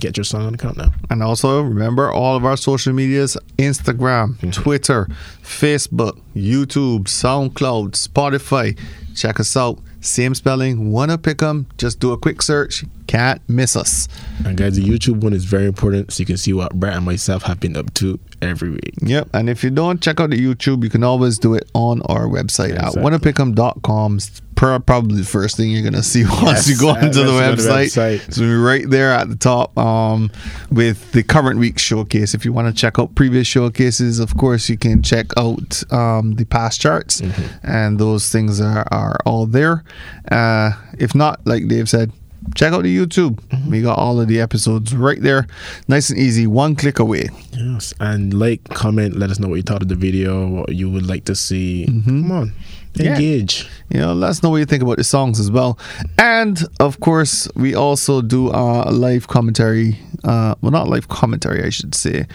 [0.00, 0.92] Get your song on account now.
[1.10, 4.50] And also remember all of our social medias Instagram, Mm-hmm.
[4.50, 5.06] Twitter,
[5.42, 8.78] Facebook, YouTube, SoundCloud, Spotify.
[9.14, 9.78] Check us out.
[10.00, 11.66] Same spelling, wunna pick 'em.
[11.76, 12.84] Just do a quick search.
[13.06, 14.08] Can't miss us.
[14.46, 17.04] And guys, the YouTube one is very important so you can see what Brett and
[17.04, 18.94] myself have been up to every week.
[19.02, 19.30] Yep.
[19.34, 22.26] And if you don't check out the YouTube, you can always do it on our
[22.26, 23.02] website at Exactly.
[23.02, 24.16] wunnapickem.com.
[24.16, 27.18] It's probably the first thing you're gonna see once Yes, you go into the once
[27.18, 28.18] you go to the website.
[28.18, 28.32] website.
[28.34, 30.30] So we're right there at the top um,
[30.70, 32.34] with the current week showcase.
[32.34, 36.34] If you want to check out previous showcases, of course you can check out um,
[36.34, 37.66] the past charts, Mm-hmm.
[37.66, 39.82] and those things are, are all there.
[40.30, 42.12] Uh, if not, like Dave said.
[42.54, 43.40] Check out the YouTube.
[43.48, 43.70] Mm-hmm.
[43.70, 45.46] We got all of the episodes right there,
[45.88, 47.28] nice and easy, one click away.
[47.52, 47.94] Yes.
[48.00, 51.06] And like, comment, let us know what you thought of the video, what you would
[51.06, 51.86] like to see.
[51.86, 52.52] Come on.
[52.94, 53.12] Yeah.
[53.12, 53.68] Engage.
[53.88, 55.78] You know, let us know what you think about the songs as well.
[56.18, 59.98] And of course, we also do a live commentary.
[60.24, 62.26] Uh, well, not live commentary, I should say.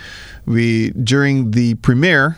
[0.46, 2.38] We during the premiere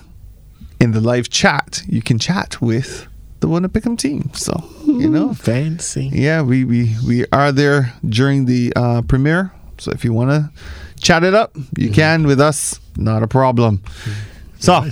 [0.79, 3.07] in the live chat, you can chat with
[3.39, 4.31] the Wunna Pick'em team.
[4.33, 6.09] So you know, fancy.
[6.13, 9.51] Yeah, we we we are there during the uh, premiere.
[9.77, 10.51] So if you want to
[10.99, 12.79] chat it up, you can with us.
[12.95, 13.83] Not a problem.
[14.59, 14.85] So.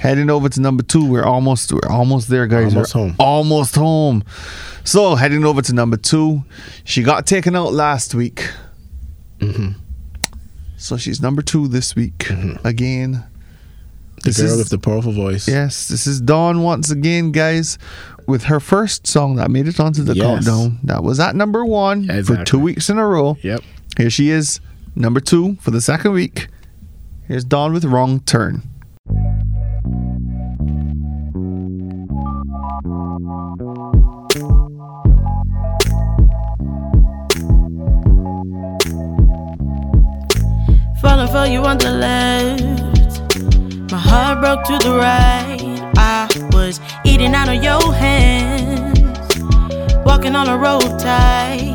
[0.00, 2.74] Heading over to number two, we're almost we're almost there, guys.
[2.74, 3.16] Almost we're home.
[3.18, 4.24] Almost home.
[4.82, 6.44] So heading over to number two,
[6.84, 8.46] she got taken out last week.
[9.38, 9.78] Mm-hmm.
[10.76, 12.28] So she's number two this week
[12.64, 13.24] again.
[14.24, 15.46] The This girl is- with the powerful voice.
[15.46, 17.76] Yes, this is Dawn once again, guys,
[18.26, 20.24] with her first song that made it onto the Yes.
[20.46, 20.78] countdown.
[20.82, 22.44] That was at number one for Exactly.
[22.46, 23.36] two weeks in a row.
[23.42, 23.60] Yep.
[23.98, 24.60] Here she is,
[24.96, 26.48] number two for the second week.
[27.28, 28.62] Here's Dawn with Wrong Turn.
[41.00, 42.63] Falling for you on the left.
[44.14, 45.58] Heart broke to the right.
[45.96, 49.00] I was eating out of your hands.
[50.06, 51.74] Walking on a road tight.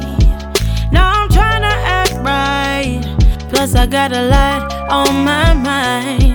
[0.90, 3.02] Now I'm trying to act right.
[3.50, 6.29] Plus, I got a lot on my mind.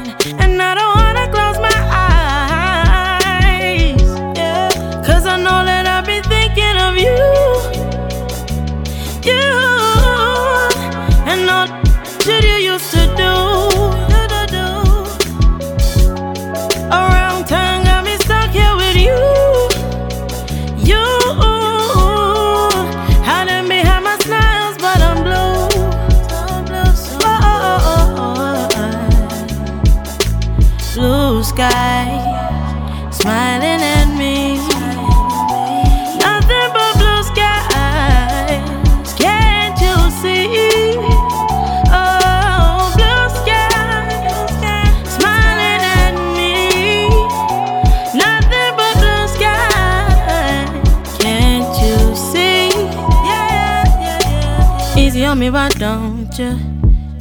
[55.44, 56.58] Me, why don't you?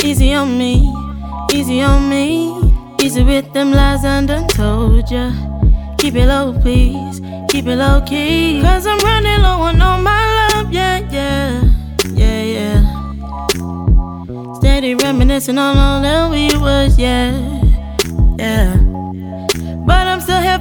[0.02, 0.94] Easy on me,
[1.52, 2.72] easy on me.
[3.02, 5.32] Easy with them lies I done told ya.
[5.98, 7.20] Keep it low, please.
[7.50, 8.62] Keep it low key.
[8.62, 11.64] Cause I'm running low on all my love, yeah, yeah.
[12.14, 12.80] Yeah, yeah.
[14.56, 17.32] Steady reminiscing on all that we was, yeah.
[18.40, 18.78] Yeah.
[19.86, 20.60] But I'm still here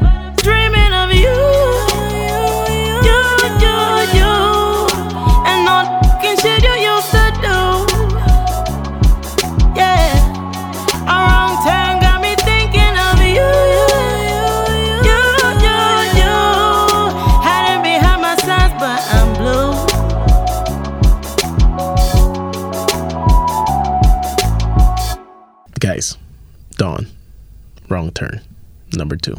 [29.03, 29.37] Number two.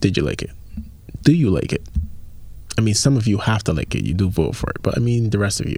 [0.00, 0.50] Did you like it?
[1.24, 1.86] Do you like it?
[2.78, 4.02] I mean, some of you have to like it.
[4.02, 5.76] You do vote for it, but I mean, the rest of you,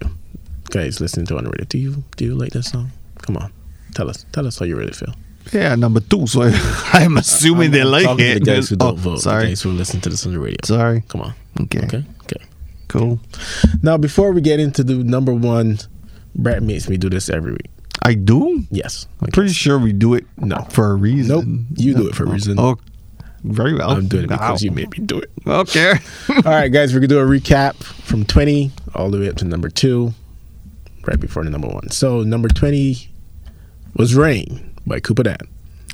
[0.70, 2.92] guys, listening to it on the radio, do you do you like this song?
[3.22, 3.52] Come on,
[3.96, 5.12] tell us, tell us how you really feel.
[5.52, 6.28] Yeah, number two.
[6.28, 6.42] So
[6.92, 8.44] I'm assuming they like it.
[8.44, 9.42] The guys who don't Oh, vote, Sorry.
[9.42, 10.58] the guys who listen to this on the radio.
[10.62, 11.02] Sorry.
[11.08, 11.34] Come on.
[11.62, 11.80] Okay.
[11.86, 12.04] Okay.
[12.22, 12.44] Okay.
[12.86, 13.18] Cool.
[13.82, 15.78] Now, before we get into the number one,
[16.36, 17.70] Brett makes me do this every week.
[18.02, 18.62] I do?
[18.70, 19.08] Yes.
[19.20, 20.62] I'm pretty sure we do it no.
[20.70, 21.34] for a reason.
[21.34, 21.66] Nope.
[21.74, 22.54] You do it for a reason.
[22.58, 22.76] Oh,
[23.52, 23.90] very well.
[23.90, 24.64] I'm doing it because Wow.
[24.64, 25.30] you made me do it.
[25.46, 25.94] Okay.
[26.28, 29.44] All right, guys, we're gonna do a recap from 20 all the way up to
[29.44, 30.12] number two,
[31.06, 31.90] right before the number one.
[31.90, 33.10] So number 20
[33.94, 35.38] was Rain by Cooper Dan.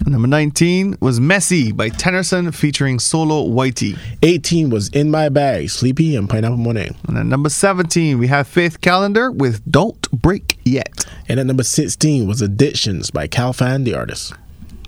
[0.07, 3.97] Number 19 was Messy by Tennyson featuring Solo Whitey.
[4.23, 6.91] 18 was In My Bag, Sleepy and Pineapple Monet.
[7.07, 11.05] And at number 17, we have Faith Callender with Don't Break Yet.
[11.29, 14.33] And at number 16 was Addictions by Calfan, the artist.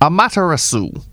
[0.00, 1.04] Amaterasu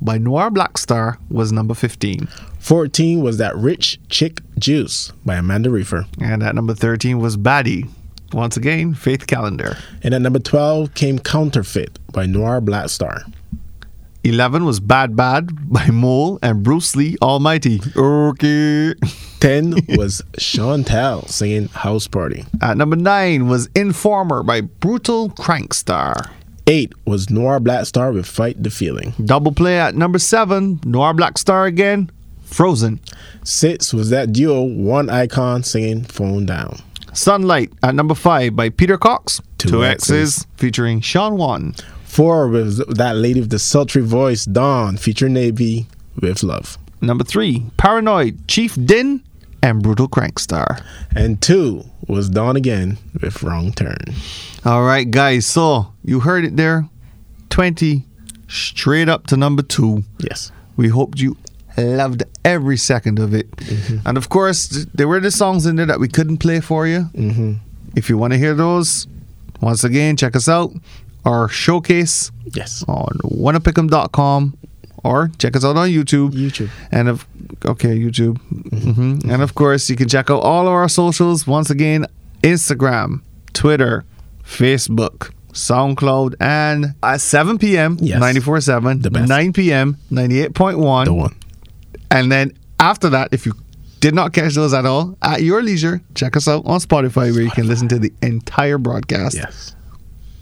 [0.00, 2.28] by Noir Blackstar was number 15.
[2.58, 6.06] 14 was That Rich Chick Juice by Amanda Reifer.
[6.20, 7.88] And at number 13 was Baddie.
[8.32, 9.78] Once again, Faith Callender.
[10.02, 13.32] And at number 12 came Counterfeit by Noir Blackstar.
[14.24, 17.80] 11 was Bad Bad by Mole and Bruce Lee Almighty.
[17.96, 18.94] Okay.
[19.38, 22.44] 10 was Chantel singing House Party.
[22.60, 26.30] At number 9 was Informer by Brutal Crankstar.
[26.68, 29.14] 8 was Noir Blackstar with Fight the Feeling.
[29.24, 32.10] Double play at number 7, Noir Blackstar again,
[32.44, 33.00] Frozen.
[33.44, 36.80] 6 was that duo One Icon singing Phone Down.
[37.12, 39.40] Sunlight at number 5 by Peter Cox.
[39.58, 40.10] Two Two X's.
[40.38, 41.74] X's featuring Sean Wan.
[42.04, 45.86] 4 was that lady with the sultry voice Dawn featuring Navy
[46.20, 46.78] with Love.
[47.00, 49.22] Number 3, Paranoid, Chief Din
[49.66, 50.80] and Brutal Crankstar.
[51.14, 53.98] And 2 was Dawn again with Wrong Turn.
[54.64, 55.44] All right, guys.
[55.46, 56.88] So you heard it there.
[57.50, 58.04] 20
[58.48, 60.04] straight up to number 2.
[60.20, 60.52] Yes.
[60.76, 61.36] We hoped you
[61.76, 63.50] loved every second of it.
[63.56, 64.06] Mm-hmm.
[64.08, 67.00] And of course, there were the songs in there that we couldn't play for you.
[67.14, 67.54] Mm-hmm.
[67.96, 69.06] If you want to hear those,
[69.60, 70.72] once again, check us out.
[71.24, 72.84] Our showcase Yes.
[72.86, 74.56] on wunnapickem.com
[75.06, 76.30] or check us out on YouTube.
[76.32, 76.70] YouTube.
[76.90, 77.26] And of
[77.64, 78.38] okay, YouTube.
[78.70, 82.06] hmm And of course, you can check out all of our socials once again:
[82.42, 83.20] Instagram,
[83.52, 84.04] Twitter,
[84.44, 87.96] Facebook, SoundCloud, and at 7 p.m.
[88.00, 88.20] Yes.
[88.20, 89.28] 94.7, The best.
[89.28, 89.96] 9 p.m.
[90.12, 91.34] 98.1, The one.
[92.10, 93.54] and then after that, if you
[94.00, 97.42] did not catch those at all, at your leisure, check us out on Spotify where
[97.42, 99.34] you can listen to the entire broadcast.
[99.36, 99.74] Yes.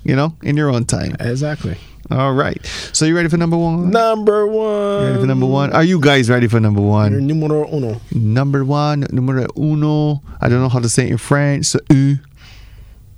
[0.04, 1.16] You know, in your own time.
[1.20, 1.76] Exactly.
[2.10, 2.60] All right.
[2.92, 3.90] So you ready for number one?
[3.90, 5.00] Number one.
[5.02, 5.72] You ready for number one?
[5.72, 7.26] Are you guys ready for number one?
[7.26, 7.98] numero uno.
[8.12, 10.20] Number one, numero uno.
[10.42, 11.64] I don't know how to say it in French.
[11.66, 12.16] So, uh,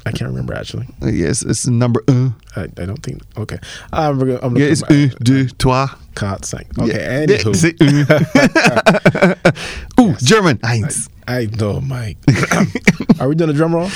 [0.06, 0.86] I can't remember actually.
[1.02, 2.36] yes, it's number un.
[2.54, 3.22] I, I don't think.
[3.36, 3.58] Okay.
[3.92, 4.34] I'm gonna.
[4.34, 5.88] I'm gonna Yeah, it's un, deux, trois.
[6.14, 6.64] Can't sing.
[6.78, 6.92] Okay.
[6.92, 7.56] Yeah, Anywho.
[7.56, 8.06] c'est un.
[10.00, 10.58] Ooh, German.
[10.58, 11.08] Eins.
[11.26, 12.18] I know, Mike.
[13.20, 13.90] Are we doing a drum roll?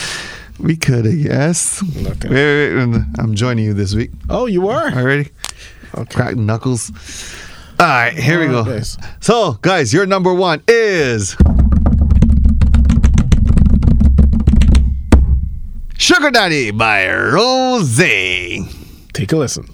[0.63, 1.83] We could, I guess.
[1.83, 2.29] Okay.
[2.29, 4.11] Wait, wait, wait, I'm joining you this week.
[4.29, 4.91] Oh, you are?
[4.93, 5.31] Already?
[5.95, 6.15] Okay.
[6.15, 6.93] Crack knuckles.
[7.79, 8.71] All right, here we oh, go.
[8.71, 8.83] Okay.
[9.21, 11.37] So, guys, your number one is
[15.97, 17.97] Sugar Daddy by Rose.
[19.13, 19.65] Take a listen.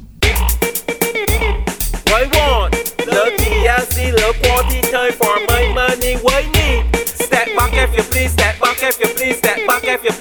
[2.07, 2.75] Why want?
[3.07, 6.17] Love TLC, love quality time for my money.
[6.17, 6.97] Why need?
[7.07, 9.56] Step back if you please, step back if you please, step back if you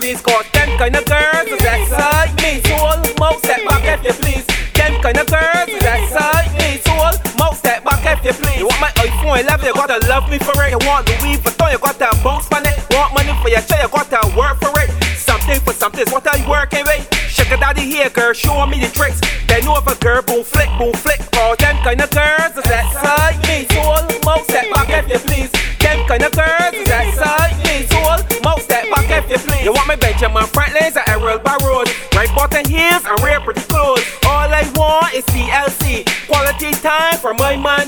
[0.06, 0.22] please.
[0.22, 2.62] Cause them kind of girls is excite me.
[2.70, 4.46] So almost step back if you please.
[4.78, 6.78] Them kind of girls is excite me.
[6.86, 8.60] So almost step back if you please.
[8.62, 10.70] You want my iPhone 11, you gotta love me for it.
[10.72, 12.78] You want Louis Vuitton, you gotta bounce on it.
[12.92, 14.90] Want money for your child, you gotta work for it.
[15.18, 17.02] Something for something, what are you working with?
[17.28, 19.20] Sugar daddy here, girl, show me the tricks.
[19.48, 21.22] They know if a girl boom flick, boom flick.
[21.42, 23.66] All them kind of girls is excite me.
[23.74, 25.52] So almost step back if you please.
[25.82, 26.85] Them kind of girls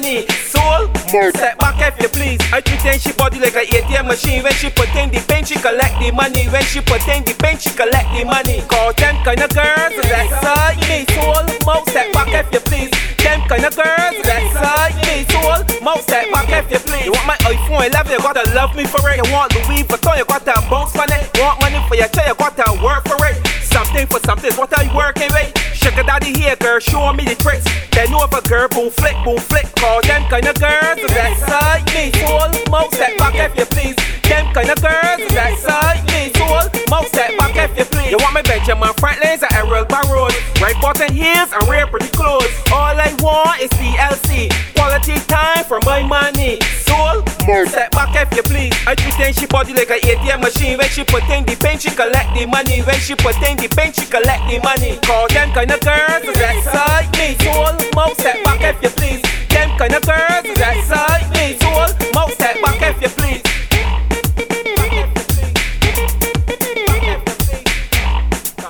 [0.08, 0.28] money.
[0.48, 2.40] Soul, step back if you please.
[2.54, 4.44] I pretend she body like a ATM machine.
[4.44, 6.46] When she put in the pen, she collect the money.
[6.48, 8.62] When she put in the pen, she collect the money.
[8.68, 11.06] Cause them kind of girls is excite me.
[11.16, 12.92] Soul, mouth, step back if you please.
[13.20, 15.26] Them kind of girls is excite me.
[15.32, 17.06] Soul, mouth, step back if you please.
[17.06, 19.18] You want my iPhone 11, you gotta love me for it.
[19.18, 21.30] You want Louis Vuitton, you gotta bounce on it.
[21.36, 23.47] You want money for your child, you gotta work for it.
[23.78, 25.54] Something for something, what are you working with?
[25.72, 27.64] Sugar daddy here, girl, show me the tricks.
[27.94, 29.70] They know if a girl boom flick, boom flick.
[29.76, 32.10] Call them kind of girls is excite me.
[32.26, 32.50] Soul,
[32.90, 33.96] step back if you please.
[34.26, 36.34] Them kind of girls is excite me.
[36.34, 38.10] Soul, step back if you please.
[38.10, 40.34] You want me Benjamin Franklin's at Errol Road.
[40.58, 42.50] Right button heels and real pretty clothes.
[42.74, 44.50] All I want is TLC.
[44.74, 46.58] Quality time for my money.
[46.82, 47.22] Soul,
[47.70, 48.74] step back if you please.
[48.88, 50.78] I pretend she body like a ATM machine.
[50.78, 52.82] When she put in the pen, she collect the money.
[52.82, 54.98] When she put in the pen, she collect the money.
[55.06, 57.38] Call them kind of girls is excite me.
[57.46, 57.78] Soul,
[58.18, 59.22] step back if you please.
[59.50, 61.58] Them kind of girls is excite me.
[61.62, 62.07] Soul,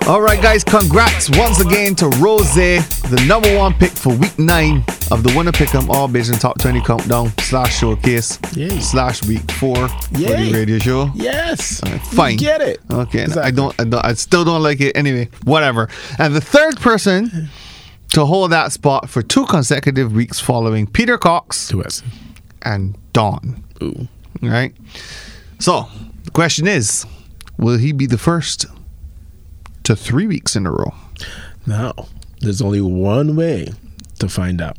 [0.07, 4.77] All right, guys, congrats once again to Rose, the number one pick for week nine
[5.11, 8.79] of the Wunna Pick'em All Vision Top 20 Countdown slash Showcase Yay.
[8.79, 11.11] slash week four for the radio show.
[11.13, 11.83] Yes.
[11.83, 12.35] Uh, fine.
[12.35, 12.79] We get it.
[12.89, 14.95] Okay, and I don't, I don't, I still don't like it.
[14.95, 15.89] Anyway, whatever.
[16.17, 17.49] And the third person
[18.13, 21.73] to hold that spot for two consecutive weeks following Peter Cox
[22.61, 23.61] and Dawn.
[23.83, 24.07] Ooh.
[24.41, 24.73] Right?
[25.59, 25.89] So,
[26.23, 27.05] the question is
[27.57, 28.67] will he be the first
[29.87, 30.93] to three weeks in a row?
[31.65, 31.93] Now,
[32.41, 33.71] there's only one way
[34.19, 34.77] to find out,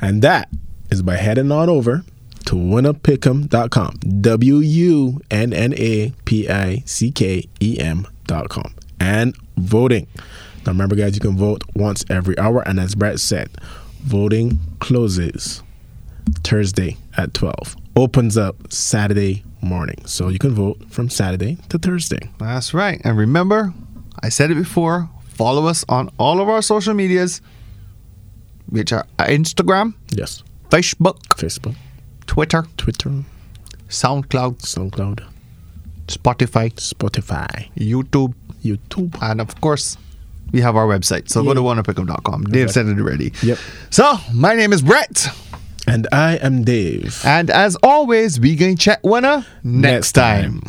[0.00, 0.48] and that
[0.90, 2.04] is by heading on over
[2.46, 3.96] to wunnapickem.com.
[4.22, 10.06] W U N N A P I C K E M.com and voting.
[10.64, 13.50] Now, remember, guys, you can vote once every hour, and as Brett said,
[14.00, 15.62] voting closes
[16.42, 20.04] Thursday at 12, opens up Saturday morning.
[20.06, 22.30] So you can vote from Saturday to Thursday.
[22.38, 23.00] That's right.
[23.04, 23.74] And remember,
[24.22, 27.40] I said it before follow us on all of our social medias,
[28.68, 30.42] which are Instagram, Yes.
[30.70, 31.76] Facebook, Facebook,
[32.26, 33.22] Twitter, Twitter,
[33.88, 35.24] SoundCloud, SoundCloud,
[36.08, 38.34] Spotify, Spotify, YouTube,
[38.64, 39.96] YouTube, and of course,
[40.52, 41.28] we have our website.
[41.28, 42.44] So go to wunnapickem.com.
[42.44, 43.32] Dave said it already.
[43.42, 43.58] Yep.
[43.90, 45.28] So, my name is Brett.
[45.88, 47.20] And I am Dave.
[47.24, 50.62] And as always, we going to check winner next time.